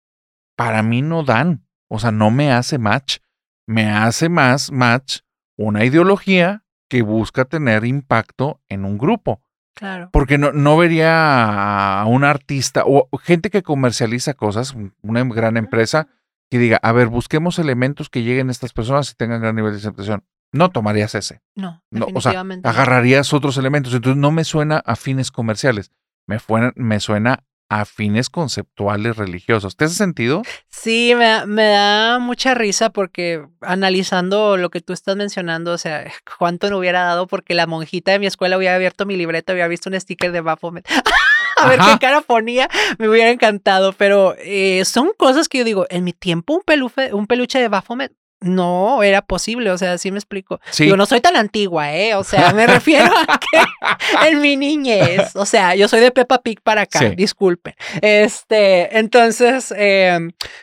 [0.59, 3.19] para mí no dan, o sea, no me hace match,
[3.65, 5.19] me hace más match
[5.57, 9.41] una ideología que busca tener impacto en un grupo,
[9.73, 10.09] Claro.
[10.11, 16.07] porque no, no vería a un artista o gente que comercializa cosas, una gran empresa,
[16.51, 19.71] que diga, a ver, busquemos elementos que lleguen a estas personas y tengan gran nivel
[19.71, 20.25] de aceptación.
[20.51, 21.41] No tomarías ese.
[21.55, 23.93] No, No, o sea, agarrarías otros elementos.
[23.93, 25.91] Entonces no me suena a fines comerciales.
[26.27, 29.77] Me, fuena- me suena a fines conceptuales religiosos.
[29.77, 30.41] ¿Te hace sentido?
[30.67, 35.77] Sí, me da, me da mucha risa porque analizando lo que tú estás mencionando, o
[35.77, 39.53] sea, cuánto no hubiera dado porque la monjita de mi escuela hubiera abierto mi libreta,
[39.53, 40.87] había visto un sticker de Baphomet.
[41.57, 41.93] a ver Ajá.
[41.93, 46.13] qué cara ponía, me hubiera encantado, pero eh, son cosas que yo digo, en mi
[46.13, 50.59] tiempo un, pelufe, un peluche de Baphomet no era posible, o sea, sí me explico.
[50.71, 50.85] Sí.
[50.85, 52.15] Digo, no soy tan antigua, ¿eh?
[52.15, 56.41] O sea, me refiero a que en mi niñez, o sea, yo soy de Peppa
[56.41, 57.09] Pig para acá, Sí.
[57.15, 57.75] disculpen.
[58.01, 60.19] Este, entonces, eh,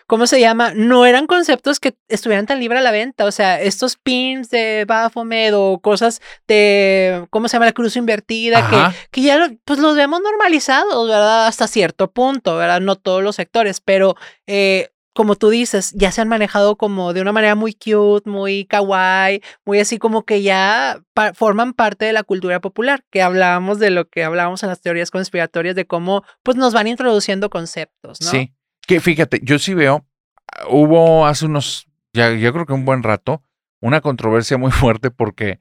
[0.06, 0.72] ¿cómo se llama?
[0.74, 4.84] No eran conceptos que estuvieran tan libre a la venta, o sea, estos pins de
[4.86, 7.66] Baphomet o cosas de, ¿cómo se llama?
[7.66, 11.46] La cruz invertida, que ya lo- pues los vemos normalizados, ¿verdad?
[11.46, 12.80] Hasta cierto punto, ¿verdad?
[12.80, 14.16] No todos los sectores, pero...
[14.46, 18.66] eh, como tú dices, ya se han manejado como de una manera muy cute, muy
[18.66, 21.00] kawaii, muy así como que ya
[21.34, 25.10] forman parte de la cultura popular, que hablábamos de lo que hablábamos en las teorías
[25.10, 28.30] conspiratorias, de cómo pues nos van introduciendo conceptos, ¿no?
[28.30, 28.52] Sí.
[28.86, 30.06] Que fíjate, yo sí veo,
[30.68, 33.42] hubo hace unos, ya, yo creo que un buen rato,
[33.80, 35.60] una controversia muy fuerte porque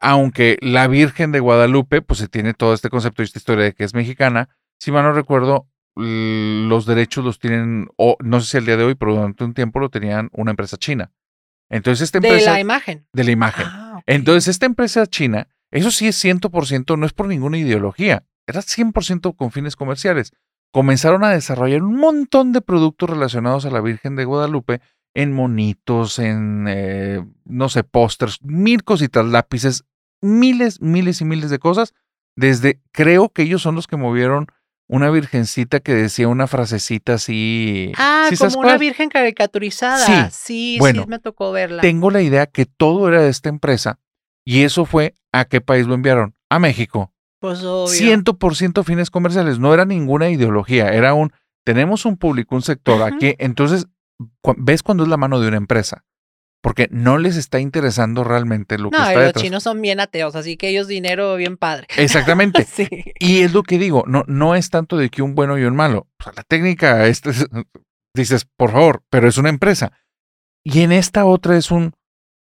[0.00, 3.74] aunque la Virgen de Guadalupe, pues se tiene todo este concepto y esta historia de
[3.74, 4.48] que es mexicana,
[4.78, 8.84] si mal no recuerdo, los derechos los tienen, o no sé si el día de
[8.84, 11.10] hoy, pero durante un tiempo lo tenían una empresa china.
[11.70, 12.52] Entonces esta De empresa...
[12.52, 13.06] la imagen.
[13.12, 13.66] de la imagen.
[13.68, 13.86] Ah.
[14.06, 19.34] Entonces, esta empresa china, eso sí es 100%, no es por ninguna ideología, era 100%
[19.34, 20.32] con fines comerciales.
[20.72, 24.80] Comenzaron a desarrollar un montón de productos relacionados a la Virgen de Guadalupe
[25.14, 29.84] en monitos, en, eh, no sé, pósters, mil cositas, lápices,
[30.20, 31.94] miles, miles y miles de cosas.
[32.36, 34.46] Desde, creo que ellos son los que movieron
[34.88, 37.92] una virgencita que decía una frasecita así.
[37.98, 40.30] Ah, ¿sí sabes como una virgen caricaturizada.
[40.30, 40.36] Sí,
[40.74, 41.82] sí, Bueno, me tocó verla.
[41.82, 43.98] tengo la idea que todo era de esta empresa
[44.44, 46.34] y eso fue a qué país lo enviaron.
[46.48, 47.12] A México.
[47.40, 47.92] Pues obvio.
[47.92, 49.58] 100% fines comerciales.
[49.58, 50.88] No era ninguna ideología.
[50.92, 51.32] Era un,
[51.64, 53.34] tenemos un público, un sector aquí.
[53.38, 53.86] Entonces,
[54.40, 56.04] cu- ves cuando es la mano de una empresa.
[56.62, 59.42] Porque no les está interesando realmente lo que No, está y los detrás.
[59.44, 61.86] chinos son bien ateos, así que ellos dinero bien padre.
[61.96, 62.64] Exactamente.
[62.70, 62.88] sí.
[63.20, 65.76] Y es lo que digo, no, no es tanto de que un bueno y un
[65.76, 66.08] malo.
[66.20, 67.46] O sea, la técnica, este, es-
[68.14, 69.92] dices, por favor, pero es una empresa.
[70.64, 71.92] Y en esta otra es un,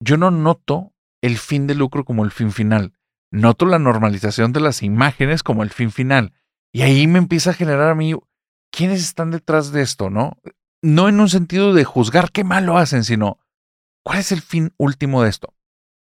[0.03, 2.93] yo no noto el fin de lucro como el fin final.
[3.31, 6.33] Noto la normalización de las imágenes como el fin final.
[6.73, 8.15] Y ahí me empieza a generar a mí,
[8.71, 10.37] ¿quiénes están detrás de esto, no?
[10.81, 13.37] No en un sentido de juzgar qué mal lo hacen, sino,
[14.07, 15.53] ¿cuál es el fin último de esto?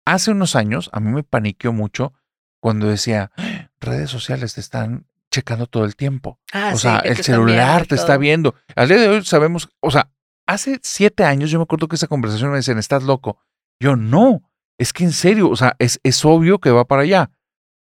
[0.05, 2.13] Hace unos años a mí me paniqueó mucho
[2.59, 6.39] cuando decía, "Ah, redes sociales te están checando todo el tiempo.
[6.53, 8.53] Ah, o sea, el celular te está viendo.
[8.75, 10.11] Al día de hoy sabemos, o sea,
[10.45, 13.39] hace siete años yo me acuerdo que esa conversación me decían, estás loco.
[13.79, 14.43] Yo no,
[14.77, 17.31] es que en serio, o sea, es, es obvio que va para allá.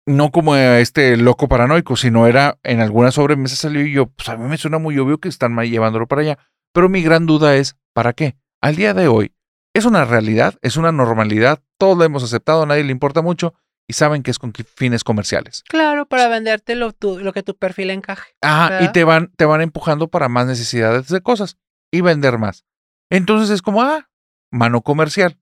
[0.06, 4.30] No como eh, este loco paranoico, sino era en alguna sobremesa salió y yo, pues
[4.30, 6.38] a mí me suena muy obvio que están llevándolo para allá.
[6.72, 8.36] Pero mi gran duda es, ¿para qué?
[8.62, 9.34] Al día de hoy,
[9.78, 13.54] es una realidad, es una normalidad, todos lo hemos aceptado, a nadie le importa mucho
[13.86, 15.62] y saben que es con fines comerciales.
[15.68, 18.32] Claro, para venderte lo, tu- lo que tu perfil encaje.
[18.42, 21.56] Ajá, y te van, te van empujando para más necesidades de cosas
[21.90, 22.64] y vender más.
[23.10, 24.08] Entonces es como, ah,
[24.50, 25.38] mano comercial.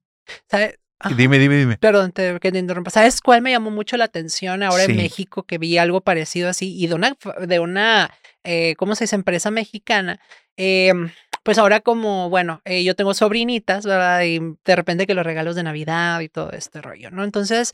[0.49, 0.79] ¿Sabes?
[1.09, 1.77] Y Dime, dime, dime.
[1.77, 2.89] Perdón, te, que te interrumpa.
[2.89, 4.91] ¿Sabes cuál me llamó mucho la atención ahora Sí.
[4.91, 5.43] en México?
[5.43, 7.15] Que vi algo parecido así y de una,
[7.45, 8.09] de una
[8.43, 9.15] eh, ¿cómo se dice?
[9.15, 10.19] Empresa mexicana.
[10.55, 11.11] Em,
[11.47, 14.21] pues ahora como, bueno, eh, yo tengo sobrinitas, ¿verdad?
[14.23, 17.23] Y de repente que los regalos de Navidad y todo este rollo, ¿no?
[17.23, 17.73] Entonces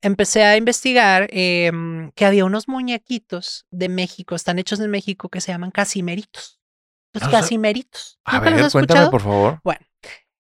[0.00, 5.42] empecé a investigar em, que había unos muñequitos de México, están hechos en México, que
[5.42, 6.62] se llaman casimeritos.
[7.12, 7.36] Los No sé.
[7.36, 8.18] casimeritos.
[8.24, 9.10] A ¿Nunca los ver, has cuéntame, escuchado?
[9.10, 9.60] por favor.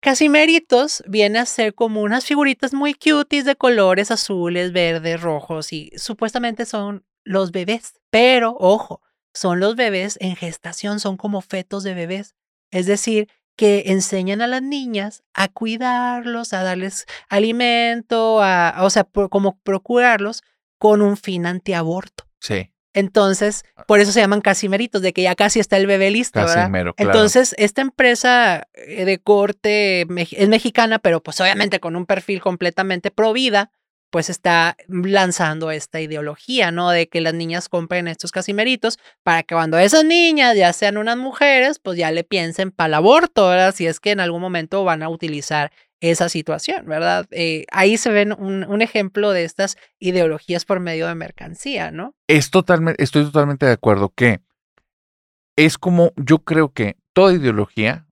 [0.01, 5.93] Casimeritos viene a ser como unas figuritas muy cuties de colores azules, verdes, rojos y
[5.97, 7.95] supuestamente son los bebés.
[8.11, 9.01] Pero, ojo,
[9.37, 12.35] son los bebés en gestación, son como fetos de bebés.
[12.71, 19.05] Es decir, que enseñan a las niñas a cuidarlos, a darles alimento, a, o sea,
[19.05, 20.43] como procurarlos
[20.79, 22.27] con un fin antiaborto.
[22.41, 26.39] Sí, Entonces, por eso se llaman casimeritos, de que ya casi está el bebé listo,
[26.41, 26.55] ¿verdad?
[26.55, 27.11] Casimero, claro.
[27.11, 33.11] Entonces, esta empresa eh, de corte es mexicana, pero pues obviamente con un perfil completamente
[33.11, 33.71] pro vida,
[34.11, 36.91] pues está lanzando esta ideología, ¿no?
[36.91, 41.17] De que las niñas compren estos casimeritos para que cuando esas niñas ya sean unas
[41.17, 43.75] mujeres, pues ya le piensen para el aborto, ¿verdad?
[43.75, 47.27] Si es que en algún momento van a utilizar esa situación, ¿verdad?
[47.31, 52.15] Eh, ahí se ven un, un ejemplo de estas ideologías por medio de mercancía, ¿no?
[52.29, 54.41] es totalmente, estoy totalmente de acuerdo que
[55.57, 58.07] es como, yo creo que toda ideología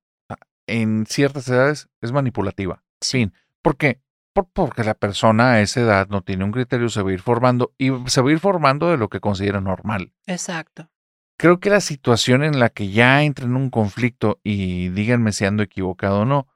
[0.67, 2.83] en ciertas edades es manipulativa.
[3.03, 3.35] Fin.
[3.63, 4.01] ¿Por qué?
[4.01, 4.04] Por-
[4.43, 7.73] porque la persona a esa edad no tiene un criterio, se va a ir formando
[7.79, 10.13] y se va a ir formando de lo que considera normal.
[10.27, 10.91] Exacto.
[11.37, 15.45] creo que la situación en la que ya entra en un conflicto, y díganme si
[15.45, 16.49] ando equivocado o no,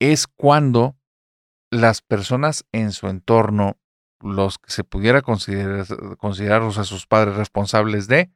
[0.00, 0.96] es cuando
[1.70, 3.78] las personas en su entorno,
[4.20, 5.86] los que se pudiera considerar,
[6.18, 8.30] considerarlos a sus padres responsables de,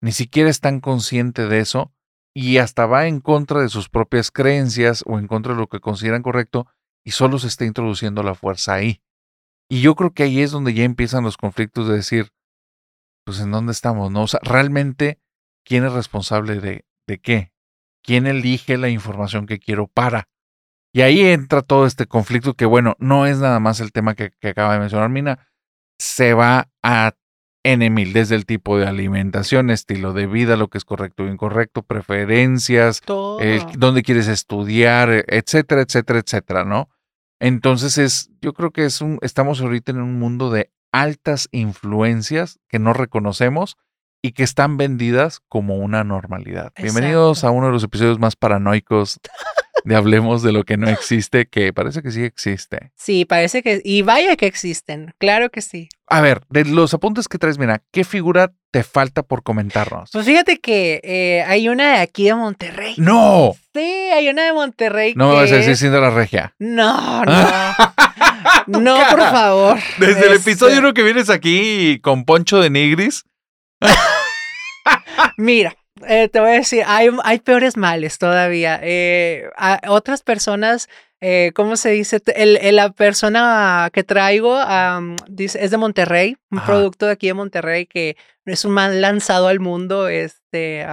[0.00, 1.92] ni siquiera están conscientes de eso
[2.34, 5.80] y hasta va en contra de sus propias creencias o en contra de lo que
[5.80, 6.66] consideran correcto
[7.08, 9.00] y solo se está introduciendo la fuerza ahí.
[9.70, 12.32] Y yo creo que ahí es donde ya empiezan los conflictos de decir,
[13.24, 14.24] pues en dónde estamos, ¿no?
[14.24, 15.18] O sea, realmente,
[15.64, 17.54] ¿quién es responsable de, de qué?
[18.04, 20.28] ¿Quién elige la información que quiero para?
[20.92, 24.30] Y ahí entra todo este conflicto que, bueno, no es nada más el tema que,
[24.42, 25.48] acaba de mencionar Mina,
[25.98, 27.14] se va a
[27.64, 31.26] N mil, desde el tipo de alimentación, estilo de vida, lo que es correcto o
[31.26, 33.00] incorrecto, preferencias,
[33.40, 36.90] eh, dónde quieres estudiar, etcétera, etcétera, etcétera, ¿no?
[37.40, 42.58] Entonces es, yo creo que es un, estamos ahorita en un mundo de altas influencias
[42.68, 43.76] que no reconocemos
[44.22, 46.72] y que están vendidas como una normalidad.
[46.76, 49.20] Bienvenidos a uno de los episodios más paranoicos
[49.84, 52.90] de Hablemos de lo que no existe, que parece que sí existe.
[52.96, 55.88] Sí, parece que, y vaya que existen, claro que sí.
[56.08, 60.10] A ver, de los apuntes que traes, mira, ¿qué figura te falta por comentarnos?
[60.12, 62.94] Pues fíjate que eh, hay una de aquí de Monterrey.
[62.98, 63.54] ¡No!
[63.78, 65.14] Sí, hay una de Monterrey.
[65.14, 66.52] No me vas a decir siendo la regia.
[66.58, 67.24] No,
[68.66, 68.80] no.
[68.80, 69.78] no, por favor.
[69.98, 73.24] Desde el episodio este uno que vienes aquí con Poncho de Nigris.
[75.36, 75.76] Mira,
[76.08, 78.80] eh, te voy a decir, hay, hay peores males todavía.
[78.82, 79.48] Eh,
[79.86, 80.88] otras personas,
[81.20, 82.20] eh, ¿cómo se dice?
[82.34, 84.58] El, la persona que traigo
[85.28, 89.46] dice, es de Monterrey, un producto de aquí de Monterrey que es un mal lanzado
[89.46, 90.08] al mundo.
[90.08, 90.84] Este,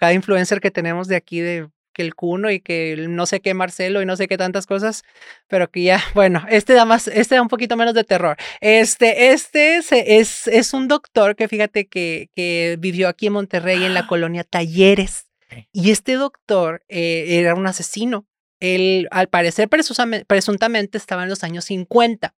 [0.00, 3.54] cada influencer que tenemos de aquí de que el Cuno y que no sé qué
[3.54, 5.04] Marcelo y no sé qué tantas cosas,
[5.48, 8.36] pero que ya, bueno, este da más, este da un poquito menos de terror.
[8.60, 13.94] Este, este es, es, un doctor que fíjate que, que vivió aquí en Monterrey en
[13.94, 15.26] la colonia Talleres.
[15.70, 18.26] Y este doctor eh, era un asesino.
[18.60, 22.34] Él, al parecer, presuntamente estaba en los años 50.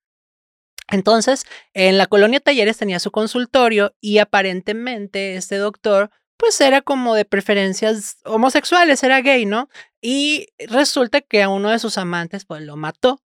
[0.91, 7.15] Entonces, en la colonia Talleres tenía su consultorio y aparentemente este doctor pues era como
[7.15, 9.69] de preferencias homosexuales, era gay, ¿no?
[10.01, 13.23] Y resulta que a uno de sus amantes, pues lo mató,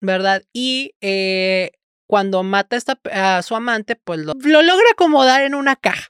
[0.00, 0.42] ¿verdad?
[0.52, 1.72] Y eh,
[2.06, 2.76] cuando mata
[3.12, 6.09] a, su amante, pues lo, logra acomodar en una caja.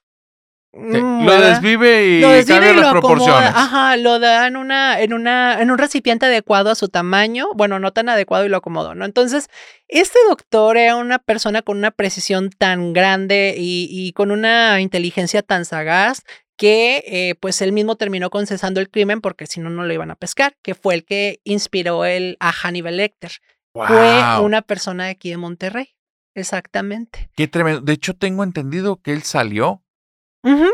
[0.72, 3.50] Mm, lo desvive y lo cambia las proporciones.
[3.54, 7.80] Ajá, lo da en una, en una, en un recipiente adecuado a su tamaño, bueno,
[7.80, 9.04] no tan adecuado y lo acomodó, ¿no?
[9.04, 9.48] Entonces,
[9.88, 15.42] este doctor era una persona con una precisión tan grande y, y con una inteligencia
[15.42, 16.22] tan sagaz
[16.60, 20.10] que eh, pues él mismo terminó concesando el crimen porque si no, no lo iban
[20.10, 23.32] a pescar, que fue el que inspiró el, a Hannibal Lecter.
[23.72, 25.96] Fue una persona de aquí de Monterrey,
[26.34, 27.30] exactamente.
[27.34, 27.80] Qué tremendo.
[27.80, 29.82] De hecho, tengo entendido que él salió.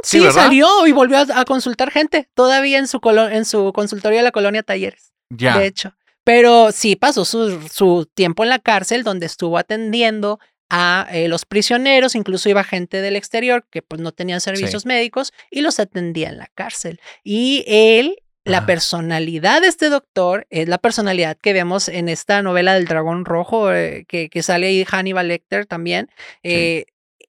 [0.02, 4.32] Sí, salió y volvió a, consultar gente, todavía en su, en su consultorio de la
[4.32, 5.12] colonia Talleres.
[5.30, 5.58] Ya.
[5.58, 5.94] De hecho.
[6.24, 11.44] Pero sí pasó su, su tiempo en la cárcel donde estuvo atendiendo a eh, los
[11.44, 16.28] prisioneros, incluso iba gente del exterior que pues no tenían servicios médicos y los atendía
[16.28, 17.00] en la cárcel.
[17.22, 22.74] Y él, la personalidad de este doctor es la personalidad que vemos en esta novela
[22.74, 26.10] del dragón rojo eh, que, que, sale ahí Hannibal Lecter también.
[26.42, 26.86] Eh,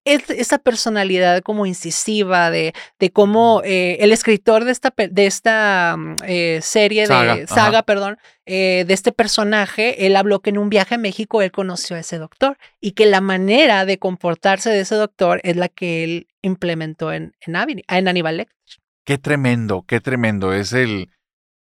[0.07, 6.15] esa personalidad como incisiva de, de cómo eh, el escritor de esta, de esta mm,
[6.25, 10.95] eh, serie de saga, perdón, eh, de este personaje, él habló que en un viaje
[10.95, 14.95] a México él conoció a ese doctor y que la manera de comportarse de ese
[14.95, 17.55] doctor es la que él implementó en, en,
[17.87, 18.57] en Aníbal Lecter.
[19.05, 20.53] Qué tremendo, qué tremendo.
[20.53, 21.09] Es el...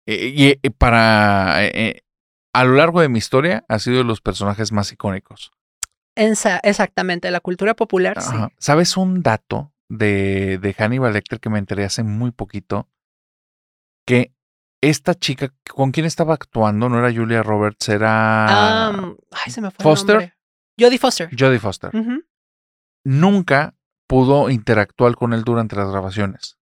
[0.06, 1.59] y para...
[1.59, 5.52] a lo largo de mi historia ha sido de los personajes más icónicos
[6.18, 8.34] exactamente, la cultura popular, sí.
[8.58, 12.88] ¿Sabes un dato de, de Hannibal Lecter que me enteré hace muy poquito?
[14.06, 14.32] Que
[14.80, 16.88] esta chica, ¿con quién estaba actuando?
[16.88, 18.88] No era Julia Roberts, era.
[18.88, 20.34] ay, se me fue Foster.
[20.78, 21.30] Jodie Foster.
[21.36, 21.90] Jodie Foster.
[23.04, 23.74] Nunca
[24.06, 26.58] pudo interactuar con él durante las grabaciones.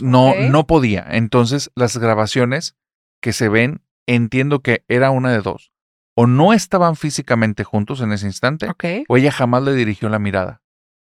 [0.00, 1.06] No, no podía.
[1.10, 2.76] Entonces, las grabaciones
[3.20, 5.69] que se ven, entiendo que era una de dos
[6.20, 8.68] o no estaban físicamente juntos en ese instante,
[9.08, 10.60] o ella jamás le dirigió la mirada.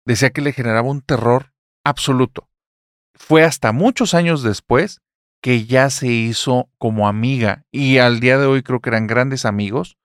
[0.04, 1.54] Decía que le generaba un terror
[1.86, 2.50] absoluto.
[3.14, 5.00] Fue hasta muchos años después
[5.40, 9.46] que ya se hizo como amiga y al día de hoy creo que eran grandes
[9.46, 9.96] amigos,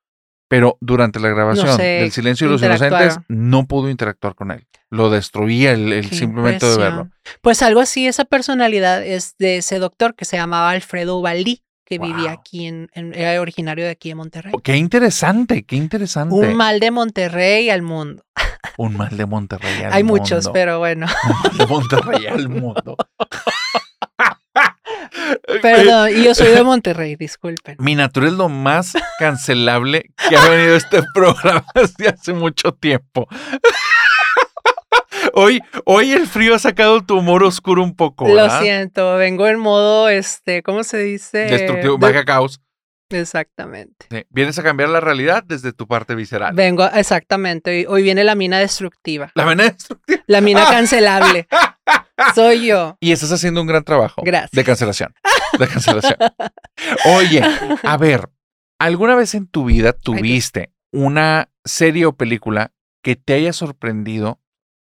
[0.48, 4.66] pero durante la grabación del Silencio de los Inocentes no pudo interactuar con él.
[4.90, 7.10] Lo destruía el, simplemente de verlo.
[7.42, 12.00] Pues algo así, esa personalidad es de ese doctor que se llamaba Alfredo Valdí que
[12.00, 14.52] vivía aquí en, era originario de aquí de Monterrey.
[14.56, 16.34] Oh, qué interesante, qué interesante.
[16.34, 18.24] Un mal de Monterrey al mundo.
[18.78, 21.06] Un mal de Monterrey al Hay muchos, pero bueno.
[21.24, 22.98] Un mal de Monterrey al mundo.
[25.62, 27.78] Perdón, y yo soy de Monterrey, disculpen.
[27.80, 33.28] Minatura es lo más cancelable que ha venido este programa desde hace mucho tiempo.
[35.38, 38.28] Hoy, hoy el frío ha sacado tu humor oscuro un poco.
[38.28, 41.40] Lo siento, vengo en modo, este, ¿cómo se dice?
[41.40, 42.62] Destructivo, De- baja caos.
[43.12, 44.08] Exactamente.
[44.10, 46.56] Sí, Vienes a cambiar la realidad desde tu parte visceral.
[46.56, 47.70] Vengo, exactamente.
[47.72, 50.24] Hoy, hoy viene la mina destructiva, La manera destructiva.
[50.26, 51.48] la mina cancelable.
[52.34, 52.98] Soy yo.
[53.00, 54.22] Y estás haciendo un gran trabajo.
[54.26, 54.52] Gracias.
[54.52, 55.14] De cancelación.
[55.60, 56.18] De cancelación.
[57.18, 57.42] Oye,
[57.84, 58.30] a ver,
[58.80, 62.72] ¿alguna vez en tu vida tuviste una serie o película
[63.04, 64.40] que te haya sorprendido?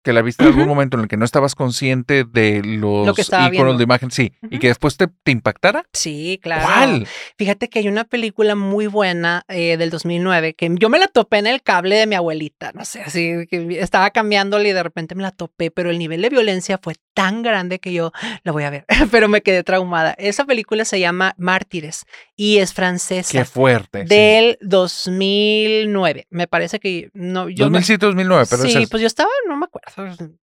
[0.02, 3.44] Que la viste en algún momento en el que no estabas consciente de los estaba
[3.48, 3.78] iconos viendo.
[3.78, 5.84] de imagen, sí, y que después te, te impactara.
[5.92, 6.62] Sí, claro.
[6.64, 7.06] ¿Cuál?
[7.36, 11.38] Fíjate que hay una película muy buena eh, del 2009 que yo me la topé
[11.38, 15.14] en el cable de mi abuelita, no sé, así que estaba cambiándole y de repente
[15.14, 18.12] me la topé, pero el nivel de violencia fue tan grande que yo
[18.44, 20.14] la voy a ver, pero me quedé traumada.
[20.18, 22.04] Esa película se llama Mártires
[22.36, 23.32] y es francesa.
[23.32, 24.02] Qué fuerte.
[24.02, 24.08] sí.
[24.08, 26.26] Del 2009.
[26.30, 29.56] Me parece que no, yo me- 2007, 2009, pero sí, es- pues yo estaba, no
[29.56, 29.87] me acuerdo,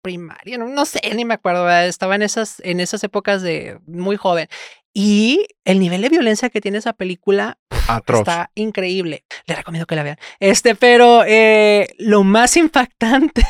[0.01, 1.87] primaria, no, no sé, ni me acuerdo, ¿verdad?
[1.87, 4.47] estaba en esas, en esas épocas de muy joven.
[4.93, 8.21] Y el nivel de violencia que tiene esa película atroz.
[8.21, 9.23] está increíble.
[9.45, 10.17] Le recomiendo que la vean.
[10.39, 13.43] Este, pero eh, lo más impactante,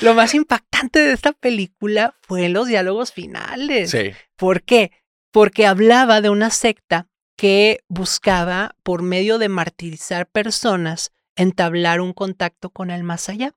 [0.00, 3.90] lo más impactante de esta película fue los diálogos finales.
[3.90, 4.12] Sí.
[4.36, 4.90] ¿Por qué?
[5.30, 12.70] Porque hablaba de una secta que buscaba, por medio de martirizar personas, entablar un contacto
[12.70, 13.54] con el más allá.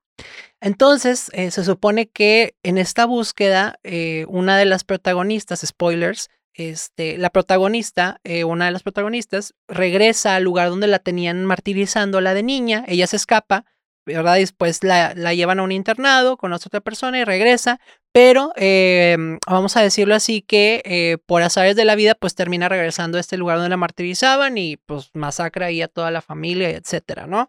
[0.59, 7.17] Entonces, eh, se supone que en esta búsqueda, eh, una de las protagonistas, spoilers, este,
[7.19, 12.33] la protagonista, eh, una de las protagonistas, regresa al lugar donde la tenían martirizando la
[12.33, 13.65] de niña, ella se escapa,
[14.07, 14.35] ¿verdad?
[14.35, 17.79] Después la, la llevan a un internado, conoce a otra persona y regresa,
[18.11, 19.15] pero eh,
[19.45, 23.37] vamos a decirlo así que por azares de la vida pues termina regresando a este
[23.37, 27.47] lugar donde la martirizaban y pues masacra ahí a toda la familia, etcétera, ¿no?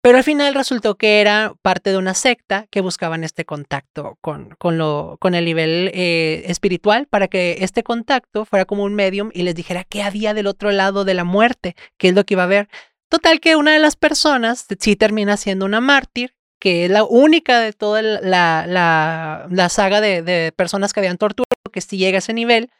[0.00, 4.50] Pero al final resultó que era parte de una secta que buscaban este contacto con,
[4.58, 9.30] con, lo, con el nivel eh, espiritual para que este contacto fuera como un medium
[9.34, 12.34] y les dijera qué había del otro lado de la muerte, qué es lo que
[12.34, 12.68] iba a ver.
[13.08, 17.60] Total que una de las personas sí termina siendo una mártir, que es la única
[17.60, 22.18] de toda la, la, la saga de, de, personas que habían torturado, que sí llega
[22.18, 22.70] a ese nivel,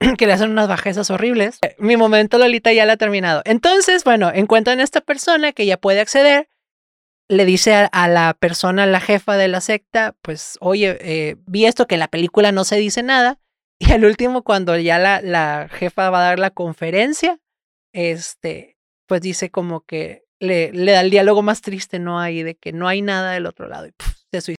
[0.18, 1.58] que le hacen unas bajezas horribles.
[1.78, 3.42] Mi momento Lolita ya la ha terminado.
[3.44, 6.48] Entonces, bueno, encuentran a esta persona que ya puede acceder,
[7.28, 11.66] le dice a, a la persona, la jefa de la secta, pues, oye, eh, vi
[11.66, 13.40] esto que en la película no se dice nada,
[13.78, 17.40] y al último, cuando ya la, la jefa va a dar la conferencia,
[17.92, 18.76] este,
[19.06, 22.20] pues dice como que le, le, da el diálogo más triste, ¿no?
[22.20, 24.58] Ahí de que no hay nada del otro lado y puf, se suicida.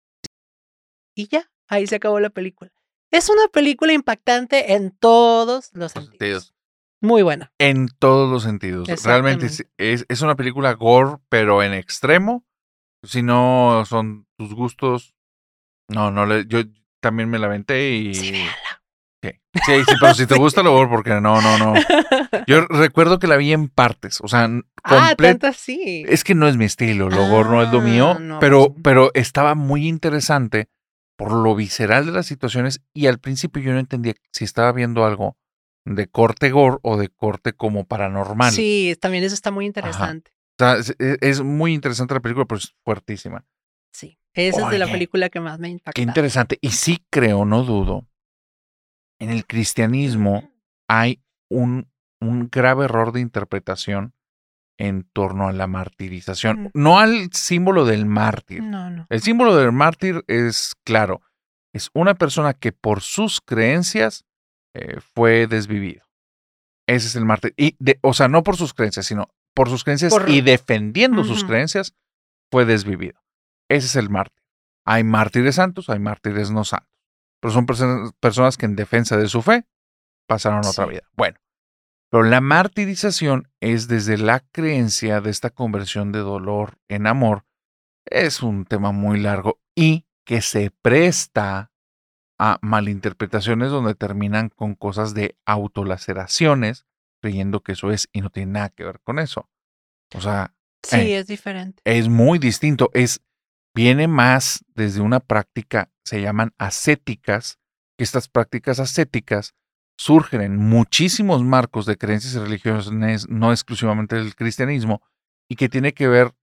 [1.16, 2.72] Y ya, ahí se acabó la película.
[3.10, 6.10] Es una película impactante en todos los sentidos.
[6.10, 6.54] sentidos.
[7.00, 7.52] Muy buena.
[7.58, 8.88] En todos los sentidos.
[9.04, 12.44] Realmente es, es, es, una película gore, pero en extremo.
[13.04, 15.14] Si no son tus gustos,
[15.88, 16.62] no, no le, yo
[17.00, 18.14] también me la aventé y.
[18.14, 18.34] Sí,
[19.24, 19.30] Sí,
[19.64, 21.74] sí, sí, pero si te gusta lo porque no, no, no.
[22.46, 24.50] Yo recuerdo que la vi en partes, o sea,
[24.82, 26.04] ah, tanto sí.
[26.08, 28.68] Es que no es mi estilo, lo gore no es lo mío, Ah, no, pero,
[28.68, 28.80] pues...
[28.82, 30.68] pero estaba muy interesante
[31.16, 35.04] por lo visceral de las situaciones y al principio yo no entendía si estaba viendo
[35.04, 35.36] algo
[35.84, 38.52] de corte gore o de corte como paranormal.
[38.52, 40.30] Sí, también eso está muy interesante.
[40.30, 40.33] Ajá.
[40.58, 43.44] O sea, es, es, muy interesante la película, pero es fuertísima.
[43.92, 45.92] Sí, esa Oye, es de la película que más me impacta.
[45.92, 46.58] Qué interesante.
[46.60, 48.06] Y sí creo, no dudo,
[49.18, 50.50] en el cristianismo
[50.88, 51.88] hay un,
[52.20, 54.14] un grave error de interpretación
[54.78, 56.70] en torno a la martirización, Mm.
[56.74, 58.62] no al símbolo del mártir.
[58.62, 59.06] No, no.
[59.08, 61.20] El símbolo del mártir es claro,
[61.72, 64.24] es una persona que por sus creencias
[64.74, 66.04] eh, fue desvivido.
[66.88, 67.54] Ese es el mártir.
[67.56, 71.24] Y de, o sea, no por sus creencias, sino por sus creencias Por- y defendiendo
[71.24, 71.94] sus creencias,
[72.50, 73.20] fue desvivido.
[73.68, 74.42] Ese es el mártir.
[74.84, 76.90] Hay mártires santos, hay mártires no santos.
[77.40, 79.66] Pero son perso- personas que en defensa de su fe
[80.26, 81.02] pasaron otra vida.
[81.16, 81.38] Bueno,
[82.10, 87.44] pero la martirización es desde la creencia de esta conversión de dolor en amor.
[88.06, 91.70] Es un tema muy largo y que se presta
[92.38, 96.86] a malinterpretaciones donde terminan con cosas de autolaceraciones,
[97.24, 99.48] creyendo que eso es y no tiene nada que ver con eso.
[100.14, 100.52] O sea,
[100.82, 101.18] Sí, Eh.
[101.18, 101.80] es diferente.
[101.86, 102.90] es muy distinto.
[102.92, 103.22] Es,
[103.74, 107.58] viene más desde una práctica, se llaman ascéticas,
[107.96, 109.54] que estas prácticas ascéticas
[109.96, 115.00] surgen en muchísimos marcos de creencias y religiones, no exclusivamente del cristianismo,
[115.48, 116.34] y que tiene que ver,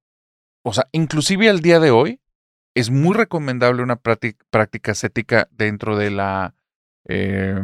[0.66, 2.20] o sea, inclusive al día de hoy,
[2.76, 6.56] es muy recomendable una práctica, práctica ascética dentro de la,
[7.08, 7.60] eh,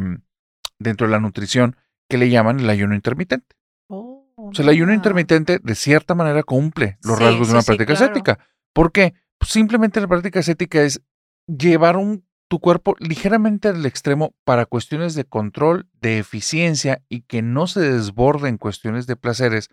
[0.78, 1.74] dentro de la nutrición
[2.08, 3.56] que le llaman el ayuno intermitente.
[3.88, 7.62] Oh, O sea, el ayuno intermitente de cierta manera cumple los Sí, rasgos de una
[7.62, 8.04] sí, práctica claro.
[8.04, 8.38] ascética.
[8.72, 9.14] ¿Por qué?
[9.38, 11.02] Pues simplemente la práctica ascética es
[11.46, 17.42] llevar un, tu cuerpo ligeramente al extremo para cuestiones de control, de eficiencia y que
[17.42, 19.70] no se desborde en cuestiones de placeres,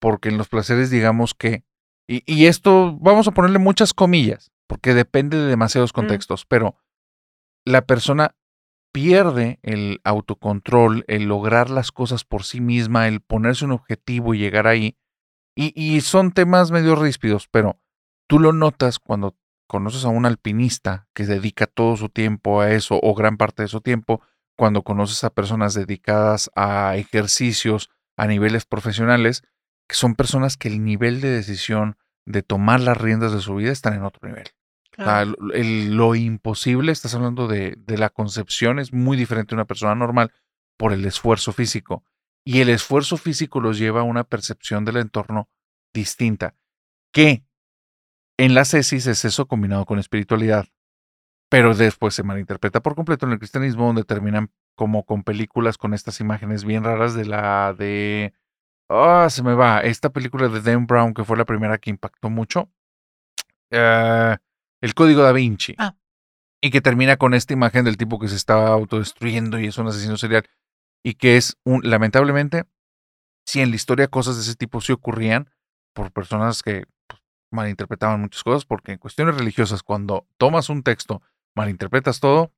[0.00, 1.64] porque en los placeres digamos que,
[2.08, 6.76] y, y esto vamos a ponerle muchas comillas, porque depende de demasiados contextos, pero
[7.64, 8.34] la persona
[8.92, 14.38] pierde el autocontrol, el lograr las cosas por sí misma, el ponerse un objetivo y
[14.38, 14.96] llegar ahí.
[15.54, 17.80] Y, y son temas medio ríspidos, pero
[18.26, 19.36] tú lo notas cuando
[19.66, 23.68] conoces a un alpinista que dedica todo su tiempo a eso o gran parte de
[23.68, 24.20] su tiempo,
[24.56, 29.42] cuando conoces a personas dedicadas a ejercicios a niveles profesionales,
[29.88, 31.96] que son personas que el nivel de decisión
[32.26, 34.48] de tomar las riendas de su vida están en otro nivel.
[34.96, 40.32] Lo- imposible, estás hablando de, de la concepción, es muy diferente a una persona normal
[40.76, 42.04] por el esfuerzo físico.
[42.44, 45.48] Y el esfuerzo físico los lleva a una percepción del entorno
[45.92, 46.54] distinta,
[47.12, 47.44] que
[48.38, 50.66] en la cesis es eso combinado con espiritualidad,
[51.50, 55.92] pero después se malinterpreta por completo en el cristianismo, donde terminan como con películas con
[55.92, 58.32] estas imágenes bien raras de la de...
[58.88, 62.30] Ah, se me va, esta película de Dan Brown, que fue la primera que impactó
[62.30, 62.70] mucho.
[63.70, 64.36] Eh,
[64.80, 65.74] el Código da Vinci.
[65.78, 65.96] Ah.
[66.62, 69.88] Y que termina con esta imagen del tipo que se estaba autodestruyendo y es un
[69.88, 70.48] asesino serial.
[71.02, 72.64] Y que es un, lamentablemente,
[73.46, 75.50] si en la historia cosas de ese tipo sí ocurrían
[75.94, 81.22] por personas que pues, malinterpretaban muchas cosas, porque en cuestiones religiosas, cuando tomas un texto,
[81.54, 82.52] malinterpretas todo,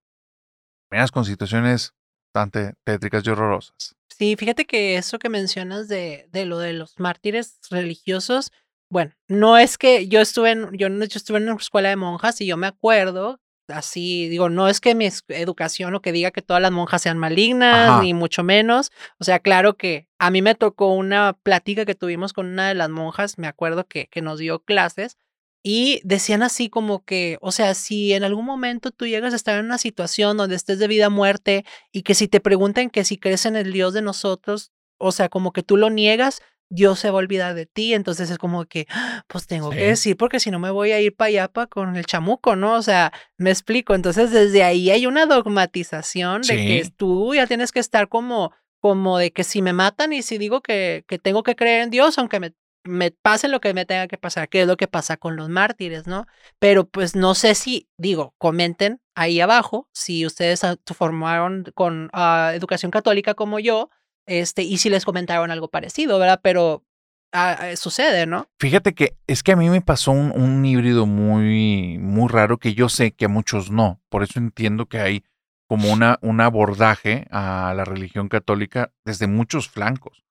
[0.89, 1.94] terminas con situaciones
[2.35, 3.94] bastante tétricas y horrorosas.
[4.09, 8.53] Sí, fíjate que eso que mencionas de, de lo de los mártires religiosos,
[8.93, 11.97] bueno, no es que yo estuve en, yo, no- yo estuve en una escuela de
[11.97, 16.31] monjas y yo me acuerdo, así, digo, no es que mi educación o que diga
[16.31, 18.02] que todas las monjas sean malignas, Ajá.
[18.02, 18.90] ni mucho menos.
[19.19, 22.74] O sea, claro que a mí me tocó una plática que tuvimos con una de
[22.74, 25.16] las monjas, me acuerdo que, que nos dio clases.
[25.64, 29.59] Y decían así como que, o sea, si en algún momento tú llegas a estar
[29.59, 33.05] en una situación donde estés de vida a muerte, y que si te preguntan que
[33.05, 36.43] si crees en el Dios de nosotros, o sea, como que tú lo niegas,
[36.74, 37.93] Dios se va a olvidar de ti.
[37.93, 39.77] Entonces es como que, "Ah, pues tengo Sí.
[39.78, 42.57] que decir, porque si no me voy a ir para allá pa con el chamuco,
[42.57, 42.74] ¿no?
[42.74, 43.94] O sea, me explico.
[43.94, 49.19] Entonces desde ahí hay una dogmatización de que tú ya tienes que estar como, como
[49.19, 52.19] de que si me matan y si digo que, que tengo que creer en Dios,
[52.19, 52.55] aunque me,
[52.85, 55.49] me pase lo que me tenga que pasar, que es lo que pasa con los
[55.49, 56.27] mártires, ¿no?
[56.59, 60.62] Pero pues no sé si, digo, comenten ahí abajo si ustedes
[60.97, 63.90] formaron con ah, educación católica como yo,
[64.27, 66.40] este, y si les comentaron algo parecido, ¿verdad?
[66.43, 66.85] Pero
[67.32, 68.49] ah, ah, sucede, ¿no?
[68.59, 72.74] Fíjate que es que a mí me pasó un, un híbrido muy, muy raro que
[72.74, 74.01] yo sé que a muchos no.
[74.09, 75.24] Por eso entiendo que hay
[75.69, 80.23] como una, un abordaje a la religión católica desde muchos flancos.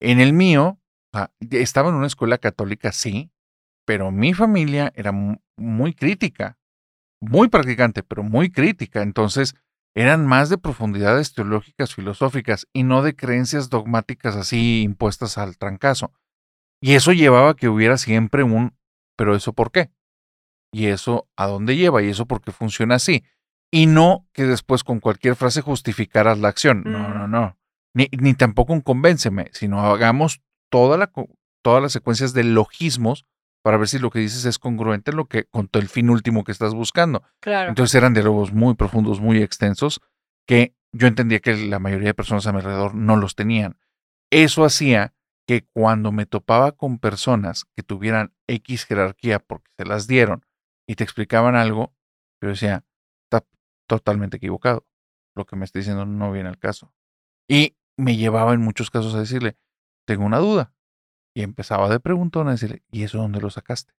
[0.00, 0.78] En el mío,
[1.50, 3.30] estaba en una escuela católica, sí,
[3.86, 6.58] pero mi familia era mu- muy crítica,
[7.20, 9.02] muy practicante, pero muy crítica.
[9.02, 9.54] Entonces,
[9.94, 16.12] eran más de profundidades teológicas, filosóficas y no de creencias dogmáticas así impuestas al trancazo.
[16.80, 18.76] Y eso llevaba a que hubiera siempre un,
[19.16, 19.90] pero eso por qué?
[20.72, 22.02] Y eso a dónde lleva?
[22.02, 23.24] Y eso por qué funciona así.
[23.70, 26.82] Y no que después con cualquier frase justificaras la acción.
[26.84, 27.56] No, no, no.
[27.94, 30.40] Ni, ni tampoco un convénceme, sino hagamos
[30.70, 31.12] toda la,
[31.62, 33.26] todas las secuencias de logismos
[33.62, 36.10] para ver si lo que dices es congruente en lo que, con todo el fin
[36.10, 37.22] último que estás buscando.
[37.40, 37.68] Claro.
[37.68, 40.00] Entonces eran diálogos muy profundos, muy extensos,
[40.46, 43.78] que yo entendía que la mayoría de personas a mi alrededor no los tenían.
[44.30, 45.14] Eso hacía
[45.46, 50.44] que cuando me topaba con personas que tuvieran X jerarquía porque se las dieron
[50.86, 51.94] y te explicaban algo,
[52.40, 52.84] yo decía,
[53.24, 53.46] está
[53.88, 54.86] totalmente equivocado.
[55.34, 56.92] Lo que me está diciendo no viene al caso.
[57.48, 59.56] Y me llevaba en muchos casos a decirle,
[60.06, 60.72] tengo una duda.
[61.34, 63.94] Y empezaba de preguntón a decirle, ¿y eso dónde lo sacaste?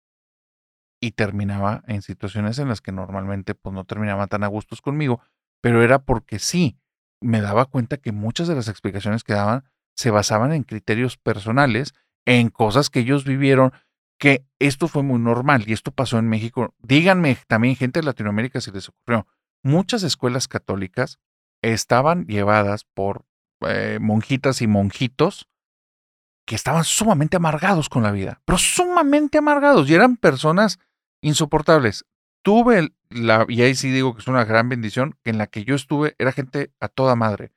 [1.00, 5.20] Y terminaba en situaciones en las que normalmente pues no terminaba tan a gustos conmigo,
[5.60, 6.78] pero era porque sí,
[7.20, 9.64] me daba cuenta que muchas de las explicaciones que daban
[9.94, 11.94] se basaban en criterios personales,
[12.26, 13.72] en cosas que ellos vivieron,
[14.18, 16.74] que esto fue muy normal y esto pasó en México.
[16.78, 19.26] Díganme también gente de Latinoamérica si les ocurrió.
[19.62, 21.18] Muchas escuelas católicas
[21.62, 23.24] estaban llevadas por
[23.60, 25.48] eh, monjitas y monjitos
[26.52, 30.78] que estaban sumamente amargados con la vida, pero sumamente amargados y eran personas
[31.22, 32.04] insoportables.
[32.44, 35.64] Tuve la, y ahí sí digo que es una gran bendición, que en la que
[35.64, 37.54] yo estuve era gente a toda madre,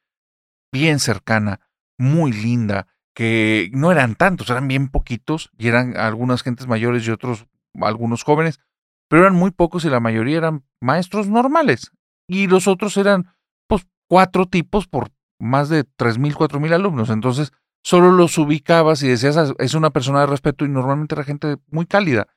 [0.72, 1.60] bien cercana,
[1.98, 7.12] muy linda, que no eran tantos, eran bien poquitos y eran algunas gentes mayores y
[7.12, 7.48] otros,
[7.82, 8.62] algunos jóvenes,
[9.10, 11.92] pero eran muy pocos y la mayoría eran maestros normales
[12.30, 13.36] y los otros eran
[13.68, 17.10] pues cuatro tipos por más de 3.000, 4.000 alumnos.
[17.10, 17.52] Entonces,
[17.86, 21.58] solo los ubicabas y decías, "Ah, es una persona de respeto y normalmente era gente
[21.70, 22.28] muy cálida.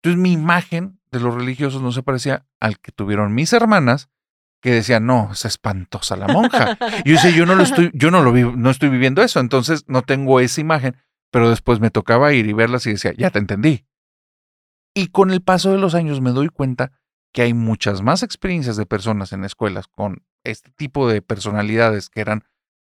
[0.00, 4.10] Entonces, mi imagen de los religiosos no se parecía al que tuvieron mis hermanas,
[4.60, 6.78] que decían, no, es espantosa la monja.
[7.04, 9.40] Y yo decía, yo no lo estoy, yo no lo vi, no estoy viviendo eso,
[9.40, 10.96] entonces no tengo esa imagen,
[11.32, 13.84] pero después me tocaba ir y verlas y decía, ya te entendí.
[14.94, 16.92] Y con el paso de los años me doy cuenta
[17.32, 22.20] que hay muchas más experiencias de personas en escuelas con este tipo de personalidades que
[22.20, 22.44] eran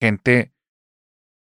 [0.00, 0.52] gente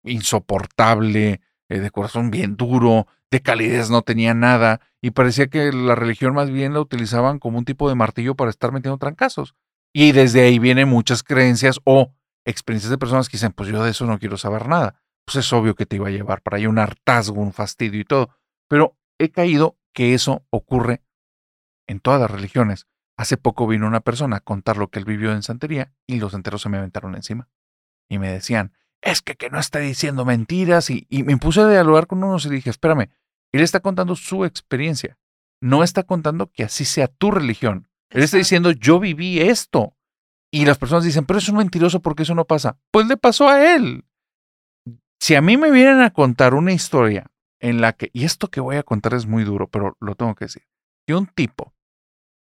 [0.07, 5.95] insoportable, eh, de corazón bien duro, de calidez no tenía nada, y parecía que la
[5.95, 9.55] religión más bien la utilizaban como un tipo de martillo para estar metiendo trancazos.
[9.93, 12.13] Y desde ahí vienen muchas creencias o
[12.45, 15.01] experiencias de personas que dicen, pues yo de eso no quiero saber nada.
[15.25, 18.05] Pues es obvio que te iba a llevar para allá un hartazgo, un fastidio y
[18.05, 18.31] todo.
[18.69, 21.03] Pero he caído que eso ocurre
[21.89, 22.87] en todas las religiones.
[23.17, 26.35] Hace poco vino una persona a contar lo que él vivió en santería y los
[26.35, 27.49] enteros se me aventaron encima.
[28.09, 30.91] Y me decían, es que, que no está diciendo mentiras.
[30.91, 33.11] Y, y me puse a dialogar con unos y dije, espérame,
[33.53, 35.19] él está contando su experiencia.
[35.61, 37.89] No está contando que así sea tu religión.
[38.11, 39.97] Él está diciendo, yo viví esto.
[40.51, 42.79] Y las personas dicen, pero es un mentiroso porque eso no pasa.
[42.91, 44.05] Pues le pasó a él.
[45.21, 48.61] Si a mí me vienen a contar una historia en la que, y esto que
[48.61, 50.63] voy a contar es muy duro, pero lo tengo que decir,
[51.07, 51.75] que un tipo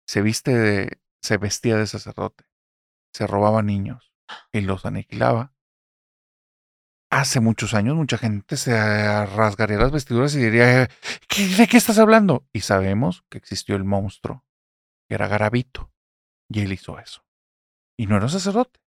[0.07, 2.45] se viste de, se vestía de sacerdote,
[3.13, 4.13] se robaba niños
[4.51, 5.54] y los aniquilaba.
[7.15, 8.73] Hace muchos años mucha gente se
[9.25, 10.89] rasgaría las vestiduras y diría,
[11.29, 12.45] "¿Qué- ¿de qué estás hablando?
[12.51, 14.43] Y sabemos que existió el monstruo,
[15.07, 15.93] que era Garabito,
[16.49, 17.25] y él hizo eso.
[17.97, 18.81] Y no era un sacerdote,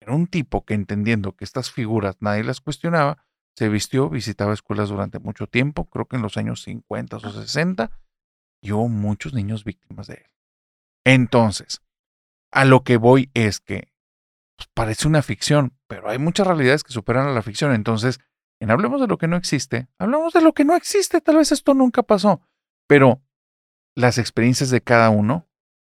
[0.00, 4.88] era un tipo que entendiendo que estas figuras nadie las cuestionaba, se vistió, visitaba escuelas
[4.88, 7.90] durante mucho tiempo, creo que en los años 50 o 60,
[8.62, 10.30] y hubo muchos niños víctimas de él.
[11.04, 11.82] Entonces,
[12.50, 13.92] a lo que voy es que
[14.58, 17.72] pues, parece una ficción, pero hay muchas realidades que superan a la ficción.
[17.72, 18.18] Entonces,
[18.60, 21.20] en Hablemos de lo que no existe, hablamos de lo que no existe.
[21.20, 22.42] Tal vez esto nunca pasó,
[22.88, 23.22] pero
[23.96, 25.48] las experiencias de cada uno,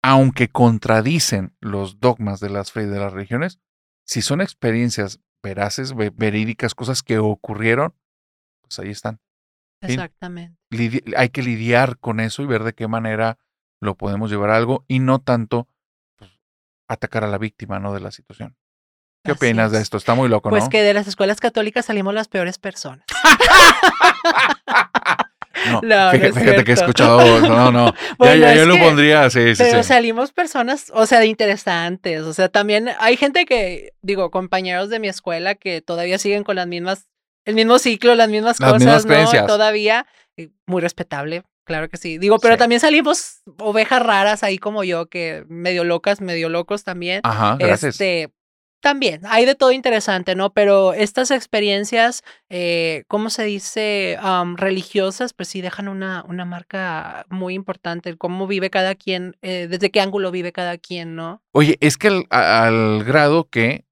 [0.02, 3.60] aunque contradicen los dogmas de las fe y de las religiones,
[4.04, 7.94] si son experiencias veraces, ve- verídicas, cosas que ocurrieron,
[8.62, 9.20] pues ahí están.
[9.80, 10.56] Exactamente.
[11.16, 13.38] Hay que lidiar con eso y ver de qué manera
[13.80, 15.68] lo podemos llevar a algo y no tanto
[16.88, 17.92] atacar a la víctima ¿no?
[17.92, 18.56] de la situación.
[19.24, 19.82] ¿Qué Así opinas de es.
[19.84, 19.96] esto?
[19.96, 20.70] Está muy loco, Pues ¿no?
[20.70, 23.04] que de las escuelas católicas salimos las peores personas.
[25.66, 28.66] No, No, no fíjate, es fíjate que he escuchado, no, no, Bueno, ya, ya, yo
[28.66, 29.88] lo que- pondría, sí, sí, Pero sí.
[29.88, 32.22] salimos personas, o sea, de interesantes.
[32.22, 36.54] O sea, también hay gente que, digo, compañeros de mi escuela que todavía siguen con
[36.56, 37.08] las mismas,
[37.44, 39.46] el mismo ciclo, las mismas Las cosas, mismas ¿no?
[39.46, 40.06] Todavía,
[40.66, 42.18] muy respetable, claro que sí.
[42.18, 42.58] Digo, pero Sí.
[42.58, 47.20] también salimos ovejas raras ahí como yo, que medio locas, medio locos también.
[47.22, 47.94] Ajá, gracias.
[47.94, 48.32] Este,
[48.80, 50.52] también, hay de todo interesante, ¿no?
[50.52, 54.16] Pero estas experiencias, eh, ¿cómo se dice?
[54.56, 59.90] Religiosas, pues sí dejan una, una marca muy importante, cómo vive cada quien, eh, desde
[59.90, 61.42] qué ángulo vive cada quien, ¿no?
[61.52, 63.84] Oye, es que al, al grado que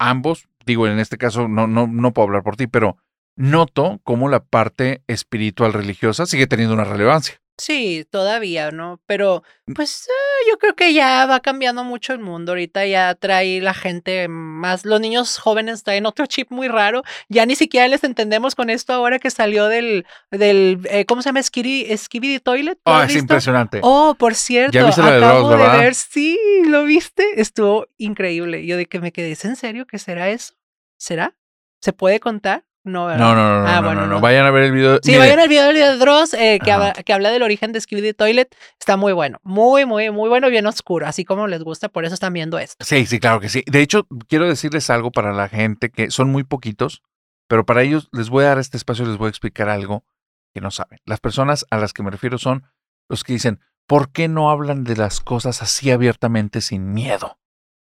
[0.00, 2.96] ambos, digo, en este caso no, no, no puedo hablar por ti, pero
[3.36, 7.40] noto cómo la parte espiritual religiosa sigue teniendo una relevancia.
[7.56, 9.00] Sí, todavía, ¿no?
[9.06, 9.74] Pero Mm.
[9.74, 12.50] pues eh, yo creo que ya va cambiando mucho el mundo.
[12.50, 17.04] Ahorita ya trae la gente más, los niños jóvenes traen otro chip muy raro.
[17.28, 21.28] Ya ni siquiera les entendemos con esto ahora que salió del, del eh, ¿cómo se
[21.28, 21.44] llama?
[21.44, 22.76] Skibidi, Toilet.
[22.84, 23.22] ¿lo Ah, has es visto?
[23.22, 23.78] impresionante.
[23.84, 25.78] Oh, por cierto, viste la de acabo de ¿verdad?
[25.78, 26.36] ver, sí,
[26.66, 27.24] ¿lo viste?
[27.40, 28.66] Estuvo increíble.
[28.66, 30.54] Yo de que me quedé, ¿es en serio que será eso?
[30.98, 31.36] ¿Será?
[31.80, 32.64] ¿Se puede contar?
[32.84, 33.18] No, ¿verdad?
[33.18, 34.20] no, no, no, Ah, no, bueno, no, no.
[34.20, 34.96] Vayan a ver el video.
[35.02, 37.80] Sí, Mire, vayan al video de Dross eh, que, habla, que habla del origen de
[37.80, 38.54] Skibidi Toilet.
[38.78, 42.12] Está muy bueno, muy, muy, muy bueno, bien oscuro, así como les gusta, por eso
[42.12, 42.84] están viendo esto.
[42.84, 43.64] Sí, sí, claro que sí.
[43.66, 47.02] De hecho, quiero decirles algo para la gente que son muy poquitos,
[47.48, 50.04] pero para ellos les voy a dar este espacio y les voy a explicar algo
[50.52, 50.98] que no saben.
[51.06, 52.64] Las personas a las que me refiero son
[53.08, 57.38] los que dicen, ¿por qué no hablan de las cosas así abiertamente sin miedo?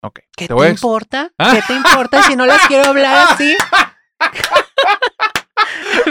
[0.03, 0.19] Ok.
[0.35, 1.31] ¿Qué te importa?
[1.37, 1.53] Ah.
[1.53, 3.55] ¿Qué te importa si no las quiero hablar así?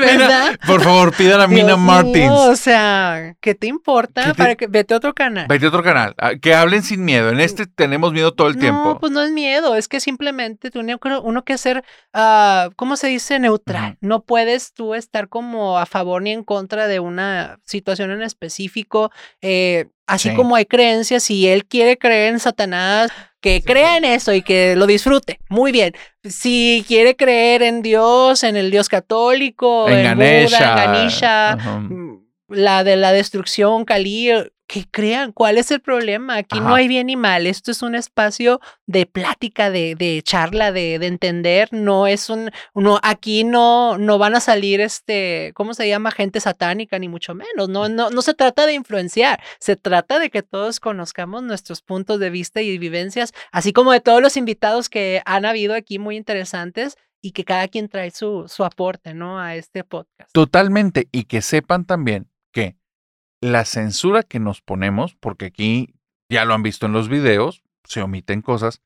[0.01, 0.59] ¿Verdad?
[0.66, 2.31] Por favor, pidan a Mina Dios mío, Martins.
[2.32, 4.24] o sea, ¿qué te importa?
[4.24, 5.47] ¿Qué te- Para que vete a otro canal.
[5.48, 6.14] Vete a otro canal.
[6.18, 7.31] ah, Que hablen sin miedo.
[7.31, 8.98] En este tenemos miedo todo el no, tiempo.
[9.01, 13.39] pues no es miedo, es que simplemente tiene uno, que ser, ah, ¿cómo se dice?
[13.39, 13.97] Neutral.
[14.01, 19.10] No puedes tú estar como a favor ni en contra de una situación en específico.
[19.43, 20.35] eh, así Sí.
[20.37, 23.11] como hay creencias, si él quiere creer en Satanás,
[23.41, 25.41] que crea en eso y que lo disfrute.
[25.49, 25.95] Muy bien.
[26.28, 32.19] Si quiere creer en Dios, en el Dios católico, en en, Buda, en Ganesha, mm,
[32.49, 34.31] la de la destrucción, Kali,
[34.70, 36.36] que crean cuál es el problema.
[36.36, 37.48] Aquí no hay bien ni mal.
[37.48, 41.70] Esto es un espacio de plática, de, de charla, de, de entender.
[41.72, 46.12] No es un, no, aquí no, no van a salir este, ¿cómo se llama?
[46.12, 47.68] Gente satánica, ni mucho menos.
[47.68, 49.42] No, no, no se trata de influenciar.
[49.59, 54.01] Se trata de que todos conozcamos nuestros puntos de vista y vivencias, así como de
[54.01, 58.44] todos los invitados que han habido aquí muy interesantes y que cada quien trae su,
[58.47, 59.40] su aporte, ¿no?
[59.40, 60.30] A este podcast.
[60.32, 61.09] Totalmente.
[61.10, 62.30] Y que sepan también
[63.41, 65.95] la censura que nos ponemos, porque aquí
[66.31, 68.83] ya lo han visto en los videos, se omiten cosas.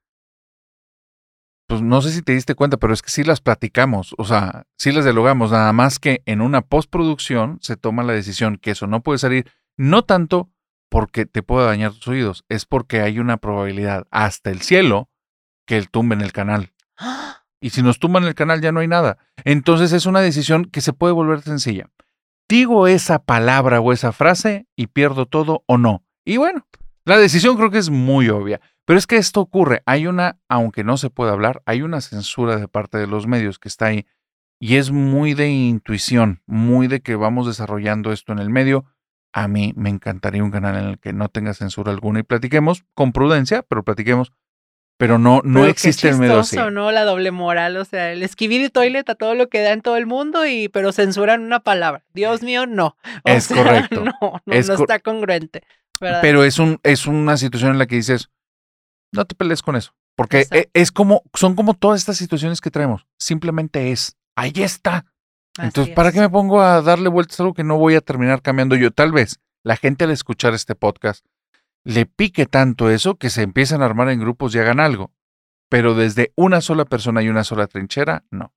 [1.67, 4.67] Pues no sé si te diste cuenta, pero es que sí las platicamos, o sea,
[4.79, 8.87] sí las dialogamos, nada más que en una postproducción se toma la decisión que eso
[8.87, 10.51] no puede salir, no tanto
[10.91, 15.09] porque te pueda dañar tus oídos, es porque hay una probabilidad hasta el cielo
[15.67, 16.73] que el tumben el canal.
[17.61, 19.17] Y si nos tumban el canal ya no hay nada.
[19.45, 21.89] Entonces es una decisión que se puede volver sencilla.
[22.49, 26.05] Digo esa palabra o esa frase y pierdo todo o no.
[26.25, 26.67] Y bueno,
[27.05, 28.61] la decisión creo que es muy obvia.
[28.85, 29.83] Pero es que esto ocurre.
[29.87, 33.59] Hay una, aunque no se pueda hablar, hay una censura de parte de los medios
[33.59, 34.07] que está ahí.
[34.61, 38.85] Y es muy de intuición, muy de que vamos desarrollando esto en el medio.
[39.33, 42.85] A mí me encantaría un canal en el que no tenga censura alguna y platiquemos
[42.95, 44.33] con prudencia, pero platiquemos.
[44.97, 46.51] Pero no, no Pero qué existe el así.
[46.53, 46.93] chistoso, ¿no?
[46.93, 49.97] La doble moral, o sea, el Skibidi Toilet a todo lo que da en todo
[49.97, 52.05] el mundo, y pero censuran una palabra.
[52.15, 52.97] Dios mío, no.
[53.25, 54.05] O Es sea, correcto.
[54.05, 55.63] No, no, Es no está congruente.
[56.01, 56.21] ¿verdad?
[56.23, 58.31] Pero es, un, es una situación en la que dices,
[59.13, 59.95] no te pelees con eso.
[60.17, 60.57] Porque Exacto.
[60.59, 63.07] e- es como, son como todas estas situaciones que traemos.
[63.19, 65.07] Simplemente es, ahí está.
[65.59, 66.15] Así Entonces, ¿para es.
[66.15, 68.93] qué me pongo a darle vueltas a algo que no voy a terminar cambiando yo?
[68.93, 71.25] Tal vez la gente al escuchar este podcast
[71.85, 75.13] le pique tanto eso que se empiezan a armar en grupos y hagan algo.
[75.69, 78.53] Pero desde una sola persona y una sola trinchera, no.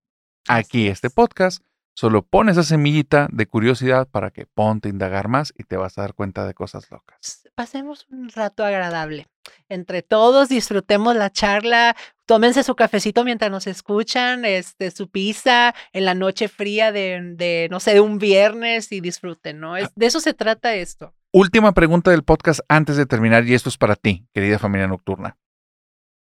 [0.48, 1.62] Aquí este podcast
[1.94, 5.98] solo pone esa semillita de curiosidad para que ponte a indagar más y te vas
[5.98, 7.44] a dar cuenta de cosas locas.
[7.56, 9.28] Pasemos un rato agradable.
[9.68, 11.96] Entre todos disfrutemos la charla.
[12.26, 17.68] Tómense su cafecito mientras nos escuchan, este, su pizza en la noche fría de, de,
[17.72, 19.76] no sé, de un viernes y disfruten, ¿no?
[19.76, 21.16] Es, de eso se trata esto.
[21.34, 25.38] Última pregunta del podcast antes de terminar, y esto es para ti, querida familia nocturna.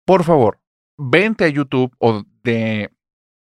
[0.07, 0.61] Por favor,
[0.97, 2.91] vente a YouTube o de...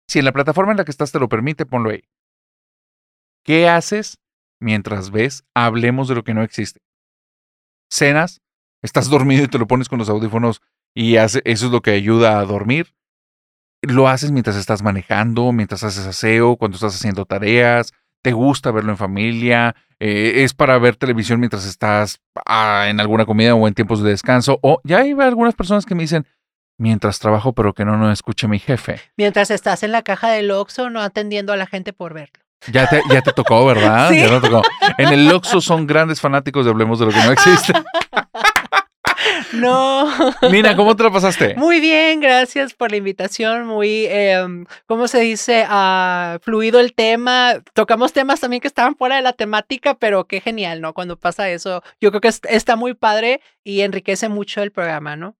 [0.06, 2.02] Si en la plataforma en la que estás te lo permite, ponlo ahí.
[3.44, 4.18] ¿Qué haces
[4.60, 6.80] mientras ves Hablemos de lo que no existe?
[7.90, 8.42] Cenas,
[8.82, 10.60] estás dormido y te lo pones con los audífonos
[10.94, 12.94] y hace, eso es lo que ayuda a dormir.
[13.82, 18.92] Lo haces mientras estás manejando, mientras haces aseo, cuando estás haciendo tareas, te gusta verlo
[18.92, 23.74] en familia, eh, es para ver televisión mientras estás ah, en alguna comida o en
[23.74, 24.58] tiempos de descanso.
[24.62, 26.26] O ya hay algunas personas que me dicen,
[26.78, 29.00] mientras trabajo, pero que no nos escuche mi jefe.
[29.16, 32.40] Mientras estás en la caja del Oxxo, no atendiendo a la gente por verlo.
[32.70, 34.08] Ya te, ya te tocó, ¿verdad?
[34.10, 34.20] Sí.
[34.20, 34.62] Ya te tocó.
[34.98, 37.72] En el Oxxo son grandes fanáticos de Hablemos de lo que no existe.
[39.52, 40.08] No.
[40.50, 41.54] Nina, ¿cómo te la pasaste?
[41.56, 43.66] Muy bien, gracias por la invitación.
[43.66, 45.64] Muy, em, ¿cómo se dice?
[45.68, 47.62] Ah, fluido el tema.
[47.74, 50.92] Tocamos temas también que estaban fuera de la temática, pero qué genial, ¿no?
[50.94, 55.16] Cuando pasa eso, yo creo que es- está muy padre y enriquece mucho el programa,
[55.16, 55.36] ¿no?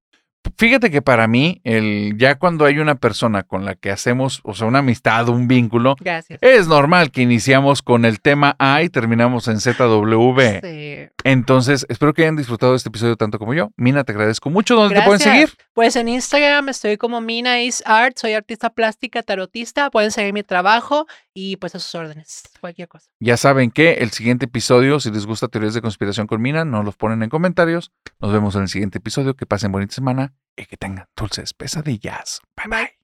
[0.57, 4.55] Fíjate que para mí, el, ya cuando hay una persona con la que hacemos, o
[4.55, 6.39] sea, una amistad, un vínculo, Gracias.
[6.43, 10.61] es normal que iniciamos con el tema A y terminamos en ZW.
[10.63, 11.09] Sí.
[11.25, 13.71] Entonces, espero que hayan disfrutado de este episodio tanto como yo.
[13.77, 14.75] Mina, te agradezco mucho.
[14.77, 15.51] ¿Dónde te pueden seguir?
[15.73, 19.91] Pues en Instagram estoy como Mina is Art, soy artista plástica, tarotista.
[19.91, 23.11] Pueden seguir mi trabajo y pues a sus órdenes, cualquier cosa.
[23.19, 26.85] Ya saben que el siguiente episodio, si les gusta teorías de conspiración con Mina, nos
[26.85, 27.93] los ponen en comentarios.
[28.19, 29.35] Nos vemos en el siguiente episodio.
[29.35, 32.41] Que pasen bonita semana y que tengan dulces pesadillas.
[32.57, 33.00] Bye bye.